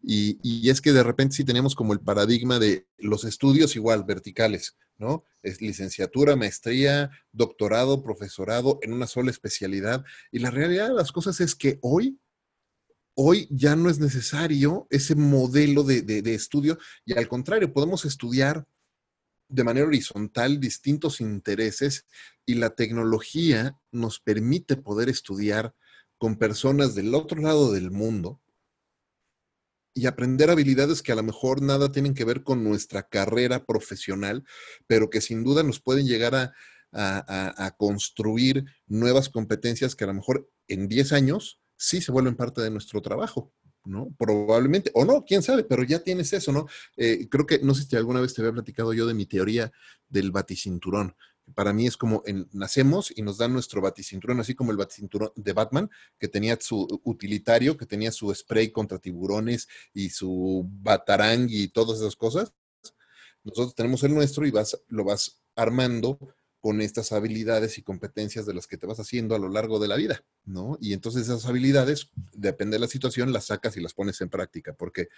Y, 0.00 0.68
es 0.68 0.80
que 0.80 0.92
de 0.92 1.02
repente 1.02 1.36
sí 1.36 1.44
tenemos 1.44 1.74
como 1.74 1.92
el 1.92 2.00
paradigma 2.00 2.58
de 2.58 2.86
los 2.98 3.24
estudios 3.24 3.74
igual, 3.76 4.04
verticales, 4.04 4.76
¿no? 4.96 5.24
Es 5.42 5.60
licenciatura, 5.60 6.36
maestría, 6.36 7.10
doctorado, 7.32 8.02
profesorado 8.02 8.78
en 8.82 8.92
una 8.92 9.06
sola 9.06 9.30
especialidad. 9.30 10.04
Y 10.30 10.38
la 10.38 10.50
realidad 10.50 10.88
de 10.88 10.94
las 10.94 11.12
cosas 11.12 11.40
es 11.40 11.54
que 11.54 11.78
hoy, 11.82 12.20
hoy 13.14 13.48
ya 13.50 13.76
no 13.76 13.90
es 13.90 13.98
necesario 13.98 14.86
ese 14.90 15.14
modelo 15.14 15.82
de, 15.82 16.02
de 16.02 16.34
estudio 16.34 16.78
y 17.04 17.18
al 17.18 17.28
contrario, 17.28 17.72
podemos 17.72 18.04
estudiar 18.04 18.66
de 19.48 19.64
manera 19.64 19.86
horizontal 19.86 20.60
distintos 20.60 21.20
intereses 21.20 22.06
y 22.44 22.54
la 22.54 22.70
tecnología 22.70 23.78
nos 23.90 24.20
permite 24.20 24.76
poder 24.76 25.08
estudiar 25.08 25.74
con 26.18 26.36
personas 26.36 26.94
del 26.94 27.14
otro 27.14 27.40
lado 27.40 27.72
del 27.72 27.90
mundo 27.90 28.40
y 29.98 30.06
aprender 30.06 30.48
habilidades 30.48 31.02
que 31.02 31.10
a 31.10 31.16
lo 31.16 31.24
mejor 31.24 31.60
nada 31.60 31.90
tienen 31.90 32.14
que 32.14 32.24
ver 32.24 32.44
con 32.44 32.62
nuestra 32.62 33.08
carrera 33.08 33.64
profesional, 33.64 34.44
pero 34.86 35.10
que 35.10 35.20
sin 35.20 35.42
duda 35.42 35.64
nos 35.64 35.80
pueden 35.80 36.06
llegar 36.06 36.34
a, 36.36 36.52
construir 37.76 38.64
nuevas 38.86 39.28
competencias 39.28 39.94
que 39.94 40.04
a 40.04 40.06
lo 40.06 40.14
mejor 40.14 40.48
en 40.68 40.88
10 40.88 41.12
años 41.12 41.60
sí 41.76 42.00
se 42.00 42.12
vuelven 42.12 42.36
parte 42.36 42.62
de 42.62 42.70
nuestro 42.70 43.02
trabajo. 43.02 43.52
¿no? 43.84 44.14
Probablemente, 44.18 44.90
o 44.94 45.04
no, 45.04 45.24
quién 45.24 45.42
sabe, 45.42 45.64
pero 45.64 45.82
ya 45.82 46.00
tienes 46.00 46.32
eso, 46.34 46.52
¿no? 46.52 46.66
Eh, 46.96 47.26
creo 47.30 47.46
que, 47.46 47.58
no 47.60 47.74
sé 47.74 47.84
si 47.84 47.96
alguna 47.96 48.20
vez 48.20 48.34
te 48.34 48.42
había 48.42 48.52
platicado 48.52 48.92
yo 48.92 49.06
de 49.06 49.14
mi 49.14 49.24
teoría 49.24 49.72
del 50.08 50.30
baticinturón 50.30 51.16
para 51.54 51.72
mí 51.72 51.86
es 51.86 51.96
como 51.96 52.22
nacemos 52.52 53.12
y 53.14 53.22
nos 53.22 53.38
dan 53.38 53.52
nuestro 53.52 53.80
baticinturón, 53.80 54.40
así 54.40 54.54
como 54.54 54.70
el 54.70 54.76
baticinturón 54.76 55.32
de 55.36 55.52
Batman, 55.52 55.90
que 56.18 56.28
tenía 56.28 56.58
su 56.60 57.00
utilitario, 57.04 57.76
que 57.76 57.86
tenía 57.86 58.12
su 58.12 58.34
spray 58.34 58.70
contra 58.70 58.98
tiburones 58.98 59.68
y 59.92 60.10
su 60.10 60.66
batarang 60.68 61.48
y 61.50 61.68
todas 61.68 62.00
esas 62.00 62.16
cosas. 62.16 62.52
Nosotros 63.44 63.74
tenemos 63.74 64.02
el 64.02 64.14
nuestro 64.14 64.46
y 64.46 64.52
lo 64.88 65.04
vas 65.04 65.40
armando 65.54 66.18
con 66.60 66.80
estas 66.80 67.12
habilidades 67.12 67.78
y 67.78 67.82
competencias 67.82 68.44
de 68.44 68.54
las 68.54 68.66
que 68.66 68.76
te 68.76 68.86
vas 68.86 68.98
haciendo 68.98 69.34
a 69.34 69.38
lo 69.38 69.48
largo 69.48 69.78
de 69.78 69.88
la 69.88 69.96
vida, 69.96 70.24
¿no? 70.44 70.76
Y 70.80 70.92
entonces 70.92 71.22
esas 71.22 71.46
habilidades, 71.46 72.10
depende 72.32 72.76
de 72.76 72.80
la 72.80 72.88
situación, 72.88 73.32
las 73.32 73.46
sacas 73.46 73.76
y 73.76 73.80
las 73.80 73.94
pones 73.94 74.20
en 74.20 74.28
práctica, 74.28 74.74
porque 74.74 75.08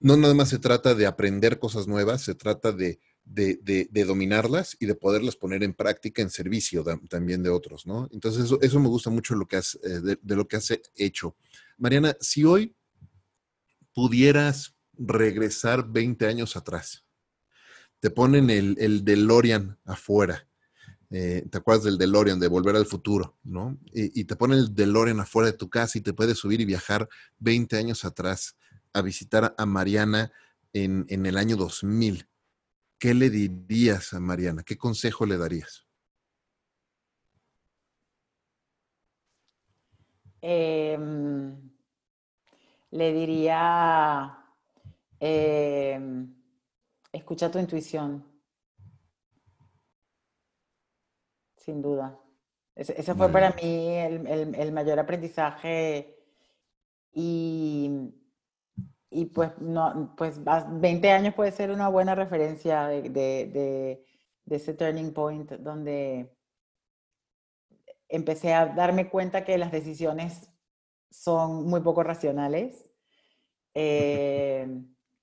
no 0.00 0.16
nada 0.16 0.34
más 0.34 0.48
se 0.48 0.58
trata 0.58 0.94
de 0.94 1.06
aprender 1.06 1.58
cosas 1.58 1.86
nuevas, 1.86 2.22
se 2.22 2.34
trata 2.34 2.72
de 2.72 3.00
de, 3.24 4.04
dominarlas 4.06 4.76
y 4.78 4.86
de 4.86 4.94
poderlas 4.94 5.36
poner 5.36 5.62
en 5.62 5.74
práctica 5.74 6.22
en 6.22 6.30
servicio 6.30 6.84
también 7.08 7.42
de 7.42 7.50
otros, 7.50 7.86
¿no? 7.86 8.08
Entonces, 8.12 8.52
eso, 8.60 8.80
me 8.80 8.88
gusta 8.88 9.10
mucho 9.10 9.34
lo 9.34 9.46
que 9.46 9.56
has, 9.56 9.78
eh, 9.82 10.16
de, 10.20 10.36
lo 10.36 10.46
que 10.46 10.56
has 10.56 10.72
hecho. 10.96 11.36
Mariana, 11.78 12.16
si 12.20 12.44
hoy 12.44 12.74
pudieras 13.94 14.74
regresar 14.94 15.86
20 15.88 16.26
años 16.26 16.56
atrás, 16.56 17.04
te 18.00 18.10
ponen 18.10 18.50
el, 18.50 18.76
el 18.78 19.04
DeLorean 19.04 19.78
afuera, 19.84 20.48
eh, 21.10 21.46
¿te 21.50 21.58
acuerdas 21.58 21.84
del 21.84 21.98
DeLorean, 21.98 22.40
de 22.40 22.48
Volver 22.48 22.74
al 22.74 22.86
Futuro, 22.86 23.36
¿no? 23.44 23.78
Y, 23.92 24.24
te 24.24 24.34
ponen 24.34 24.58
el 24.58 24.74
DeLorean 24.74 25.20
afuera 25.20 25.50
de 25.50 25.56
tu 25.56 25.68
casa 25.68 25.98
y 25.98 26.00
te 26.00 26.14
puedes 26.14 26.38
subir 26.38 26.60
y 26.60 26.64
viajar 26.64 27.08
20 27.38 27.76
años 27.76 28.04
atrás 28.04 28.56
a 28.92 29.02
visitar 29.02 29.54
a 29.56 29.66
Mariana 29.66 30.32
en, 30.72 31.04
en 31.08 31.26
el 31.26 31.36
año 31.36 31.56
2000 31.56 32.26
¿qué 33.02 33.14
le 33.14 33.30
dirías 33.30 34.14
a 34.14 34.20
Mariana? 34.20 34.62
¿Qué 34.62 34.78
consejo 34.78 35.26
le 35.26 35.36
darías? 35.36 35.88
Em, 40.40 41.68
le 42.92 43.12
diría, 43.12 44.38
em, 45.18 46.32
escucha 47.12 47.50
tu 47.50 47.58
intuición, 47.58 48.24
sin 51.56 51.82
duda. 51.82 52.16
Ese, 52.76 53.02
fue 53.16 53.28
para 53.30 53.50
mí 53.50 53.96
el 53.96 54.70
mayor 54.70 55.00
aprendizaje 55.00 56.20
y 57.12 58.14
y 59.12 59.26
pues, 59.26 59.50
no, 59.58 60.14
pues 60.16 60.40
20 60.44 61.10
años 61.10 61.34
puede 61.34 61.52
ser 61.52 61.70
una 61.70 61.88
buena 61.88 62.14
referencia 62.14 62.86
de, 62.86 63.10
de, 63.10 64.04
ese 64.50 64.74
turning 64.74 65.12
point 65.12 65.50
donde 65.52 66.34
empecé 68.08 68.54
a 68.54 68.66
darme 68.66 69.08
cuenta 69.08 69.44
que 69.44 69.58
las 69.58 69.72
decisiones 69.72 70.50
son 71.10 71.66
muy 71.66 71.80
poco 71.80 72.02
racionales. 72.02 72.90
Eh, 73.74 74.66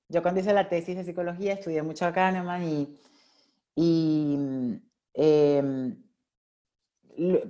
yo 0.08 0.22
cuando 0.22 0.42
hice 0.42 0.54
la 0.54 0.70
tesis 0.70 0.96
de 0.96 1.04
psicología 1.04 1.54
estudié 1.54 1.84
mucho 1.84 2.06
a 2.06 2.14
Kahneman 2.14 2.64
y, 3.76 4.40
eh, 5.14 5.96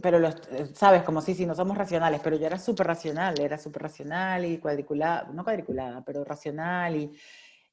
pero 0.02 0.20
los, 0.20 0.36
sabes, 0.74 1.04
como 1.04 1.22
sí, 1.22 1.34
sí, 1.36 1.46
no 1.46 1.56
somos 1.56 1.78
racionales, 1.78 2.22
pero 2.24 2.38
yo 2.38 2.46
era 2.46 2.58
súper 2.58 2.88
racional, 2.88 3.40
era 3.40 3.58
súper 3.58 3.84
racional 3.84 4.46
y 4.46 4.58
cuadriculada, 4.58 5.30
no 5.34 5.44
cuadriculada, 5.44 6.04
pero 6.04 6.24
racional 6.24 6.96
y, 6.96 7.12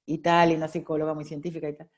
y 0.07 0.19
tal, 0.19 0.53
y 0.53 0.55
una 0.57 0.69
psicóloga 0.69 1.15
muy 1.15 1.25
científica 1.25 1.69
y 1.69 1.77
tal. 1.77 1.91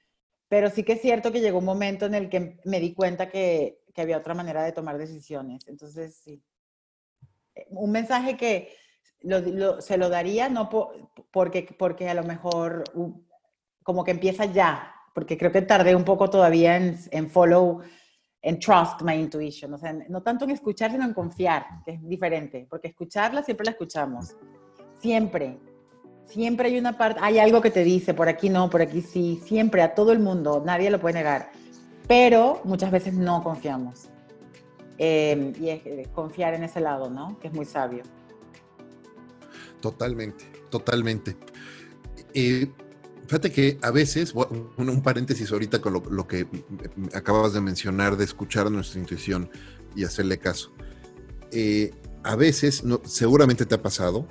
Pero 0.48 0.70
sí 0.70 0.82
que 0.82 0.94
es 0.94 1.02
cierto 1.02 1.30
que 1.30 1.40
llegó 1.40 1.58
un 1.58 1.64
momento 1.64 2.06
en 2.06 2.14
el 2.14 2.28
que 2.28 2.58
me 2.64 2.80
di 2.80 2.94
cuenta 2.94 3.28
que, 3.28 3.82
que 3.94 4.02
había 4.02 4.18
otra 4.18 4.34
manera 4.34 4.62
de 4.62 4.72
tomar 4.72 4.96
decisiones. 4.96 5.66
Entonces, 5.66 6.16
sí. 6.22 6.42
Eh, 7.54 7.66
un 7.70 7.90
mensaje 7.90 8.36
que 8.36 8.72
se 9.80 9.98
lo 9.98 10.08
daría 10.08 10.48
no 10.48 10.68
porque, 11.32 11.74
porque 11.76 12.08
a 12.08 12.14
lo 12.14 12.22
mejor 12.22 12.84
como 13.82 14.04
que 14.04 14.12
empieza 14.12 14.44
ya, 14.44 14.94
porque 15.14 15.36
creo 15.36 15.50
que 15.50 15.62
tardé 15.62 15.96
un 15.96 16.04
poco 16.04 16.30
todavía 16.30 16.76
en, 16.76 16.96
en 17.10 17.28
follow, 17.28 17.82
en 18.42 18.58
trust 18.58 19.02
my 19.02 19.14
intuition. 19.14 19.74
O 19.74 19.78
sea, 19.78 19.92
no 20.08 20.22
tanto 20.22 20.44
en 20.44 20.52
escuchar, 20.52 20.90
sino 20.90 21.04
en 21.04 21.14
confiar, 21.14 21.66
que 21.84 21.92
es 21.92 22.08
diferente, 22.08 22.66
porque 22.68 22.88
escucharla 22.88 23.42
siempre 23.42 23.66
la 23.66 23.72
escuchamos. 23.72 24.36
Siempre. 24.98 25.58
Siempre 26.26 26.68
hay 26.68 26.78
una 26.78 26.98
parte, 26.98 27.20
hay 27.22 27.38
algo 27.38 27.62
que 27.62 27.70
te 27.70 27.82
dice, 27.82 28.12
por 28.12 28.28
aquí 28.28 28.50
no, 28.50 28.68
por 28.68 28.82
aquí 28.82 29.00
sí, 29.00 29.40
siempre, 29.44 29.80
a 29.80 29.94
todo 29.94 30.12
el 30.12 30.18
mundo, 30.18 30.62
nadie 30.64 30.90
lo 30.90 31.00
puede 31.00 31.14
negar. 31.14 31.50
Pero 32.06 32.60
muchas 32.64 32.90
veces 32.90 33.14
no 33.14 33.42
confiamos. 33.42 34.08
Em, 34.98 35.54
y 35.58 35.70
es, 35.70 36.08
confiar 36.08 36.54
en 36.54 36.64
ese 36.64 36.80
lado, 36.80 37.08
¿no? 37.08 37.38
Que 37.38 37.48
es 37.48 37.54
muy 37.54 37.64
sabio. 37.64 38.02
Totalmente, 39.80 40.44
totalmente. 40.70 41.36
Eh, 42.34 42.70
fíjate 43.28 43.52
que 43.52 43.78
a 43.82 43.90
veces, 43.90 44.32
un, 44.34 45.02
paréntesis 45.02 45.52
ahorita 45.52 45.80
con 45.80 45.92
lo, 45.92 46.26
que 46.26 46.46
acabas 47.14 47.52
de 47.52 47.60
mencionar, 47.60 48.16
de 48.16 48.24
escuchar 48.24 48.70
nuestra 48.70 48.98
intuición 48.98 49.50
y 49.94 50.04
hacerle 50.04 50.38
caso. 50.38 50.72
Eh, 51.52 51.92
a 52.24 52.36
veces, 52.36 52.84
no, 52.84 53.02
seguramente 53.04 53.66
te 53.66 53.74
ha 53.74 53.82
pasado, 53.82 54.26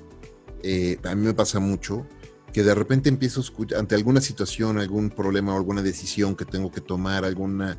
eh, 0.63 0.97
a 1.03 1.13
mí 1.13 1.27
me 1.27 1.35
pasa 1.35 1.59
mucho, 1.59 2.07
que 2.51 2.63
de 2.63 2.73
repente 2.73 3.07
empiezo 3.07 3.39
a 3.39 3.43
escuchar, 3.43 3.79
ante 3.79 3.93
alguna 3.93 4.19
situación, 4.19 4.79
algún 4.79 5.11
problema 5.11 5.53
o 5.53 5.57
alguna 5.57 5.83
decisión 5.83 6.35
que 6.35 6.45
tengo 6.45 6.71
que 6.71 6.81
tomar, 6.81 7.23
alguna 7.23 7.77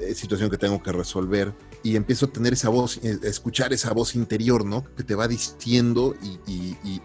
eh, 0.00 0.14
situación 0.14 0.48
que 0.48 0.58
tengo 0.58 0.80
que 0.80 0.92
resolver, 0.92 1.54
y 1.82 1.96
empiezo 1.96 2.26
a 2.26 2.28
tener 2.30 2.52
esa 2.52 2.68
voz, 2.68 3.00
a 3.02 3.26
escuchar 3.26 3.72
esa 3.72 3.92
voz 3.92 4.14
interior, 4.14 4.64
¿no? 4.64 4.84
Que 4.94 5.02
te 5.02 5.16
va 5.16 5.26
diciendo 5.26 6.14
y, 6.22 6.76
y, 6.84 7.00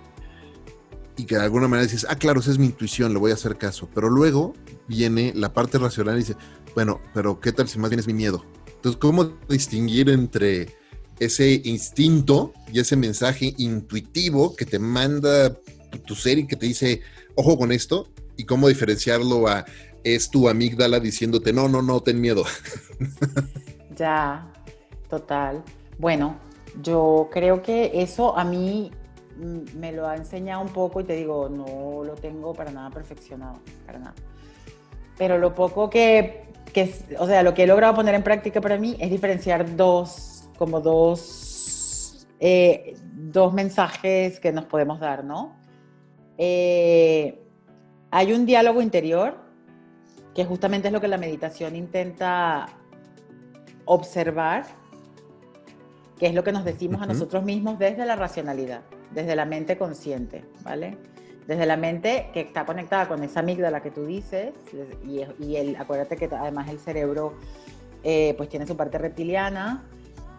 que 1.15 1.35
de 1.35 1.43
alguna 1.43 1.67
manera 1.67 1.85
dices, 1.85 2.05
ah, 2.09 2.15
claro, 2.15 2.39
esa 2.39 2.51
es 2.51 2.57
mi 2.57 2.67
intuición, 2.67 3.13
le 3.13 3.19
voy 3.19 3.31
a 3.31 3.35
hacer 3.35 3.57
caso. 3.57 3.87
Pero 3.93 4.09
luego 4.09 4.53
viene 4.87 5.31
la 5.35 5.53
parte 5.53 5.77
racional 5.77 6.15
y 6.15 6.19
dice, 6.19 6.35
bueno, 6.73 6.99
pero 7.13 7.39
¿qué 7.39 7.51
tal 7.51 7.67
si 7.67 7.79
más 7.79 7.89
bien 7.89 7.99
es 7.99 8.07
mi 8.07 8.13
miedo? 8.13 8.43
Entonces, 8.67 8.99
¿cómo 8.99 9.25
distinguir 9.47 10.09
entre 10.09 10.75
ese 11.19 11.61
instinto 11.65 12.53
y 12.73 12.79
ese 12.79 12.95
mensaje 12.95 13.53
intuitivo 13.57 14.55
que 14.55 14.65
te 14.65 14.79
manda 14.79 15.55
tu 16.05 16.15
ser 16.15 16.39
y 16.39 16.47
que 16.47 16.55
te 16.55 16.65
dice, 16.65 17.01
ojo 17.35 17.57
con 17.57 17.71
esto, 17.71 18.07
y 18.37 18.45
cómo 18.45 18.67
diferenciarlo 18.67 19.47
a 19.47 19.65
es 20.03 20.31
tu 20.31 20.49
amígdala 20.49 20.99
diciéndote, 20.99 21.53
no, 21.53 21.67
no, 21.67 21.81
no, 21.81 22.01
ten 22.01 22.19
miedo. 22.19 22.43
Ya, 23.95 24.51
total. 25.09 25.63
Bueno, 25.99 26.39
yo 26.81 27.29
creo 27.31 27.61
que 27.61 27.91
eso 28.01 28.35
a 28.35 28.43
mí 28.43 28.91
me 29.41 29.91
lo 29.91 30.07
ha 30.07 30.15
enseñado 30.15 30.61
un 30.61 30.69
poco 30.69 31.01
y 31.01 31.03
te 31.03 31.15
digo, 31.15 31.49
no 31.49 32.03
lo 32.03 32.15
tengo 32.15 32.53
para 32.53 32.71
nada 32.71 32.89
perfeccionado, 32.89 33.59
para 33.85 33.99
nada. 33.99 34.13
Pero 35.17 35.37
lo 35.37 35.53
poco 35.53 35.89
que, 35.89 36.45
que 36.73 36.93
o 37.19 37.27
sea, 37.27 37.43
lo 37.43 37.53
que 37.53 37.63
he 37.63 37.67
logrado 37.67 37.95
poner 37.95 38.15
en 38.15 38.23
práctica 38.23 38.61
para 38.61 38.77
mí 38.77 38.95
es 38.99 39.09
diferenciar 39.09 39.75
dos 39.75 40.49
como 40.57 40.79
dos, 40.79 42.27
eh, 42.39 42.95
dos 43.13 43.53
mensajes 43.53 44.39
que 44.39 44.51
nos 44.51 44.65
podemos 44.65 44.99
dar, 44.99 45.23
¿no? 45.23 45.55
Eh, 46.37 47.43
hay 48.11 48.33
un 48.33 48.45
diálogo 48.45 48.81
interior, 48.81 49.37
que 50.35 50.45
justamente 50.45 50.87
es 50.87 50.93
lo 50.93 51.01
que 51.01 51.07
la 51.07 51.17
meditación 51.17 51.75
intenta 51.75 52.67
observar, 53.85 54.65
que 56.19 56.27
es 56.27 56.35
lo 56.35 56.43
que 56.43 56.51
nos 56.51 56.63
decimos 56.63 57.01
a 57.01 57.07
nosotros 57.07 57.43
mismos 57.43 57.79
desde 57.79 58.05
la 58.05 58.15
racionalidad, 58.15 58.81
desde 59.13 59.35
la 59.35 59.45
mente 59.45 59.77
consciente, 59.77 60.43
¿vale? 60.63 60.97
Desde 61.47 61.65
la 61.65 61.77
mente 61.77 62.29
que 62.33 62.41
está 62.41 62.65
conectada 62.65 63.07
con 63.07 63.23
esa 63.23 63.41
amígdala 63.41 63.81
que 63.81 63.91
tú 63.91 64.05
dices, 64.05 64.53
y, 65.05 65.55
el, 65.55 65.75
acuérdate 65.75 66.15
que 66.15 66.25
además 66.25 66.69
el 66.69 66.79
cerebro 66.79 67.33
eh, 68.03 68.33
pues 68.37 68.49
tiene 68.49 68.65
su 68.67 68.77
parte 68.77 68.97
reptiliana, 68.97 69.83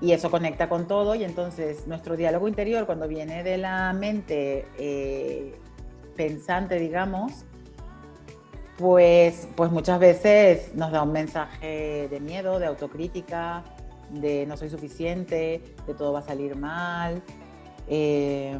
y 0.02 0.12
eso 0.12 0.30
conecta 0.30 0.68
con 0.68 0.88
todo 0.88 1.14
y 1.14 1.22
entonces 1.22 1.86
nuestro 1.86 2.16
diálogo 2.16 2.48
interior 2.48 2.86
cuando 2.86 3.06
viene 3.06 3.44
de 3.44 3.56
la 3.56 3.92
mente 3.92 4.66
eh, 4.76 5.54
pensante, 6.16 6.80
digamos, 6.80 7.44
pues, 8.78 9.48
pues 9.54 9.70
muchas 9.70 10.00
veces 10.00 10.74
nos 10.74 10.90
da 10.90 11.04
un 11.04 11.12
mensaje 11.12 12.08
de 12.10 12.20
miedo, 12.20 12.58
de 12.58 12.66
autocrítica, 12.66 13.62
de 14.10 14.44
no 14.46 14.56
soy 14.56 14.70
suficiente, 14.70 15.62
de 15.86 15.94
todo 15.94 16.12
va 16.12 16.18
a 16.18 16.22
salir 16.22 16.56
mal. 16.56 17.22
Eh, 17.88 18.58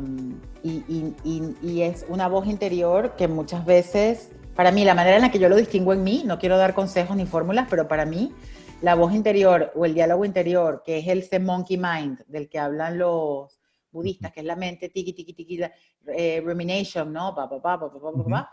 y, 0.62 1.14
y, 1.62 1.82
es 1.82 2.04
una 2.08 2.28
voz 2.28 2.46
interior 2.46 3.14
que 3.16 3.28
muchas 3.28 3.64
veces, 3.64 4.30
para 4.54 4.70
mí, 4.70 4.84
la 4.84 4.94
manera 4.94 5.16
en 5.16 5.22
la 5.22 5.30
que 5.30 5.38
yo 5.38 5.48
lo 5.48 5.56
distingo 5.56 5.92
en 5.92 6.04
mí, 6.04 6.22
no 6.26 6.38
quiero 6.38 6.56
dar 6.56 6.74
consejos 6.74 7.16
ni 7.16 7.26
fórmulas, 7.26 7.66
pero 7.70 7.88
para 7.88 8.04
mí 8.04 8.32
la 8.80 8.94
voz 8.94 9.14
interior 9.14 9.72
o 9.74 9.84
el 9.86 9.94
diálogo 9.94 10.24
interior, 10.24 10.82
que 10.84 10.98
es 10.98 11.06
el 11.08 11.42
monkey 11.42 11.76
mind 11.76 12.24
del 12.26 12.48
que 12.48 12.58
hablan 12.58 12.98
los 12.98 13.60
budistas, 13.90 14.32
que 14.32 14.40
es 14.40 14.46
la 14.46 14.56
mente 14.56 14.88
tiki, 14.88 15.12
tiki, 15.12 15.32
tiki, 15.34 15.60
eh, 16.08 16.42
rumination, 16.44 17.12
¿no? 17.12 17.34
Pa, 17.34 17.48
pa, 17.48 17.60
pa, 17.62 17.78
pa, 17.78 17.92
pa, 17.92 18.00
pa, 18.00 18.24
pa, 18.24 18.50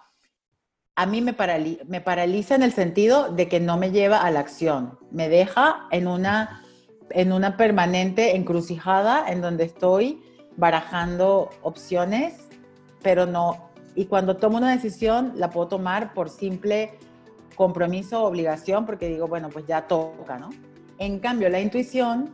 a 0.96 1.06
mí 1.06 1.22
me, 1.22 1.34
me 1.88 2.02
paraliza 2.02 2.56
en 2.56 2.64
el 2.64 2.74
sentido 2.74 3.32
de 3.32 3.48
que 3.48 3.62
no 3.62 3.78
me 3.78 3.92
lleva 3.92 4.22
a 4.22 4.32
la 4.32 4.42
acción, 4.42 5.00
me 5.12 5.30
deja 5.30 5.88
en 5.92 6.08
una, 6.08 6.62
en 7.10 7.32
una 7.32 7.56
permanente 7.56 8.36
encrucijada 8.36 9.32
en 9.32 9.40
donde 9.40 9.64
estoy 9.64 10.22
barajando 10.60 11.50
opciones, 11.62 12.36
pero 13.02 13.26
no, 13.26 13.70
y 13.96 14.06
cuando 14.06 14.38
tomo 14.38 14.58
una 14.58 14.72
decisión 14.72 15.34
la 15.36 15.50
puedo 15.50 15.68
tomar 15.68 16.14
por 16.14 16.30
simple 16.30 16.92
compromiso 17.56 18.24
o 18.24 18.28
obligación 18.28 18.86
porque 18.86 19.08
digo, 19.08 19.28
bueno, 19.28 19.50
pues 19.50 19.66
ya 19.66 19.88
toca, 19.88 20.38
¿no? 20.38 20.50
En 20.98 21.20
cambio, 21.20 21.50
la 21.50 21.62
intuición 21.62 22.30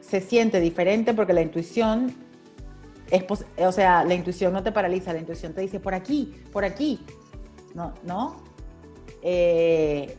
se 0.00 0.20
siente 0.20 0.60
diferente 0.60 1.12
porque 1.14 1.32
la 1.32 1.42
intuición 1.42 2.14
es, 3.10 3.24
o 3.58 3.72
sea, 3.72 4.04
la 4.04 4.14
intuición 4.14 4.52
no 4.52 4.62
te 4.62 4.72
paraliza, 4.72 5.12
la 5.12 5.18
intuición 5.18 5.52
te 5.52 5.60
dice 5.60 5.80
por 5.80 5.94
aquí, 5.94 6.34
por 6.52 6.64
aquí, 6.64 7.04
¿no? 7.74 7.92
¿no? 8.04 8.36
Eh, 9.22 10.16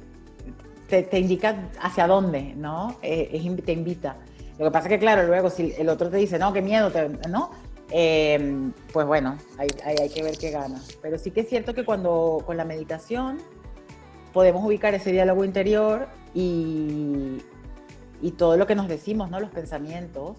te, 0.88 1.20
indica 1.20 1.70
hacia 1.82 2.08
dónde, 2.08 2.54
¿no? 2.56 2.98
Eh, 3.02 3.58
te 3.66 3.72
invita. 3.72 4.18
Lo 4.58 4.66
que 4.66 4.72
pasa 4.72 4.88
es 4.88 4.94
que, 4.94 5.00
claro, 5.00 5.28
luego 5.28 5.50
si 5.50 5.74
el 5.78 5.90
otro 5.90 6.10
te 6.10 6.18
dice, 6.18 6.40
no, 6.40 6.52
qué 6.52 6.62
miedo, 6.62 6.92
¿no? 7.30 7.52
Em, 7.90 8.74
pues 8.92 9.08
bueno, 9.08 9.38
hay, 9.58 9.68
hay, 9.84 10.10
que 10.10 10.24
ver 10.24 10.38
qué 10.38 10.52
gana. 10.52 10.82
Pero 11.02 11.18
sí 11.18 11.32
que 11.32 11.42
es 11.42 11.50
cierto 11.50 11.74
que 11.74 11.86
cuando 11.86 12.44
con 12.46 12.58
la 12.58 12.66
meditación 12.66 13.38
podemos 14.34 14.66
ubicar 14.66 14.94
ese 14.94 15.12
diálogo 15.12 15.46
interior 15.46 16.08
y, 16.34 17.38
y 18.22 18.32
todo 18.32 18.58
lo 18.58 18.68
que 18.68 18.76
nos 18.76 18.88
decimos, 18.88 19.30
¿no? 19.30 19.40
Los 19.40 19.52
pensamientos. 19.52 20.36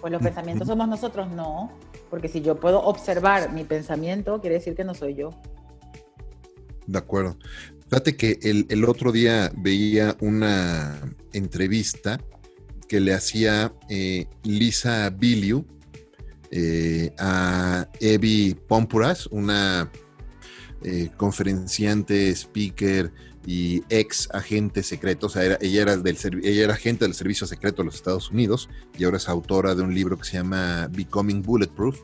Pues 0.00 0.12
los 0.12 0.20
pensamientos 0.20 0.66
somos 0.66 0.88
nosotros, 0.88 1.30
no. 1.30 1.70
Porque 2.10 2.28
si 2.28 2.42
yo 2.42 2.56
puedo 2.56 2.82
observar 2.82 3.52
mi 3.52 3.64
pensamiento, 3.64 4.40
quiere 4.40 4.56
decir 4.56 4.74
que 4.74 4.84
no 4.84 4.94
soy 4.94 5.14
yo. 5.14 5.30
De 6.86 6.98
acuerdo. 6.98 7.36
Fíjate 7.88 8.16
que 8.16 8.38
el, 8.42 8.66
el 8.68 8.84
otro 8.84 9.12
día 9.12 9.52
veía 9.56 10.16
una 10.20 11.00
entrevista 11.32 12.18
que 12.92 13.00
le 13.00 13.14
hacía 13.14 13.72
eh, 13.88 14.26
Lisa 14.42 15.08
Biliu, 15.08 15.64
eh, 16.50 17.10
a 17.18 17.88
Evi 18.00 18.54
Pompuras, 18.68 19.28
una 19.28 19.90
eh, 20.82 21.08
conferenciante, 21.16 22.30
speaker 22.36 23.10
y 23.46 23.82
ex 23.88 24.28
agente 24.34 24.82
secreto, 24.82 25.28
o 25.28 25.30
sea, 25.30 25.56
ella, 25.62 25.80
era 25.80 25.96
del, 25.96 26.18
ella 26.44 26.64
era 26.64 26.74
agente 26.74 27.06
del 27.06 27.14
Servicio 27.14 27.46
Secreto 27.46 27.80
de 27.80 27.86
los 27.86 27.94
Estados 27.94 28.30
Unidos 28.30 28.68
y 28.98 29.04
ahora 29.04 29.16
es 29.16 29.26
autora 29.26 29.74
de 29.74 29.80
un 29.80 29.94
libro 29.94 30.18
que 30.18 30.24
se 30.24 30.36
llama 30.36 30.86
Becoming 30.92 31.40
Bulletproof. 31.40 31.98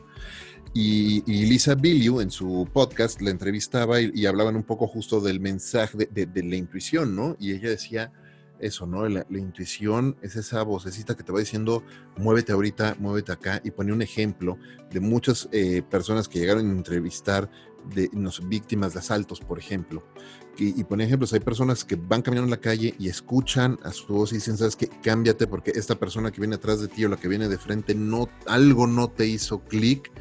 Y, 0.73 1.21
Lisa 1.27 1.75
Billiu 1.75 2.19
en 2.19 2.31
su 2.31 2.67
podcast 2.73 3.21
la 3.21 3.29
entrevistaba 3.29 4.01
y, 4.01 4.25
hablaban 4.25 4.55
un 4.55 4.63
poco 4.63 4.87
justo 4.87 5.21
del 5.21 5.39
mensaje 5.39 6.07
de, 6.09 6.25
de 6.25 6.43
la 6.43 6.55
intuición, 6.55 7.15
¿no? 7.15 7.37
Y 7.39 7.51
ella 7.51 7.69
decía, 7.69 8.11
eso, 8.59 8.85
¿no? 8.85 9.07
La, 9.07 9.25
intuición 9.29 10.17
es 10.21 10.35
esa 10.35 10.63
vocecita 10.63 11.15
que 11.15 11.23
te 11.23 11.31
va 11.31 11.39
diciendo, 11.39 11.83
muévete 12.17 12.51
ahorita, 12.51 12.95
muévete 12.99 13.31
acá, 13.31 13.61
y 13.63 13.71
pone 13.71 13.93
un 13.93 14.01
ejemplo 14.01 14.57
de 14.91 14.99
muchas 14.99 15.49
eh, 15.51 15.81
personas 15.81 16.27
que 16.27 16.39
llegaron 16.39 16.67
a 16.67 16.71
entrevistar 16.71 17.49
de 17.93 18.09
víctimas 18.43 18.93
de 18.93 18.99
asaltos, 18.99 19.39
por 19.39 19.57
ejemplo. 19.57 20.03
Y, 20.57 20.79
y 20.79 20.83
pone 20.83 21.05
ejemplos, 21.05 21.31
hay 21.33 21.39
personas 21.39 21.85
que 21.85 21.95
van 21.95 22.21
caminando 22.21 22.47
en 22.47 22.51
la 22.51 22.59
calle 22.59 22.93
y 22.99 23.07
escuchan 23.07 23.79
a 23.83 23.91
su 23.91 24.13
voz 24.13 24.31
y 24.31 24.35
dicen, 24.35 24.57
¿sabes 24.57 24.75
qué? 24.75 24.87
Cámbiate 24.87 25.47
porque 25.47 25.71
esta 25.73 25.95
persona 25.95 26.31
que 26.31 26.41
viene 26.41 26.55
atrás 26.55 26.81
de 26.81 26.89
ti 26.89 27.05
o 27.05 27.09
la 27.09 27.17
que 27.17 27.29
viene 27.29 27.47
de 27.47 27.57
frente, 27.57 27.95
no, 27.95 28.27
algo 28.45 28.85
no 28.85 29.09
te 29.09 29.25
hizo 29.25 29.63
clic 29.63 30.11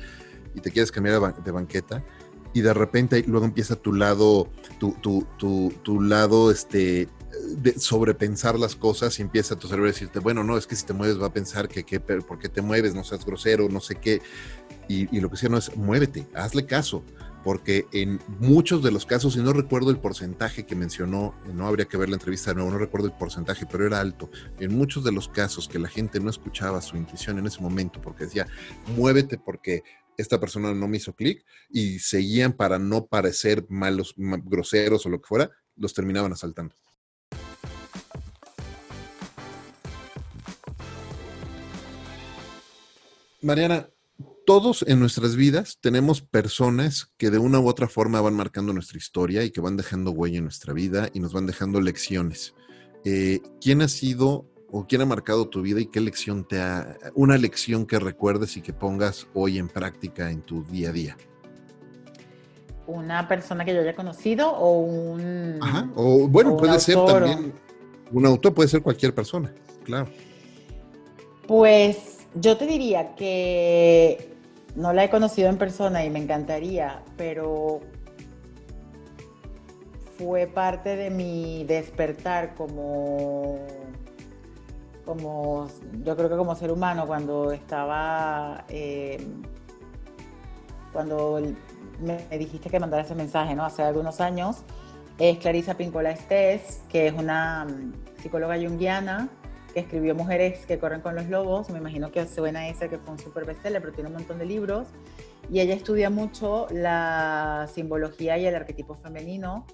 y 0.55 0.61
te 0.61 0.70
quieres 0.70 0.93
cambiar 0.93 1.43
de 1.43 1.51
banqueta 1.51 2.05
y 2.53 2.61
de 2.61 2.74
repente 2.74 3.22
luego 3.26 3.47
empieza 3.47 3.76
tu 3.76 3.93
lado, 3.93 4.49
tu, 4.78 4.93
tu, 5.01 5.26
tu, 5.39 5.72
tu 5.82 6.01
lado, 6.01 6.51
este, 6.51 7.09
de 7.57 7.78
sobrepensar 7.78 8.59
las 8.59 8.76
cosas 8.76 9.18
y 9.18 9.22
empieza 9.22 9.57
tu 9.57 9.68
cerebro 9.68 9.89
a 9.89 9.93
decirte, 9.93 10.18
bueno, 10.18 10.45
no, 10.45 10.57
es 10.57 10.66
que 10.66 10.76
si 10.76 10.86
te 10.86 10.93
mueves 10.93 11.20
va 11.20 11.26
a 11.26 11.32
pensar 11.32 11.68
que, 11.68 11.84
que 11.84 12.01
porque 12.01 12.49
te 12.49 12.62
mueves, 12.62 12.95
no 12.95 13.05
seas 13.05 13.24
grosero, 13.24 13.68
no 13.68 13.80
sé 13.80 13.97
qué. 13.97 14.20
Y, 14.89 15.20
lo 15.20 15.30
que 15.30 15.36
sea 15.36 15.51
no 15.51 15.59
es, 15.59 15.76
muévete, 15.76 16.26
hazle 16.34 16.64
caso, 16.64 17.05
porque 17.45 17.86
en 17.93 18.20
muchos 18.39 18.82
de 18.82 18.91
los 18.91 19.05
casos, 19.05 19.36
y 19.36 19.43
no 19.43 19.53
recuerdo 19.53 19.91
el 19.91 19.99
porcentaje 19.99 20.64
que 20.64 20.74
mencionó, 20.74 21.34
no 21.53 21.66
habría 21.66 21.86
que 21.86 21.99
ver 21.99 22.09
la 22.09 22.16
entrevista 22.16 22.51
de 22.51 22.57
nuevo, 22.57 22.70
no 22.70 22.78
recuerdo 22.78 23.07
el 23.07 23.12
porcentaje, 23.12 23.66
pero 23.70 23.86
era 23.86 24.01
alto. 24.01 24.30
En 24.59 24.76
muchos 24.76 25.05
de 25.05 25.12
los 25.12 25.28
casos 25.28 25.68
que 25.68 25.78
la 25.78 25.89
gente 25.89 26.20
no 26.20 26.30
escuchaba 26.30 26.80
su 26.80 26.97
intuición 26.97 27.39
en 27.39 27.47
ese 27.47 27.61
momento 27.61 28.01
porque 28.01 28.24
decía, 28.24 28.47
muévete 28.97 29.36
porque 29.39 29.82
esta 30.16 30.41
persona 30.41 30.74
no 30.74 30.89
me 30.89 30.97
hizo 30.97 31.14
clic 31.14 31.45
y 31.70 31.99
seguían 31.99 32.53
para 32.53 32.78
no 32.78 33.07
parecer 33.07 33.66
malos, 33.68 34.14
groseros 34.16 35.05
o 35.07 35.11
lo 35.11 35.20
que 35.20 35.28
fuera, 35.28 35.51
los 35.76 35.95
terminaban 35.95 36.32
asaltando. 36.32 36.74
Mariana, 43.41 43.89
todos 44.45 44.84
en 44.89 44.99
nuestras 44.99 45.36
vidas 45.36 45.78
tenemos 45.80 46.22
personas 46.22 47.12
que 47.18 47.30
de 47.30 47.39
una 47.39 47.61
u 47.61 47.68
otra 47.68 47.86
forma 47.86 48.20
van 48.20 48.34
marcando 48.34 48.72
nuestra 48.72 48.99
historia 48.99 49.45
y 49.45 49.51
que 49.51 49.61
van 49.61 49.76
dejando 49.76 50.11
huella 50.11 50.39
en 50.39 50.45
nuestra 50.45 50.72
vida 50.72 51.09
y 51.12 51.20
nos 51.20 51.32
van 51.32 51.47
dejando 51.47 51.80
lecciones. 51.80 52.55
Eh, 53.05 53.41
¿Quién 53.61 53.80
ha 53.82 53.89
sido 53.89 54.47
o 54.72 54.86
quién 54.86 55.03
ha 55.03 55.07
marcado 55.07 55.49
tu 55.49 55.62
vida 55.62 55.80
y 55.80 55.86
qué 55.86 56.01
lección 56.01 56.47
te 56.49 56.61
ha, 56.61 56.99
una 57.14 57.39
lección 57.39 57.86
que 57.86 58.01
recuerdes 58.01 58.57
y 58.57 58.61
que 58.61 58.72
pongas 58.72 59.28
hoy 59.34 59.59
en 59.59 59.68
práctica 59.68 60.30
en 60.30 60.43
tu 60.43 60.64
día 60.64 60.89
a 60.89 60.93
día? 60.93 61.16
¿Una 62.89 63.28
persona 63.28 63.64
que 63.64 63.72
yo 63.72 63.82
haya 63.82 63.95
conocido 63.95 64.51
o 64.51 64.80
un... 64.80 65.59
Ajá, 65.61 65.89
o 65.95 66.26
bueno, 66.26 66.57
puede 66.57 66.80
ser 66.80 66.97
también, 67.07 67.53
un 68.11 68.26
autor 68.26 68.53
puede 68.53 68.68
ser 68.68 68.82
cualquier 68.82 69.14
persona, 69.14 69.55
claro. 69.84 70.09
Pues 71.47 72.18
yo 72.41 72.57
te 72.57 72.66
diría 72.66 73.14
que 73.14 74.34
no 74.74 74.93
la 74.93 75.05
he 75.05 75.11
conocido 75.11 75.49
en 75.49 75.59
persona 75.59 76.05
y 76.05 76.11
me 76.11 76.20
encantaría, 76.20 77.03
pero 77.16 77.80
fue 80.18 80.47
parte 80.47 80.97
de 80.97 81.11
mi 81.11 81.64
despertar 81.64 82.55
como, 82.55 83.59
como 85.05 85.68
yo 86.05 86.16
creo 86.16 86.28
que 86.28 86.36
como 86.36 86.55
ser 86.55 86.70
humano 86.70 87.07
cuando 87.07 87.53
estaba, 87.53 88.64
eh, 88.68 89.18
cuando 90.93 91.41
me 92.01 92.39
dijiste 92.39 92.70
que 92.70 92.78
mandara 92.78 93.03
ese 93.03 93.14
mensaje, 93.14 93.55
¿no? 93.55 93.64
Hace 93.64 93.82
algunos 93.82 94.20
años, 94.20 94.59
es 95.18 95.39
Clarisa 95.39 95.74
Pincola 95.74 96.11
Estés, 96.11 96.82
que 96.89 97.09
es 97.09 97.14
una 97.14 97.66
psicóloga 98.22 98.57
junguiana 98.57 99.28
que 99.73 99.81
escribió 99.81 100.14
Mujeres 100.14 100.66
que 100.66 100.79
corren 100.79 101.01
con 101.01 101.14
los 101.14 101.29
lobos, 101.29 101.71
me 101.71 101.79
imagino 101.79 102.11
que 102.11 102.27
suena 102.27 102.69
ese 102.69 102.89
que 102.89 102.99
fue 102.99 103.12
un 103.12 103.19
super 103.19 103.45
bestseller, 103.45 103.81
pero 103.81 103.93
tiene 103.93 104.09
un 104.09 104.16
montón 104.16 104.39
de 104.39 104.47
libros, 104.47 104.89
y 105.51 105.61
ella 105.61 105.75
estudia 105.75 106.11
mucho 106.11 106.66
la 106.71 107.69
simbología 107.73 108.39
y 108.39 108.47
el 108.47 108.55
arquetipo 108.55 108.95
femenino, 108.95 109.66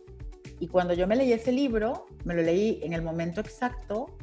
y 0.60 0.68
cuando 0.68 0.94
yo 0.94 1.06
me 1.06 1.16
leí 1.16 1.32
ese 1.32 1.52
libro, 1.52 2.06
me 2.24 2.34
lo 2.34 2.42
leí 2.42 2.80
en 2.82 2.92
el 2.92 3.02
momento 3.02 3.40
exacto 3.40 4.16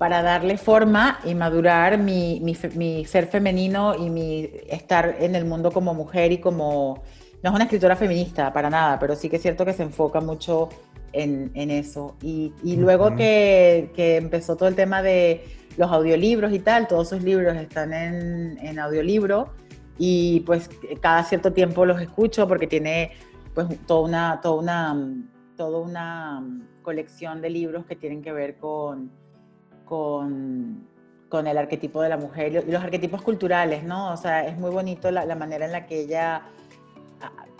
para 0.00 0.22
darle 0.22 0.56
forma 0.56 1.20
y 1.24 1.34
madurar 1.34 1.98
mi, 1.98 2.40
mi, 2.40 2.56
mi 2.74 3.04
ser 3.04 3.26
femenino 3.26 3.94
y 3.94 4.08
mi 4.08 4.50
estar 4.68 5.16
en 5.20 5.34
el 5.34 5.44
mundo 5.44 5.70
como 5.70 5.92
mujer 5.92 6.32
y 6.32 6.38
como... 6.38 7.02
No 7.42 7.50
es 7.50 7.54
una 7.54 7.64
escritora 7.64 7.96
feminista, 7.96 8.52
para 8.52 8.70
nada, 8.70 8.98
pero 8.98 9.16
sí 9.16 9.28
que 9.28 9.36
es 9.36 9.42
cierto 9.42 9.64
que 9.64 9.72
se 9.72 9.82
enfoca 9.82 10.20
mucho 10.20 10.68
en, 11.12 11.70
eso. 11.70 12.16
Y, 12.22 12.52
luego 12.76 13.16
que, 13.16 13.90
empezó 13.96 14.56
todo 14.56 14.68
el 14.68 14.74
tema 14.74 15.02
de 15.02 15.44
los 15.76 15.90
audiolibros 15.90 16.52
y 16.52 16.58
tal, 16.58 16.86
todos 16.86 17.08
sus 17.08 17.22
libros 17.22 17.56
están 17.56 17.92
en, 17.92 18.78
audiolibro 18.78 19.50
y 19.98 20.40
pues 20.40 20.70
cada 21.00 21.22
cierto 21.24 21.52
tiempo 21.52 21.84
los 21.84 22.00
escucho 22.00 22.48
porque 22.48 22.66
tiene 22.66 23.12
pues 23.54 23.66
toda 23.86 24.00
una, 24.00 24.40
toda 24.40 24.60
una, 24.60 24.96
toda 25.56 25.78
una 25.78 26.42
colección 26.82 27.42
de 27.42 27.50
libros 27.50 27.84
que 27.84 27.96
tienen 27.96 28.22
que 28.22 28.32
ver 28.32 28.56
con, 28.56 29.10
con, 29.84 30.86
con 31.28 31.46
el 31.46 31.58
arquetipo 31.58 32.00
de 32.00 32.08
la 32.08 32.16
mujer 32.16 32.64
y 32.66 32.70
los 32.70 32.82
arquetipos 32.82 33.20
culturales, 33.20 33.84
¿no? 33.84 34.12
O 34.12 34.16
sea, 34.16 34.46
es 34.46 34.56
muy 34.58 34.70
bonito 34.70 35.10
la, 35.10 35.26
la 35.26 35.36
manera 35.36 35.66
en 35.66 35.72
la 35.72 35.86
que 35.86 36.00
ella 36.00 36.42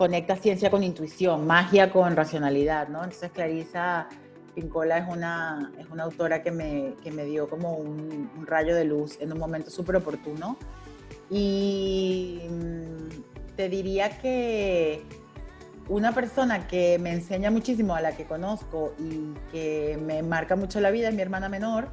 conecta 0.00 0.34
ciencia 0.34 0.70
con 0.70 0.82
intuición, 0.82 1.46
magia 1.46 1.92
con 1.92 2.16
racionalidad, 2.16 2.88
¿no? 2.88 3.04
Entonces 3.04 3.30
Clarisa 3.32 4.08
Pincola 4.54 4.96
es 4.96 5.04
una, 5.06 5.72
es 5.78 5.90
una 5.90 6.04
autora 6.04 6.42
que 6.42 6.50
me, 6.50 6.94
que 7.02 7.10
me 7.10 7.26
dio 7.26 7.50
como 7.50 7.74
un, 7.74 8.30
rayo 8.46 8.74
de 8.74 8.86
luz 8.86 9.18
en 9.20 9.30
un 9.30 9.38
momento 9.38 9.68
súper 9.68 9.96
oportuno. 9.96 10.56
Y 11.28 12.40
mm, 12.48 13.54
te 13.56 13.68
diría 13.68 14.08
que 14.22 15.04
una 15.90 16.12
persona 16.12 16.66
que 16.66 16.98
me 16.98 17.12
enseña 17.12 17.50
muchísimo 17.50 17.94
a 17.94 18.00
la 18.00 18.16
que 18.16 18.24
conozco 18.24 18.94
y 18.98 19.34
que 19.52 19.98
me 20.02 20.22
marca 20.22 20.56
mucho 20.56 20.80
la 20.80 20.90
vida 20.90 21.10
es 21.10 21.14
mi 21.14 21.20
hermana 21.20 21.50
menor, 21.50 21.90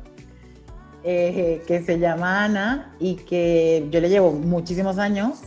eh, 1.04 1.62
que 1.68 1.84
se 1.84 2.00
llama 2.00 2.46
Ana 2.46 2.96
y 3.00 3.16
que 3.16 3.86
yo 3.92 4.00
le 4.00 4.08
llevo 4.08 4.32
muchísimos 4.32 4.98
años 4.98 5.42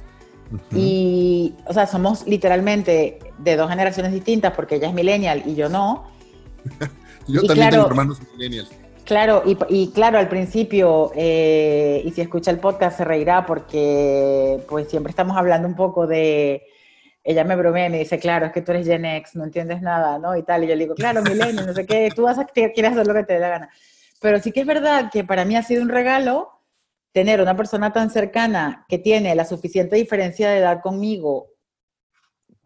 y, 0.74 1.54
o 1.66 1.72
sea, 1.72 1.86
somos 1.86 2.26
literalmente 2.26 3.18
de 3.38 3.56
dos 3.56 3.70
generaciones 3.70 4.12
distintas 4.12 4.52
porque 4.52 4.76
ella 4.76 4.88
es 4.88 4.94
millennial 4.94 5.42
y 5.46 5.54
yo 5.54 5.68
no. 5.68 6.10
yo 7.28 7.42
también 7.42 7.70
tengo 7.70 7.86
hermanos 7.86 8.20
millennials. 8.34 8.70
Claro, 9.04 9.42
y, 9.44 9.88
claro, 9.88 10.18
al 10.18 10.28
principio, 10.28 11.10
eh, 11.16 12.00
y 12.04 12.12
si 12.12 12.20
escucha 12.20 12.52
el 12.52 12.60
podcast 12.60 12.98
se 12.98 13.04
reirá 13.04 13.44
porque 13.44 14.62
pues 14.68 14.88
siempre 14.88 15.10
estamos 15.10 15.36
hablando 15.36 15.66
un 15.66 15.74
poco 15.74 16.06
de, 16.06 16.62
ella 17.24 17.42
me 17.42 17.56
bromea 17.56 17.88
y 17.88 17.90
me 17.90 17.98
dice, 17.98 18.18
claro, 18.20 18.46
es 18.46 18.52
que 18.52 18.62
tú 18.62 18.70
eres 18.70 18.86
Gen 18.86 19.04
X, 19.04 19.34
no 19.34 19.44
entiendes 19.44 19.82
nada, 19.82 20.18
¿no? 20.18 20.36
Y 20.36 20.44
tal, 20.44 20.62
y 20.62 20.68
yo 20.68 20.74
le 20.74 20.84
digo, 20.84 20.94
claro, 20.94 21.22
millennial, 21.22 21.66
no 21.66 21.74
sé 21.74 21.86
qué, 21.86 22.10
tú 22.14 22.22
vas 22.22 22.38
a, 22.38 22.44
quieres 22.44 22.92
hacer 22.92 23.06
lo 23.06 23.14
que 23.14 23.24
te 23.24 23.32
dé 23.32 23.40
la 23.40 23.48
gana. 23.48 23.70
Pero 24.20 24.38
sí 24.38 24.52
que 24.52 24.60
es 24.60 24.66
verdad 24.66 25.10
que 25.12 25.24
para 25.24 25.44
mí 25.44 25.56
ha 25.56 25.62
sido 25.62 25.82
un 25.82 25.88
regalo 25.88 26.59
tener 27.12 27.40
una 27.40 27.56
persona 27.56 27.92
tan 27.92 28.10
cercana 28.10 28.86
que 28.88 28.98
tiene 28.98 29.34
la 29.34 29.44
suficiente 29.44 29.96
diferencia 29.96 30.50
de 30.50 30.58
edad 30.58 30.80
conmigo 30.80 31.48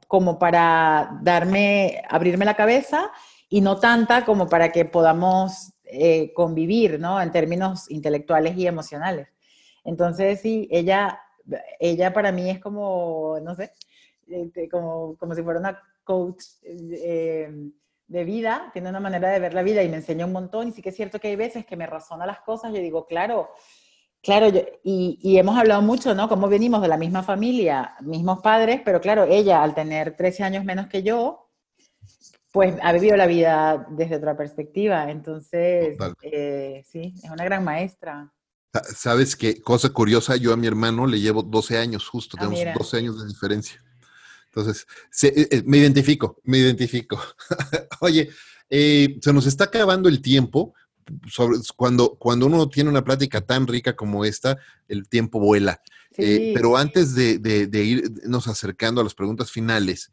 como 0.06 0.38
para 0.38 1.18
darme, 1.22 2.02
abrirme 2.08 2.44
la 2.44 2.54
cabeza 2.54 3.10
y 3.48 3.60
no 3.60 3.78
tanta 3.78 4.24
como 4.24 4.48
para 4.48 4.70
que 4.70 4.84
podamos 4.84 5.72
eh, 5.84 6.32
convivir, 6.34 7.00
¿no? 7.00 7.20
En 7.20 7.32
términos 7.32 7.90
intelectuales 7.90 8.56
y 8.56 8.66
emocionales. 8.66 9.28
Entonces, 9.84 10.40
sí, 10.40 10.68
ella, 10.70 11.20
ella 11.78 12.12
para 12.12 12.32
mí 12.32 12.50
es 12.50 12.58
como, 12.58 13.38
no 13.42 13.54
sé, 13.54 13.72
este, 14.28 14.68
como, 14.68 15.16
como 15.16 15.34
si 15.34 15.42
fuera 15.42 15.60
una 15.60 15.80
coach 16.04 16.44
eh, 16.62 17.50
de 18.06 18.24
vida, 18.24 18.70
tiene 18.72 18.90
una 18.90 19.00
manera 19.00 19.30
de 19.30 19.38
ver 19.40 19.54
la 19.54 19.62
vida 19.62 19.82
y 19.82 19.88
me 19.88 19.96
enseña 19.96 20.26
un 20.26 20.32
montón. 20.32 20.68
Y 20.68 20.72
sí 20.72 20.82
que 20.82 20.90
es 20.90 20.96
cierto 20.96 21.18
que 21.18 21.28
hay 21.28 21.36
veces 21.36 21.66
que 21.66 21.76
me 21.76 21.86
razona 21.86 22.26
las 22.26 22.40
cosas, 22.40 22.72
yo 22.72 22.80
digo, 22.80 23.06
claro, 23.06 23.50
Claro, 24.24 24.50
y, 24.82 25.36
hemos 25.36 25.54
hablado 25.58 25.82
mucho, 25.82 26.14
¿no? 26.14 26.30
Cómo 26.30 26.48
venimos 26.48 26.80
de 26.80 26.88
la 26.88 26.96
misma 26.96 27.22
familia, 27.22 27.94
mismos 28.00 28.40
padres, 28.40 28.80
pero 28.82 28.98
claro, 28.98 29.24
ella 29.24 29.62
al 29.62 29.74
tener 29.74 30.16
13 30.16 30.44
años 30.44 30.64
menos 30.64 30.86
que 30.86 31.02
yo, 31.02 31.50
pues 32.50 32.74
ha 32.82 32.92
vivido 32.94 33.18
la 33.18 33.26
vida 33.26 33.86
desde 33.90 34.16
otra 34.16 34.34
perspectiva. 34.34 35.10
Entonces, 35.10 35.98
eh, 36.22 36.82
sí, 36.90 37.12
es 37.22 37.30
una 37.30 37.44
gran 37.44 37.62
maestra. 37.64 38.32
Sabes 38.96 39.36
qué 39.36 39.60
cosa 39.60 39.90
curiosa, 39.90 40.36
yo 40.36 40.54
a 40.54 40.56
mi 40.56 40.66
hermano 40.66 41.06
le 41.06 41.20
llevo 41.20 41.42
12 41.42 41.76
años, 41.76 42.08
justo, 42.08 42.38
ah, 42.40 42.48
tenemos 42.48 42.78
12 42.78 42.96
años 42.96 43.20
de 43.20 43.28
diferencia. 43.28 43.84
Entonces, 44.46 44.86
eh, 45.22 45.48
eh, 45.50 45.62
me 45.66 45.76
identifico, 45.76 46.40
me 46.44 46.56
identifico. 46.56 47.20
Oye, 48.00 48.30
se 48.70 49.32
nos 49.34 49.44
está 49.46 49.64
acabando 49.64 50.08
el 50.08 50.22
tiempo 50.22 50.72
cuando, 51.76 52.16
cuando 52.16 52.46
uno 52.46 52.68
tiene 52.68 52.90
una 52.90 53.04
plática 53.04 53.40
tan 53.40 53.66
rica 53.66 53.96
como 53.96 54.24
esta, 54.24 54.58
el 54.88 55.08
tiempo 55.08 55.40
vuela. 55.40 55.80
Eh, 56.16 56.52
pero 56.54 56.76
antes 56.76 57.14
de, 57.14 57.70
irnos 57.72 58.46
acercando 58.46 59.00
a 59.00 59.04
las 59.04 59.14
preguntas 59.14 59.50
finales, 59.50 60.10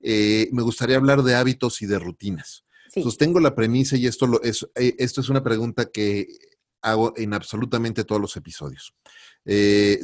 eh, 0.00 0.48
me 0.52 0.62
gustaría 0.62 0.96
hablar 0.96 1.22
de 1.22 1.34
hábitos 1.34 1.80
y 1.82 1.86
de 1.86 1.98
rutinas. 1.98 2.64
Sostengo 3.02 3.40
la 3.40 3.56
premisa 3.56 3.96
y 3.96 4.06
esto, 4.06 4.26
lo, 4.26 4.40
es, 4.42 4.66
eh, 4.76 4.94
esto 4.98 5.20
es 5.20 5.28
una 5.28 5.42
pregunta 5.42 5.90
que 5.90 6.28
hago 6.80 7.12
en 7.16 7.34
absolutamente 7.34 8.04
todos 8.04 8.20
los 8.20 8.36
episodios. 8.36 8.94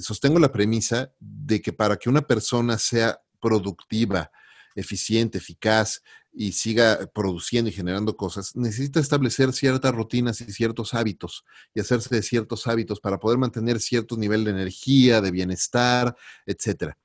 sostengo 0.01 0.39
la 0.39 0.51
premisa 0.51 1.13
de 1.19 1.61
que 1.61 1.73
para 1.73 1.97
que 1.97 2.09
una 2.09 2.23
persona 2.23 2.79
sea 2.79 3.21
productiva, 3.41 4.31
eficiente, 4.75 5.39
eficaz, 5.39 6.03
y 6.33 6.53
siga 6.53 7.11
produciendo 7.13 7.71
y 7.71 7.73
generando 7.73 8.17
cosas, 8.17 8.55
necesita 8.57 9.01
establecer 9.01 9.53
ciertas 9.53 9.95
rutinas 9.95 10.41
y 10.41 10.53
ciertos 10.53 10.95
hábitos 10.95 11.45
y 11.75 11.81
hacerse 11.81 12.15
de 12.15 12.23
ciertos 12.23 12.67
hábitos 12.67 13.01
para 13.01 13.19
poder 13.19 13.39
mantener 13.39 13.81
cierto 13.81 14.17
nivel 14.17 14.45
de 14.45 14.53
energía, 14.53 15.21
de 15.21 15.31
bienestar, 15.31 16.15
etcétera. 16.47 16.97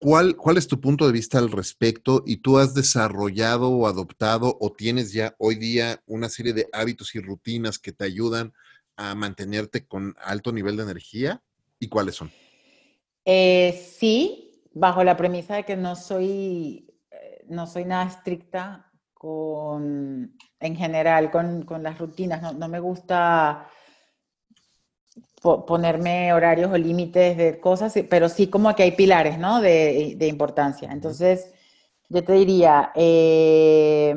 ¿Cuál, 0.00 0.36
¿Cuál 0.36 0.58
es 0.58 0.68
tu 0.68 0.80
punto 0.80 1.06
de 1.06 1.12
vista 1.12 1.38
al 1.38 1.50
respecto? 1.50 2.22
¿Y 2.24 2.36
tú 2.36 2.58
has 2.58 2.72
desarrollado 2.72 3.68
o 3.68 3.88
adoptado 3.88 4.56
o 4.60 4.72
tienes 4.72 5.12
ya 5.12 5.34
hoy 5.38 5.56
día 5.56 6.02
una 6.06 6.28
serie 6.28 6.52
de 6.52 6.68
hábitos 6.72 7.16
y 7.16 7.20
rutinas 7.20 7.80
que 7.80 7.90
te 7.90 8.04
ayudan 8.04 8.52
a 8.96 9.16
mantenerte 9.16 9.86
con 9.86 10.14
alto 10.20 10.52
nivel 10.52 10.76
de 10.76 10.84
energía? 10.84 11.42
¿Y 11.80 11.88
cuáles 11.88 12.14
son? 12.14 12.30
Eh, 13.24 13.84
sí, 13.98 14.62
bajo 14.72 15.02
la 15.02 15.16
premisa 15.16 15.56
de 15.56 15.64
que 15.64 15.76
no 15.76 15.96
soy, 15.96 16.87
no 17.48 17.66
soy 17.66 17.84
nada 17.84 18.04
estricta 18.04 18.90
con, 19.14 20.36
en 20.60 20.76
general, 20.76 21.30
con, 21.30 21.64
con 21.64 21.82
las 21.82 21.98
rutinas. 21.98 22.40
No, 22.40 22.52
no 22.52 22.68
me 22.68 22.80
gusta 22.80 23.68
ponerme 25.40 26.32
horarios 26.32 26.70
o 26.70 26.78
límites 26.78 27.36
de 27.36 27.60
cosas, 27.60 27.94
pero 28.08 28.28
sí 28.28 28.48
como 28.48 28.74
que 28.74 28.84
hay 28.84 28.92
pilares, 28.92 29.38
¿no? 29.38 29.60
De, 29.60 30.14
de 30.16 30.26
importancia. 30.26 30.90
Entonces, 30.90 31.52
yo 32.08 32.24
te 32.24 32.32
diría, 32.32 32.92
eh, 32.94 34.14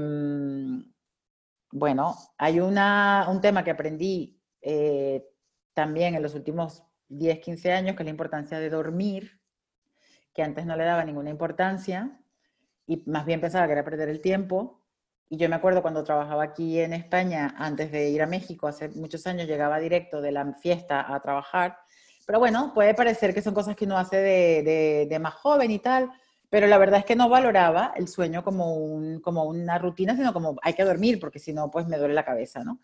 bueno, 1.71 2.15
hay 2.37 2.59
una, 2.59 3.27
un 3.29 3.41
tema 3.41 3.63
que 3.63 3.71
aprendí 3.71 4.41
eh, 4.61 5.25
también 5.73 6.15
en 6.15 6.23
los 6.23 6.35
últimos 6.35 6.83
10, 7.09 7.39
15 7.39 7.71
años, 7.71 7.95
que 7.95 8.03
es 8.03 8.05
la 8.05 8.11
importancia 8.11 8.59
de 8.59 8.69
dormir, 8.69 9.41
que 10.33 10.43
antes 10.43 10.65
no 10.65 10.75
le 10.75 10.85
daba 10.85 11.03
ninguna 11.03 11.29
importancia 11.29 12.20
y 12.91 13.01
más 13.05 13.25
bien 13.25 13.39
pensaba 13.39 13.67
que 13.67 13.71
era 13.71 13.85
perder 13.85 14.09
el 14.09 14.19
tiempo. 14.19 14.81
Y 15.29 15.37
yo 15.37 15.47
me 15.47 15.55
acuerdo 15.55 15.81
cuando 15.81 16.03
trabajaba 16.03 16.43
aquí 16.43 16.77
en 16.77 16.91
España, 16.91 17.55
antes 17.57 17.89
de 17.89 18.09
ir 18.09 18.21
a 18.21 18.27
México, 18.27 18.67
hace 18.67 18.89
muchos 18.89 19.25
años, 19.27 19.47
llegaba 19.47 19.79
directo 19.79 20.19
de 20.21 20.33
la 20.33 20.53
fiesta 20.55 21.13
a 21.13 21.21
trabajar. 21.21 21.77
Pero 22.25 22.39
bueno, 22.39 22.73
puede 22.73 22.93
parecer 22.93 23.33
que 23.33 23.41
son 23.41 23.53
cosas 23.53 23.77
que 23.77 23.85
uno 23.85 23.97
hace 23.97 24.17
de, 24.17 25.07
de, 25.09 25.19
más 25.19 25.35
joven 25.35 25.71
y 25.71 25.79
tal, 25.79 26.11
pero 26.49 26.67
la 26.67 26.77
verdad 26.77 26.99
es 26.99 27.05
que 27.05 27.15
no 27.15 27.29
valoraba 27.29 27.93
el 27.95 28.09
sueño 28.09 28.43
como, 28.43 28.75
un, 28.75 29.21
como 29.21 29.45
una 29.45 29.77
rutina, 29.77 30.17
sino 30.17 30.33
como 30.33 30.57
hay 30.61 30.73
que 30.73 30.83
dormir, 30.83 31.17
porque 31.17 31.39
si 31.39 31.53
no, 31.53 31.71
pues 31.71 31.87
me 31.87 31.97
duele 31.97 32.13
la 32.13 32.25
cabeza, 32.25 32.65
¿no? 32.65 32.81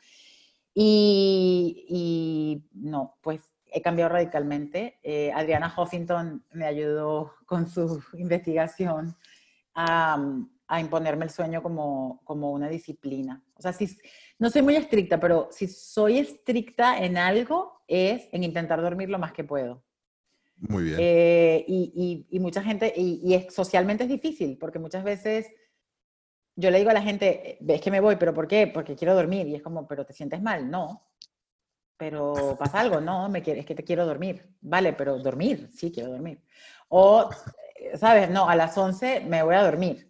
Y, 0.73 1.85
y 1.89 2.63
no, 2.71 3.17
pues 3.21 3.41
he 3.73 3.81
cambiado 3.81 4.13
radicalmente. 4.13 4.99
Eh, 5.03 5.33
Adriana 5.35 5.73
Huffington 5.75 6.45
me 6.53 6.65
ayudó 6.65 7.33
con 7.45 7.67
su 7.67 8.01
investigación 8.17 9.17
a 9.77 10.17
a 10.67 10.79
imponerme 10.79 11.25
el 11.25 11.31
sueño 11.31 11.63
como, 11.63 12.21
como 12.23 12.51
una 12.51 12.67
disciplina. 12.67 13.41
O 13.55 13.61
sea, 13.61 13.71
si, 13.73 13.97
no 14.37 14.49
soy 14.49 14.61
muy 14.61 14.75
estricta, 14.75 15.19
pero 15.19 15.47
si 15.51 15.67
soy 15.67 16.19
estricta 16.19 16.99
en 16.99 17.17
algo 17.17 17.81
es 17.87 18.27
en 18.31 18.43
intentar 18.43 18.81
dormir 18.81 19.09
lo 19.09 19.17
más 19.17 19.31
que 19.31 19.45
puedo. 19.45 19.83
Muy 20.57 20.83
bien. 20.83 20.97
Eh, 20.99 21.65
y, 21.67 22.27
y, 22.29 22.39
mucha 22.39 22.61
gente, 22.61 22.91
y, 22.95 23.21
y 23.23 23.35
es, 23.35 23.53
socialmente 23.53 24.03
es 24.03 24.09
difícil, 24.09 24.57
porque 24.57 24.79
muchas 24.79 25.03
veces 25.03 25.47
yo 26.55 26.71
le 26.71 26.79
digo 26.79 26.89
a 26.89 26.93
la 26.93 27.01
gente, 27.03 27.57
ves 27.61 27.79
que 27.79 27.91
me 27.91 28.01
voy, 28.01 28.17
pero 28.17 28.33
¿por 28.33 28.47
qué? 28.47 28.67
Porque 28.67 28.95
quiero 28.95 29.15
dormir. 29.15 29.47
Y 29.47 29.55
es 29.55 29.61
como, 29.61 29.87
pero 29.87 30.05
te 30.05 30.13
sientes 30.13 30.41
mal. 30.41 30.69
No. 30.69 31.07
Pero 31.95 32.55
pasa 32.59 32.79
algo, 32.79 32.99
no, 32.99 33.29
me 33.29 33.41
quieres, 33.41 33.61
es 33.61 33.65
que 33.67 33.75
te 33.75 33.83
quiero 33.83 34.05
dormir. 34.05 34.55
Vale, 34.61 34.93
pero 34.93 35.17
dormir, 35.17 35.69
sí, 35.73 35.91
quiero 35.91 36.11
dormir. 36.11 36.43
O, 36.89 37.29
¿sabes? 37.95 38.29
No, 38.29 38.49
a 38.49 38.55
las 38.55 38.77
11 38.77 39.21
me 39.21 39.43
voy 39.43 39.55
a 39.55 39.63
dormir 39.63 40.07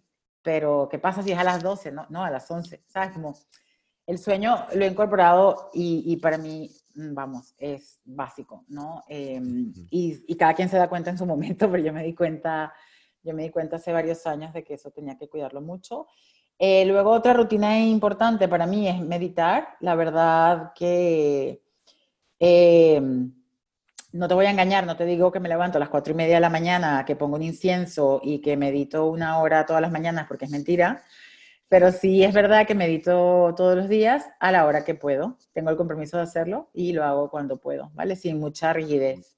pero 0.48 0.88
¿qué 0.90 0.98
pasa 0.98 1.22
si 1.22 1.32
es 1.32 1.38
a 1.38 1.44
las 1.44 1.62
12? 1.62 1.92
No, 1.92 2.06
no 2.08 2.24
a 2.24 2.30
las 2.30 2.50
11, 2.50 2.82
¿sabes? 2.86 3.12
Como 3.12 3.36
el 4.06 4.18
sueño 4.18 4.64
lo 4.74 4.82
he 4.82 4.88
incorporado 4.88 5.68
y, 5.74 6.04
y 6.06 6.16
para 6.16 6.38
mí, 6.38 6.70
mm, 6.94 7.12
vamos, 7.12 7.54
es 7.58 8.00
básico, 8.02 8.64
¿no? 8.68 9.02
Em, 9.08 9.70
y, 9.90 10.24
y, 10.26 10.36
cada 10.36 10.54
quien 10.54 10.70
se 10.70 10.78
da 10.78 10.88
cuenta 10.88 11.10
en 11.10 11.18
su 11.18 11.26
momento, 11.26 11.70
pero 11.70 11.82
yo 11.82 11.92
me 11.92 12.02
di 12.02 12.14
cuenta, 12.14 12.72
yo 13.22 13.34
me 13.34 13.42
di 13.42 13.50
cuenta 13.50 13.76
hace 13.76 13.92
varios 13.92 14.26
años 14.26 14.54
de 14.54 14.64
que 14.64 14.72
eso 14.72 14.90
tenía 14.90 15.18
que 15.18 15.28
cuidarlo 15.28 15.60
mucho. 15.60 16.06
Eh, 16.58 16.86
luego 16.86 17.10
otra 17.10 17.34
rutina 17.34 17.78
importante 17.78 18.48
para 18.48 18.66
mí 18.66 18.88
es 18.88 18.98
meditar. 19.00 19.76
La 19.80 19.94
verdad 19.96 20.72
que... 20.74 21.62
Eh, 22.40 23.02
no 24.12 24.28
te 24.28 24.34
voy 24.34 24.46
a 24.46 24.50
engañar, 24.50 24.86
no 24.86 24.96
te 24.96 25.04
digo 25.04 25.30
que 25.30 25.40
me 25.40 25.48
levanto 25.48 25.78
a 25.78 25.80
las 25.80 25.88
cuatro 25.90 26.12
y 26.12 26.16
media 26.16 26.36
de 26.36 26.40
la 26.40 26.50
mañana, 26.50 27.04
que 27.06 27.16
pongo 27.16 27.36
un 27.36 27.42
incienso 27.42 28.20
y 28.22 28.40
que 28.40 28.56
medito 28.56 29.06
una 29.06 29.38
hora 29.38 29.66
todas 29.66 29.82
las 29.82 29.92
mañanas, 29.92 30.26
porque 30.26 30.46
es 30.46 30.50
mentira, 30.50 31.04
pero 31.68 31.92
sí 31.92 32.24
es 32.24 32.32
verdad 32.32 32.66
que 32.66 32.74
medito 32.74 33.54
todos 33.56 33.76
los 33.76 33.88
días 33.88 34.26
a 34.40 34.50
la 34.52 34.64
hora 34.66 34.84
que 34.84 34.94
puedo. 34.94 35.36
Tengo 35.52 35.70
el 35.70 35.76
compromiso 35.76 36.16
de 36.16 36.22
hacerlo 36.22 36.70
y 36.72 36.92
lo 36.92 37.04
hago 37.04 37.30
cuando 37.30 37.58
puedo, 37.58 37.90
¿vale? 37.94 38.16
Sin 38.16 38.38
mucha 38.38 38.72
rigidez. 38.72 39.36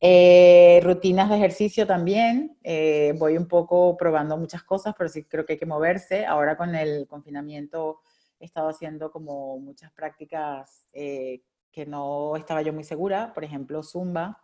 Eh, 0.00 0.80
rutinas 0.82 1.30
de 1.30 1.36
ejercicio 1.36 1.86
también. 1.86 2.58
Eh, 2.62 3.14
voy 3.18 3.38
un 3.38 3.48
poco 3.48 3.96
probando 3.96 4.36
muchas 4.36 4.62
cosas, 4.62 4.94
pero 4.96 5.08
sí 5.08 5.24
creo 5.24 5.46
que 5.46 5.54
hay 5.54 5.58
que 5.58 5.66
moverse. 5.66 6.26
Ahora 6.26 6.56
con 6.58 6.74
el 6.74 7.06
confinamiento 7.08 8.00
he 8.38 8.44
estado 8.44 8.68
haciendo 8.68 9.10
como 9.10 9.58
muchas 9.58 9.90
prácticas 9.92 10.86
eh, 10.92 11.40
que 11.76 11.84
no 11.84 12.34
estaba 12.36 12.62
yo 12.62 12.72
muy 12.72 12.84
segura, 12.84 13.34
por 13.34 13.44
ejemplo, 13.44 13.82
Zumba. 13.82 14.40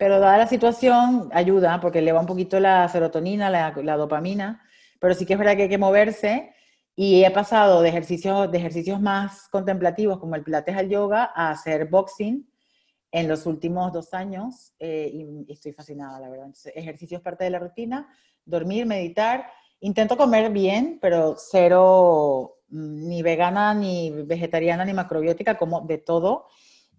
Pero 0.00 0.18
dada 0.18 0.36
la 0.36 0.48
situación, 0.48 1.30
ayuda 1.32 1.80
porque 1.80 2.00
eleva 2.00 2.18
un 2.18 2.26
poquito 2.26 2.58
la 2.58 2.88
serotonina, 2.88 3.48
la, 3.48 3.96
dopamina, 3.96 4.60
pero 4.98 5.14
sí 5.14 5.24
que 5.24 5.34
es 5.34 5.38
verdad 5.38 5.54
que 5.54 5.62
hay 5.62 5.68
que 5.68 5.78
moverse 5.78 6.52
y 6.96 7.22
he 7.22 7.30
pasado 7.30 7.82
de 7.82 7.90
ejercicios, 7.90 8.50
de 8.50 8.58
ejercicios 8.58 9.00
más 9.00 9.48
contemplativos 9.48 10.18
como 10.18 10.34
el 10.34 10.42
pilates 10.42 10.76
al 10.76 10.88
yoga 10.88 11.30
a 11.36 11.50
hacer 11.50 11.86
boxing 11.86 12.50
en 13.12 13.28
los 13.28 13.46
últimos 13.46 13.92
dos 13.92 14.12
años 14.12 14.74
eh, 14.80 15.08
y, 15.12 15.52
estoy 15.52 15.72
fascinada, 15.72 16.18
la 16.18 16.28
verdad. 16.28 16.46
Entonces, 16.46 16.72
ejercicio 16.74 17.18
es 17.18 17.22
parte 17.22 17.44
de 17.44 17.50
la 17.50 17.60
rutina, 17.60 18.08
dormir, 18.44 18.86
meditar. 18.86 19.46
Intento 19.78 20.16
comer 20.16 20.50
bien, 20.50 20.98
pero 21.00 21.36
cero 21.38 22.55
ni 22.68 23.22
vegana, 23.22 23.74
ni 23.74 24.10
vegetariana, 24.10 24.84
ni 24.84 24.92
macrobiótica, 24.92 25.56
como 25.56 25.82
de 25.82 25.98
todo. 25.98 26.46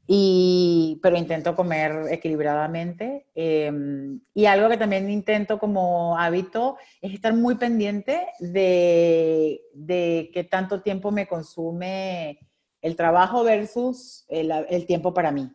Y, 0.10 1.02
pero 1.04 1.18
intento 1.18 1.54
comer 1.54 2.08
equilibradamente. 2.12 3.28
Em, 3.36 4.22
y 4.34 4.46
algo 4.46 4.70
que 4.70 4.78
también 4.78 5.10
intento 5.10 5.60
como 5.60 6.18
hábito 6.18 6.78
es 7.02 7.14
estar 7.14 7.34
muy 7.34 7.56
pendiente 7.56 8.26
de, 8.40 9.62
de 9.74 10.32
qué 10.34 10.46
tanto 10.46 10.82
tiempo 10.82 11.12
me 11.12 11.28
consume 11.28 12.40
el 12.82 12.96
trabajo 12.96 13.44
versus 13.44 14.26
el, 14.30 14.52
el, 14.70 14.86
tiempo 14.86 15.14
para 15.14 15.32
mí. 15.32 15.52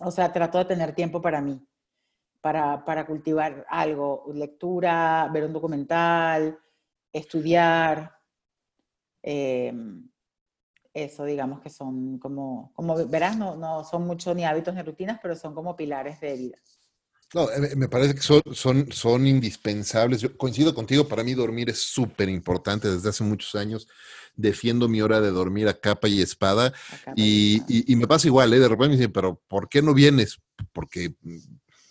O 0.00 0.10
sea, 0.10 0.32
trato 0.34 0.58
de 0.58 0.66
tener 0.66 0.94
tiempo 0.94 1.22
para 1.22 1.40
mí, 1.40 1.58
para, 2.42 2.84
para 2.84 3.06
cultivar 3.06 3.64
algo, 3.70 4.26
lectura, 4.34 5.30
ver 5.32 5.44
un 5.44 5.54
documental, 5.54 6.58
estudiar, 7.10 8.15
Em, 9.28 10.08
eso 10.94 11.24
digamos 11.24 11.60
que 11.60 11.68
son 11.68 12.18
como, 12.20 12.72
como 12.74 12.94
verás, 13.08 13.36
no, 13.36 13.56
no 13.56 13.82
son 13.82 14.06
mucho 14.06 14.32
ni 14.34 14.44
hábitos 14.44 14.72
ni 14.72 14.82
rutinas, 14.82 15.18
pero 15.20 15.34
son 15.34 15.52
como 15.52 15.74
pilares 15.76 16.20
de 16.20 16.36
vida. 16.36 16.58
No, 17.34 17.50
eh, 17.50 17.74
me 17.74 17.88
parece 17.88 18.14
que 18.14 18.20
son, 18.20 18.40
son, 18.52 18.92
son 18.92 19.26
indispensables. 19.26 20.20
Yo 20.20 20.36
coincido 20.36 20.72
contigo, 20.72 21.08
para 21.08 21.24
mí 21.24 21.34
dormir 21.34 21.68
es 21.68 21.82
súper 21.82 22.28
importante 22.28 22.88
desde 22.88 23.08
hace 23.08 23.24
muchos 23.24 23.56
años. 23.56 23.88
Defiendo 24.36 24.88
mi 24.88 25.02
hora 25.02 25.20
de 25.20 25.32
dormir 25.32 25.66
a 25.66 25.74
capa 25.74 26.06
y 26.06 26.22
espada. 26.22 26.72
y, 27.16 27.56
y, 27.66 27.92
y, 27.92 27.96
me 27.96 28.06
pasa 28.06 28.28
igual, 28.28 28.54
¿eh? 28.54 28.60
de 28.60 28.68
repente 28.68 28.90
me 28.90 28.96
dicen, 28.96 29.12
pero 29.12 29.42
¿por 29.48 29.68
qué 29.68 29.82
no 29.82 29.92
vienes? 29.92 30.38
Porque 30.72 31.16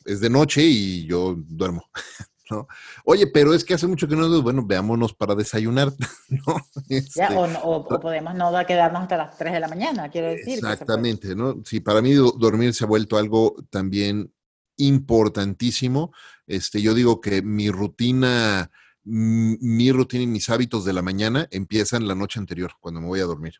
es 0.05 0.21
de 0.21 0.29
noche 0.29 0.63
y 0.63 1.05
yo 1.05 1.35
duermo. 1.35 1.89
¿no? 2.49 2.67
Oye, 3.03 3.27
pero 3.27 3.53
es 3.53 3.63
que 3.63 3.73
hace 3.73 3.87
mucho 3.87 4.07
que 4.07 4.15
no, 4.15 4.41
bueno, 4.41 4.65
veámonos 4.65 5.13
para 5.13 5.35
desayunar, 5.35 5.91
¿no? 6.29 6.55
Este, 6.89 7.25
o, 7.63 7.99
podemos 7.99 8.35
no 8.35 8.51
quedarnos 8.65 9.03
hasta 9.03 9.17
las 9.17 9.37
3 9.37 9.53
de 9.53 9.59
la 9.59 9.67
mañana, 9.67 10.09
quiero 10.09 10.27
decir. 10.27 10.59
Exactamente, 10.59 11.35
¿no? 11.35 11.61
Sí, 11.65 11.79
para 11.79 12.01
mí 12.01 12.13
dormir 12.13 12.73
se 12.73 12.83
ha 12.83 12.87
vuelto 12.87 13.17
algo 13.17 13.55
también 13.69 14.31
importantísimo. 14.77 16.13
Este, 16.47 16.81
yo 16.81 16.93
digo 16.93 17.21
que 17.21 17.41
mi 17.41 17.69
rutina, 17.69 18.71
mi 19.03 19.91
rutina 19.91 20.23
y 20.23 20.27
mis 20.27 20.49
hábitos 20.49 20.85
de 20.85 20.93
la 20.93 21.01
mañana 21.01 21.47
empiezan 21.51 22.07
la 22.07 22.15
noche 22.15 22.39
anterior, 22.39 22.73
cuando 22.79 23.01
me 23.01 23.07
voy 23.07 23.19
a 23.19 23.25
dormir, 23.25 23.55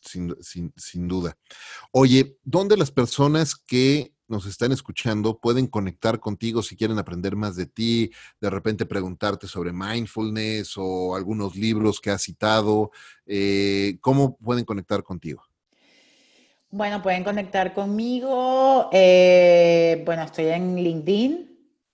sin, 0.00 0.36
sin, 0.40 0.72
sin 0.76 1.08
duda. 1.08 1.36
Oye, 1.92 2.36
¿dónde 2.44 2.76
las 2.76 2.90
personas 2.90 3.56
que 3.56 4.12
nos 4.28 4.46
están 4.46 4.72
escuchando 4.72 5.38
pueden 5.38 5.66
conectar 5.66 6.20
contigo 6.20 6.62
si 6.62 6.76
quieren 6.76 6.98
aprender 6.98 7.34
más 7.34 7.56
de 7.56 7.66
ti, 7.66 8.12
de 8.40 8.50
repente 8.50 8.86
preguntarte 8.86 9.48
sobre 9.48 9.72
mindfulness 9.72 10.74
o 10.76 11.16
algunos 11.16 11.56
libros 11.56 12.00
que 12.00 12.10
has 12.10 12.22
citado. 12.22 12.90
Eh, 13.26 13.98
¿Cómo 14.00 14.36
pueden 14.36 14.64
conectar 14.64 15.02
contigo? 15.02 15.42
Bueno, 16.70 17.02
pueden 17.02 17.24
conectar 17.24 17.72
conmigo. 17.72 18.90
Eh, 18.92 20.02
bueno, 20.04 20.22
estoy 20.24 20.46
en 20.48 20.76
LinkedIn 20.76 21.48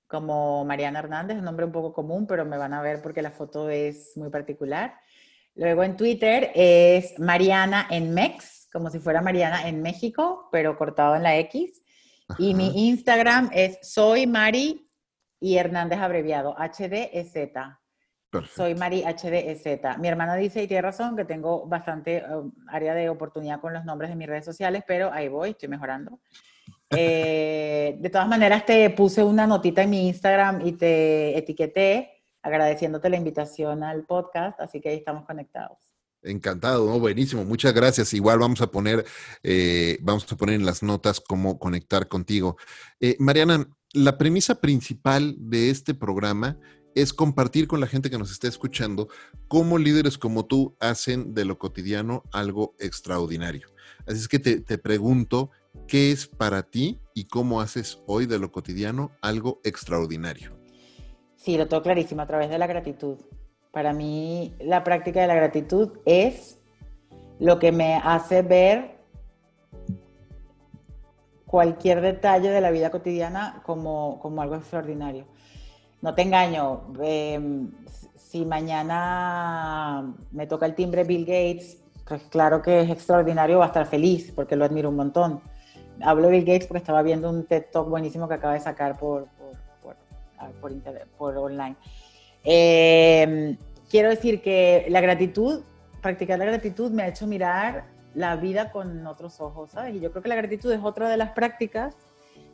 como 0.09 0.65
Mariana 0.65 0.99
Hernández, 0.99 1.39
un 1.39 1.45
nombre 1.45 1.65
un 1.65 1.73
poco 1.73 1.93
común, 1.93 2.27
pero 2.27 2.45
me 2.45 2.59
van 2.59 2.73
a 2.73 2.83
ver 2.83 3.01
porque 3.01 3.23
la 3.23 3.31
foto 3.31 3.71
es 3.71 4.17
muy 4.17 4.31
particular. 4.31 4.95
Luego 5.55 5.85
en 5.85 5.97
Twitter 5.97 6.51
es 6.55 7.19
Mariana 7.19 7.87
en 7.91 8.13
Mex, 8.13 8.69
como 8.73 8.91
si 8.91 8.99
fuera 8.99 9.23
Mariana 9.23 9.69
en 9.69 9.83
México, 9.83 10.49
pero 10.51 10.77
cortado 10.77 11.15
en 11.15 11.23
la 11.23 11.39
X. 11.39 11.84
Y 12.39 12.55
mi 12.55 12.89
Instagram 12.89 13.51
es 13.53 13.79
soy 13.83 14.27
Mari 14.27 14.91
y 15.41 15.57
Hernández 15.57 16.01
abreviado, 16.01 16.55
HDZ. 16.55 17.11
Soy 18.55 18.75
Mari 18.75 19.03
HDZ. 19.03 19.99
Mi 19.99 20.09
hermana 20.09 20.35
dice, 20.35 20.63
y 20.63 20.67
tiene 20.67 20.83
razón, 20.83 21.17
que 21.17 21.25
tengo 21.25 21.67
bastante 21.67 22.25
um, 22.25 22.53
área 22.69 22.95
de 22.95 23.09
oportunidad 23.09 23.61
con 23.61 23.73
los 23.73 23.85
nombres 23.85 24.11
de 24.11 24.17
mis 24.17 24.27
redes 24.27 24.45
sociales, 24.45 24.83
pero 24.87 25.13
ahí 25.13 25.29
voy, 25.29 25.51
estoy 25.51 25.69
mejorando. 25.69 26.21
Eh, 26.97 27.97
de 27.99 28.11
todas 28.11 28.29
maneras, 28.29 28.65
te 28.65 28.89
puse 28.91 29.25
una 29.25 29.49
notita 29.49 29.83
en 29.83 29.91
mi 29.91 30.07
Instagram 30.07 30.65
y 30.65 30.73
te 30.73 31.37
etiqueté 31.37 32.23
agradeciéndote 32.41 33.11
la 33.11 33.17
invitación 33.17 33.83
al 33.83 34.05
podcast, 34.05 34.61
así 34.61 34.81
que 34.81 34.91
ahí 34.91 34.99
estamos 34.99 35.25
conectados. 35.25 35.94
Encantado, 36.25 36.87
¿no? 36.87 36.99
buenísimo, 36.99 37.45
muchas 37.45 37.75
gracias. 37.75 38.15
Igual 38.15 38.39
vamos 38.39 38.61
a 38.61 38.71
poner, 38.71 39.05
eh, 39.43 39.99
vamos 40.03 40.31
a 40.31 40.37
poner 40.37 40.57
en 40.57 40.67
las 40.67 40.83
notas 40.83 41.21
cómo 41.21 41.59
conectar 41.59 42.09
contigo. 42.09 42.57
Eh, 43.01 43.17
Mariana, 43.19 43.69
la 43.93 44.19
premisa 44.19 44.61
principal 44.61 45.37
de 45.39 45.71
este 45.71 45.95
programa 45.95 46.59
es 46.95 47.13
compartir 47.13 47.67
con 47.67 47.81
la 47.81 47.87
gente 47.87 48.11
que 48.11 48.19
nos 48.19 48.31
está 48.31 48.49
escuchando 48.49 49.09
cómo 49.49 49.79
líderes 49.79 50.17
como 50.19 50.47
tú 50.47 50.77
hacen 50.81 51.35
de 51.35 51.45
lo 51.45 51.59
cotidiano 51.59 52.23
algo 52.33 52.75
extraordinario. 52.79 53.69
Así 54.07 54.19
es 54.19 54.29
que 54.29 54.39
te, 54.39 54.61
te 54.61 54.79
pregunto, 54.79 55.51
¿qué 55.87 56.13
es 56.13 56.27
para 56.27 56.63
ti 56.63 57.01
y 57.15 57.25
cómo 57.25 57.61
haces 57.61 57.99
hoy 58.07 58.27
de 58.27 58.39
lo 58.39 58.53
cotidiano 58.53 59.13
algo 59.23 59.61
extraordinario? 59.65 60.57
Sí, 61.37 61.59
lo 61.59 61.69
tengo 61.69 61.83
clarísimo 61.83 62.23
a 62.23 62.27
través 62.27 62.49
de 62.49 62.59
la 62.59 62.67
gratitud. 62.67 63.19
Para 63.75 63.93
mí 63.93 64.55
la 64.61 64.85
práctica 64.85 65.21
de 65.21 65.27
la 65.27 65.35
gratitud 65.35 65.99
es 66.07 66.61
lo 67.41 67.59
que 67.59 67.73
me 67.73 67.97
hace 67.97 68.43
ver 68.43 68.95
cualquier 71.45 72.01
detalle 72.01 72.51
de 72.51 72.61
la 72.61 72.71
vida 72.71 72.91
cotidiana 72.91 73.63
como, 73.67 74.21
algo 74.41 74.55
extraordinario. 74.55 75.27
No 76.03 76.15
te 76.15 76.23
engaño, 76.23 76.83
em, 77.03 77.73
si 78.15 78.45
mañana 78.47 80.15
me 80.31 80.47
toca 80.47 80.67
el 80.67 80.77
timbre 80.77 81.03
Bill 81.03 81.25
Gates, 81.25 81.83
pues 82.07 82.23
claro 82.31 82.63
que 82.63 82.81
es 82.83 82.91
extraordinario, 82.91 83.59
va 83.59 83.65
a 83.65 83.69
estar 83.69 83.87
feliz 83.87 84.33
porque 84.37 84.55
lo 84.55 84.65
admiro 84.65 84.89
un 84.89 84.97
montón. 84.97 85.41
Hablo 86.01 86.29
de 86.29 86.33
Bill 86.35 86.45
Gates 86.45 86.69
porque 86.69 86.79
estaba 86.79 87.03
viendo 87.03 87.29
un 87.29 87.45
TED 87.45 87.65
Talk 87.73 87.89
buenísimo 87.89 88.29
que 88.29 88.35
acaba 88.35 88.55
de 88.55 88.61
sacar 88.61 88.97
por, 88.99 89.27
por, 90.61 90.71
internet, 90.71 91.09
por 91.19 91.37
online. 91.37 91.77
Eh, 92.45 93.57
quiero 93.91 94.11
decir 94.11 94.43
que 94.43 94.87
la 94.89 95.01
gratitud, 95.01 95.63
practicar 96.01 96.39
la 96.39 96.45
gratitud 96.45 96.91
me 96.91 97.03
ha 97.03 97.09
hecho 97.09 97.27
mirar 97.27 97.87
la 98.15 98.37
vida 98.37 98.71
con 98.71 99.07
otros 99.07 99.41
ojos, 99.41 99.73
¿sabes? 99.73 99.95
Y 99.97 100.01
yo 100.01 100.11
creo 100.11 100.23
que 100.23 100.29
la 100.29 100.37
gratitud 100.37 100.71
es 100.73 100.81
otra 100.83 101.09
de 101.09 101.17
las 101.17 101.31
prácticas 101.31 101.97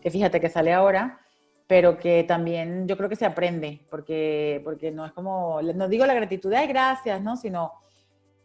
que 0.01 0.11
fíjate 0.11 0.41
que 0.41 0.49
sale 0.49 0.73
ahora, 0.73 1.21
pero 1.67 1.99
que 1.99 2.25
también 2.25 2.89
yo 2.89 2.97
creo 2.97 3.09
que 3.09 3.17
se 3.17 3.27
aprende, 3.27 3.81
porque, 3.91 4.61
porque 4.65 4.91
no 4.91 5.05
es 5.05 5.13
como, 5.13 5.61
no 5.63 5.89
digo 5.89 6.07
la 6.07 6.15
gratitud 6.15 6.51
de, 6.51 6.57
ay, 6.57 6.67
gracias, 6.67 7.21
¿no? 7.23 7.37
Sino, 7.37 7.73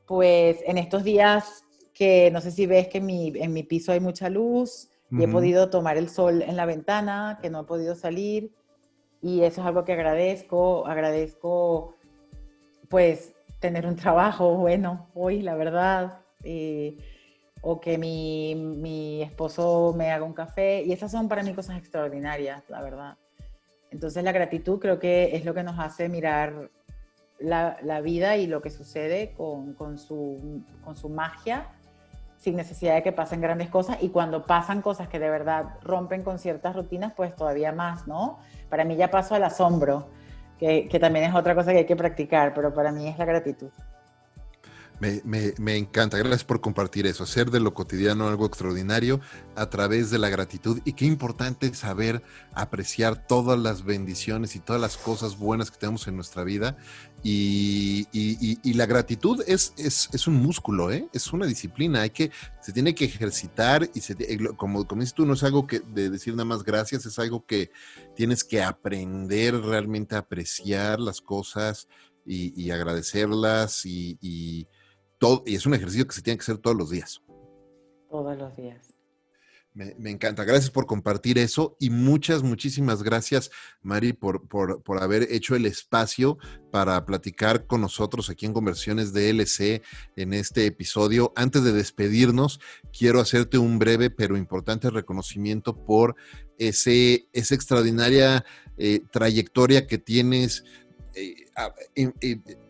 pues 0.06 0.58
en 0.66 0.78
estos 0.78 1.04
días 1.04 1.64
que 1.94 2.30
no 2.32 2.42
sé 2.42 2.52
si 2.52 2.68
ves 2.68 2.88
que 2.90 3.00
en 3.00 3.06
mi, 3.06 3.34
en 3.36 3.54
mi 3.54 3.64
piso 3.64 3.92
hay 3.92 4.00
mucha 4.00 4.30
luz 4.30 4.90
y 5.12 5.24
he 5.24 5.28
podido 5.28 5.70
tomar 5.70 5.98
el 5.98 6.10
sol 6.10 6.42
en 6.42 6.58
la 6.58 6.66
ventana, 6.66 7.40
que 7.42 7.50
no 7.50 7.62
he 7.62 7.64
podido 7.64 7.96
salir, 7.96 8.52
y 9.26 9.42
eso 9.42 9.62
es 9.62 9.66
algo 9.66 9.84
que 9.86 9.94
agradezco, 9.94 10.86
agradezco 10.86 11.96
pues 12.90 13.34
tener 13.60 13.88
un 13.88 13.96
trabajo 13.96 14.54
bueno 14.54 15.08
hoy, 15.16 15.42
la 15.42 15.56
verdad, 15.56 16.20
eh, 16.44 16.96
o 17.62 17.82
que 17.82 17.98
mi, 17.98 18.54
mi, 18.54 19.24
esposo 19.24 19.96
me 19.98 20.12
haga 20.12 20.24
un 20.24 20.34
café, 20.34 20.84
y 20.84 20.92
esas 20.92 21.12
son 21.12 21.28
para 21.28 21.42
mí 21.42 21.56
cosas 21.56 21.80
extraordinarias, 21.80 22.70
la 22.70 22.84
verdad. 22.84 23.18
Entonces 23.90 24.24
la 24.24 24.32
gratitud 24.32 24.78
creo 24.78 25.00
que 25.00 25.36
es 25.36 25.44
lo 25.44 25.56
que 25.56 25.64
nos 25.64 25.80
hace 25.80 26.08
mirar 26.08 26.70
la, 27.40 27.80
la 27.82 28.02
vida 28.02 28.38
y 28.38 28.46
lo 28.46 28.62
que 28.62 28.70
sucede 28.70 29.34
con, 29.36 29.74
con, 29.74 29.98
su, 29.98 30.64
con 30.84 30.96
su 30.96 31.10
magia 31.10 31.75
sin 32.46 32.56
necesidad 32.56 32.94
de 32.94 33.02
que 33.02 33.12
pasen 33.12 33.42
grandes 33.42 33.70
cosas 33.70 33.98
y 34.02 34.10
cuando 34.10 34.46
pasan 34.46 34.84
cosas 34.84 35.08
que 35.08 35.18
de 35.18 35.32
verdad 35.32 35.66
rompen 35.82 36.22
con 36.22 36.38
ciertas 36.38 36.76
rutinas, 36.76 37.12
pues 37.16 37.36
todavía 37.36 37.72
más, 37.72 38.06
¿no? 38.06 38.38
Para 38.70 38.86
mí 38.86 38.96
ya 38.96 39.10
paso 39.10 39.34
al 39.34 39.44
asombro, 39.44 40.10
que, 40.60 40.88
que 40.88 41.00
también 41.00 41.26
es 41.26 41.34
otra 41.34 41.56
cosa 41.56 41.72
que 41.72 41.80
hay 41.80 41.86
que 41.88 41.96
practicar, 41.96 42.54
pero 42.54 42.72
para 42.72 42.92
mí 42.92 43.08
es 43.08 43.18
la 43.18 43.26
gratitud. 43.26 43.72
Me, 45.00 45.78
encanta, 45.78 46.18
gracias 46.18 46.46
por 46.46 46.62
compartir 46.62 47.06
eso, 47.06 47.24
hacer 47.26 47.52
de 47.52 47.60
lo 47.60 47.74
cotidiano 47.74 48.30
algo 48.30 48.46
extraordinario 48.46 49.20
a 49.56 49.70
través 49.70 50.10
de 50.10 50.20
la 50.20 50.30
gratitud. 50.30 50.80
Y 50.86 50.94
qué 50.94 51.06
importante 51.06 51.68
es 51.68 51.80
saber 51.80 52.24
apreciar 52.54 53.28
todas 53.28 53.60
las 53.60 53.84
bendiciones 53.84 54.56
y 54.56 54.60
todas 54.60 54.82
las 54.82 54.98
cosas 54.98 55.38
buenas 55.38 55.70
que 55.70 55.78
tenemos 55.78 56.08
en 56.08 56.16
nuestra 56.16 56.44
vida. 56.44 56.78
Y, 57.24 58.08
la 58.74 58.86
gratitud 58.86 59.44
es, 59.48 59.74
es, 59.78 60.28
un 60.28 60.36
músculo, 60.36 60.92
¿eh? 60.92 61.08
es 61.12 61.34
una 61.34 61.46
disciplina, 61.46 62.02
hay 62.02 62.12
que, 62.12 62.32
se 62.62 62.72
tiene 62.72 62.94
que 62.94 63.06
ejercitar 63.06 63.90
y 63.94 64.02
se, 64.02 64.16
como, 64.56 64.88
como 64.88 65.02
dices 65.02 65.14
tú, 65.14 65.26
no 65.26 65.34
es 65.34 65.44
algo 65.44 65.66
que 65.66 65.80
de 65.80 66.10
decir 66.10 66.34
nada 66.34 66.46
más 66.46 66.64
gracias, 66.64 67.06
es 67.06 67.18
algo 67.20 67.46
que 67.46 67.72
tienes 68.16 68.44
que 68.44 68.62
aprender 68.64 69.60
realmente 69.60 70.16
a 70.16 70.20
apreciar 70.20 71.00
las 71.00 71.20
cosas 71.20 71.88
y, 72.26 72.70
agradecerlas 72.70 73.86
y 73.86 74.18
y 74.22 74.68
es 75.46 75.66
un 75.66 75.74
ejercicio 75.74 76.08
que 76.08 76.14
se 76.14 76.22
tiene 76.22 76.38
que 76.38 76.44
hacer 76.44 76.58
todos 76.58 76.78
los 76.78 76.90
días. 76.90 77.22
Todos 78.10 78.38
los 78.38 78.56
días. 78.56 78.96
Me, 79.76 80.10
encanta. 80.10 80.46
Gracias 80.46 80.72
por 80.72 80.86
compartir 80.86 81.38
eso 81.38 81.76
y 81.82 81.90
muchas, 81.90 82.44
muchísimas 82.44 83.04
gracias, 83.04 83.52
Mari, 83.82 84.14
por, 84.14 84.48
por, 84.48 84.82
por, 84.82 85.04
haber 85.04 85.24
hecho 85.34 85.54
el 85.54 85.66
espacio 85.66 86.38
para 86.72 87.06
platicar 87.06 87.68
con 87.68 87.82
nosotros 87.82 88.30
aquí 88.30 88.46
en 88.46 88.54
Conversiones 88.54 89.12
DLC 89.12 89.82
en 90.16 90.34
este 90.34 90.66
episodio. 90.66 91.34
Antes 91.36 91.66
de 91.66 91.74
despedirnos, 91.74 92.62
quiero 92.98 93.20
hacerte 93.20 93.58
un 93.58 93.78
breve 93.78 94.10
pero 94.10 94.38
importante 94.38 94.90
reconocimiento 94.90 95.76
por 95.76 96.16
ese, 96.58 97.28
esa 97.34 97.54
extraordinaria 97.54 98.46
eh, 98.78 99.02
trayectoria 99.12 99.88
que 99.88 99.98
tienes 99.98 100.64
eh, 101.16 101.36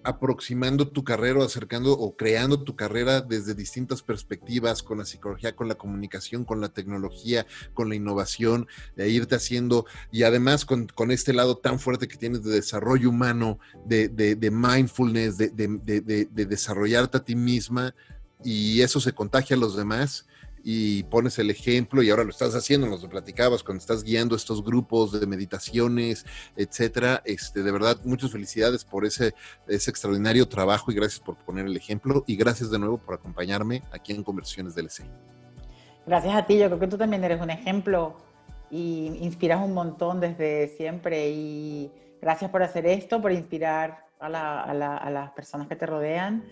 aproximando 0.06 0.88
tu 0.88 1.04
carrera, 1.04 1.44
acercando 1.44 1.94
o 1.94 2.16
creando 2.16 2.64
tu 2.64 2.76
carrera 2.76 3.22
desde 3.22 3.56
distintas 3.56 4.02
perspectivas, 4.02 4.84
con 4.84 5.00
la 5.00 5.06
psicología, 5.06 5.56
con 5.56 5.68
la 5.68 5.76
comunicación, 5.76 6.46
con 6.46 6.62
la 6.62 6.70
tecnología, 6.70 7.46
con 7.74 7.90
la 7.90 7.96
innovación, 7.96 8.68
de 8.96 9.10
irte 9.10 9.36
haciendo, 9.36 9.86
y 10.12 10.24
además 10.24 10.66
con, 10.66 10.88
este 11.12 11.34
lado 11.34 11.58
tan 11.58 11.80
fuerte 11.80 12.08
que 12.08 12.18
tienes 12.18 12.44
de 12.44 12.54
desarrollo 12.54 13.10
humano, 13.10 13.60
de, 13.86 14.08
de 14.10 14.52
mindfulness, 14.52 15.38
de, 15.38 16.28
desarrollarte 16.32 17.18
a 17.18 17.24
ti 17.24 17.36
misma, 17.36 17.96
y 18.44 18.82
eso 18.82 19.00
se 19.00 19.14
contagia 19.14 19.56
a 19.56 19.60
los 19.60 19.76
demás 19.76 20.28
y 20.68 21.04
pones 21.04 21.38
el 21.38 21.52
ejemplo 21.52 22.02
y 22.02 22.10
ahora 22.10 22.24
lo 22.24 22.32
estás 22.32 22.56
haciendo, 22.56 22.88
nos 22.88 23.04
lo 23.04 23.08
platicabas 23.08 23.62
cuando 23.62 23.82
estás 23.82 24.04
guiando 24.04 24.36
estos 24.36 24.64
grupos 24.64 25.18
de 25.18 25.28
meditaciones, 25.28 26.26
etcétera. 26.56 27.22
Este, 27.24 27.62
de 27.62 27.72
verdad, 27.72 27.98
muchas 28.04 28.32
felicidades 28.32 28.84
por 28.84 29.06
ese, 29.06 29.36
ese 29.68 29.92
extraordinario 29.92 30.48
trabajo 30.48 30.92
y 30.92 30.96
gracias 30.96 31.20
por 31.20 31.36
poner 31.36 31.68
el 31.68 31.78
ejemplo 31.78 32.24
y 32.26 32.36
gracias 32.36 32.72
de 32.72 32.80
nuevo 32.80 32.98
por 32.98 33.14
acompañarme 33.14 33.84
aquí 33.92 34.12
en 34.12 34.24
Conversiones 34.24 34.74
DLC. 34.74 35.04
Gracias 36.08 36.36
a 36.36 36.48
ti, 36.48 36.58
yo 36.58 36.66
creo 36.66 36.80
que 36.80 36.88
tú 36.88 36.98
también 36.98 37.24
eres 37.24 37.40
un 37.40 37.52
ejemplo 37.52 38.18
y 38.72 39.20
inspiras 39.22 39.64
un 39.64 39.76
montón 39.76 40.20
desde 40.20 40.70
siempre 40.78 41.30
y 41.30 41.92
gracias 42.20 42.50
por 42.50 42.64
hacer 42.64 42.88
esto, 42.88 43.22
por 43.22 43.32
inspirar 43.32 44.08
a, 44.20 44.64
a 44.64 45.10
las 45.12 45.32
personas 45.34 45.68
que 45.68 45.76
te 45.76 45.86
rodean 45.86 46.44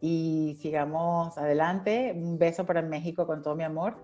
y 0.00 0.56
sigamos 0.60 1.36
adelante. 1.38 2.12
Un 2.14 2.38
beso 2.38 2.64
para 2.66 2.82
México 2.82 3.26
con 3.26 3.42
todo 3.42 3.54
mi 3.54 3.64
amor 3.64 3.96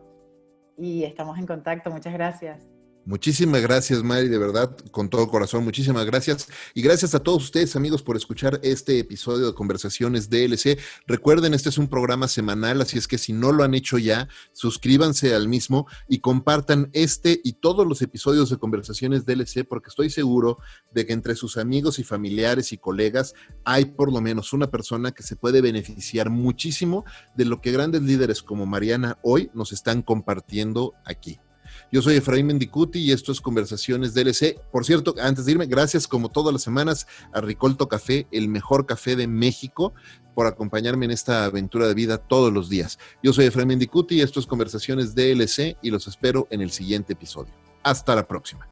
y 0.77 1.05
estamos 1.05 1.39
en 1.39 1.47
contacto. 1.47 1.91
Muchas 1.91 2.13
gracias. 2.13 2.74
Muchísimas 3.07 3.61
gracias, 3.61 4.03
Mari, 4.03 4.29
de 4.29 4.39
verdad, 4.39 4.75
con 4.91 5.11
todo 5.11 5.29
corazón, 5.29 5.63
muchísimas 5.63 6.07
gracias. 6.07 6.49
Y 6.73 6.81
gracias 6.81 7.15
a 7.15 7.21
todos 7.21 7.45
ustedes, 7.45 7.77
amigos, 7.77 8.03
por 8.03 8.17
escuchar 8.17 8.61
este 8.63 8.99
episodio 8.99 9.47
de 9.47 9.53
Conversaciones 9.53 10.31
DLC. 10.31 10.79
Recuerden, 11.07 11.53
este 11.53 11.69
es 11.69 11.77
un 11.77 11.89
programa 11.89 12.29
semanal, 12.29 12.81
así 12.81 12.97
es 12.97 13.07
que 13.07 13.19
si 13.19 13.35
no 13.35 13.53
lo 13.53 13.63
han 13.63 13.75
hecho 13.75 13.99
ya, 13.99 14.29
suscríbanse 14.53 15.35
al 15.35 15.49
mismo 15.49 15.87
y 16.09 16.21
compartan 16.21 16.89
este 16.95 17.43
y 17.45 17.53
todos 17.55 17.87
los 17.87 18.01
episodios 18.01 18.49
de 18.49 18.57
Conversaciones 18.57 19.27
DLC, 19.27 19.67
porque 19.69 19.91
estoy 19.91 20.09
seguro 20.09 20.57
de 20.95 21.05
que 21.05 21.13
entre 21.13 21.37
sus 21.37 21.59
amigos 21.59 21.99
y 21.99 22.05
familiares 22.05 22.73
y 22.73 22.79
colegas 22.79 23.35
hay 23.67 23.85
por 23.85 24.11
lo 24.11 24.23
menos 24.23 24.55
una 24.55 24.71
persona 24.71 25.13
que 25.13 25.23
se 25.23 25.37
puede 25.37 25.61
beneficiar 25.61 26.31
muchísimo 26.31 27.05
de 27.37 27.45
lo 27.45 27.61
que 27.61 27.71
grandes 27.71 28.01
líderes 28.01 28.43
como 28.43 28.65
Mariana 28.65 29.19
hoy 29.23 29.51
nos 29.53 29.73
están 29.73 30.01
compartiendo 30.01 30.95
aquí. 31.05 31.39
Yo 31.95 32.03
soy 32.03 32.17
Efraín 32.17 32.47
Mendicuti 32.47 32.99
y 32.99 33.13
esto 33.13 33.31
es 33.31 33.41
Conversaciones 33.41 34.15
DLC. 34.15 34.59
Por 34.73 34.85
cierto, 34.85 35.15
antes 35.23 35.45
de 35.45 35.53
irme, 35.53 35.67
gracias 35.67 36.09
como 36.09 36.29
todas 36.29 36.53
las 36.53 36.61
semanas 36.61 37.07
a 37.33 37.41
Ricolto 37.41 37.87
Café, 37.87 38.27
el 38.33 38.49
mejor 38.49 38.85
café 38.85 39.15
de 39.15 39.29
México, 39.29 39.95
por 40.35 40.49
acompañarme 40.49 41.05
en 41.05 41.13
esta 41.13 41.45
aventura 41.45 41.87
de 41.87 41.95
vida 41.95 42.19
todos 42.19 42.53
los 42.53 42.69
días. 42.69 42.99
Yo 43.23 43.33
soy 43.33 43.45
Efraín 43.45 43.69
Mendicuti 43.69 44.17
y 44.17 44.23
esto 44.23 44.41
es 44.41 44.47
Conversaciones 44.47 45.15
DLC 45.15 45.77
y 45.83 45.93
los 45.93 46.09
espero 46.09 46.49
en 46.51 46.63
el 46.63 46.73
siguiente 46.73 47.13
episodio. 47.13 47.55
Hasta 47.85 48.17
la 48.17 48.27
próxima. 48.27 48.67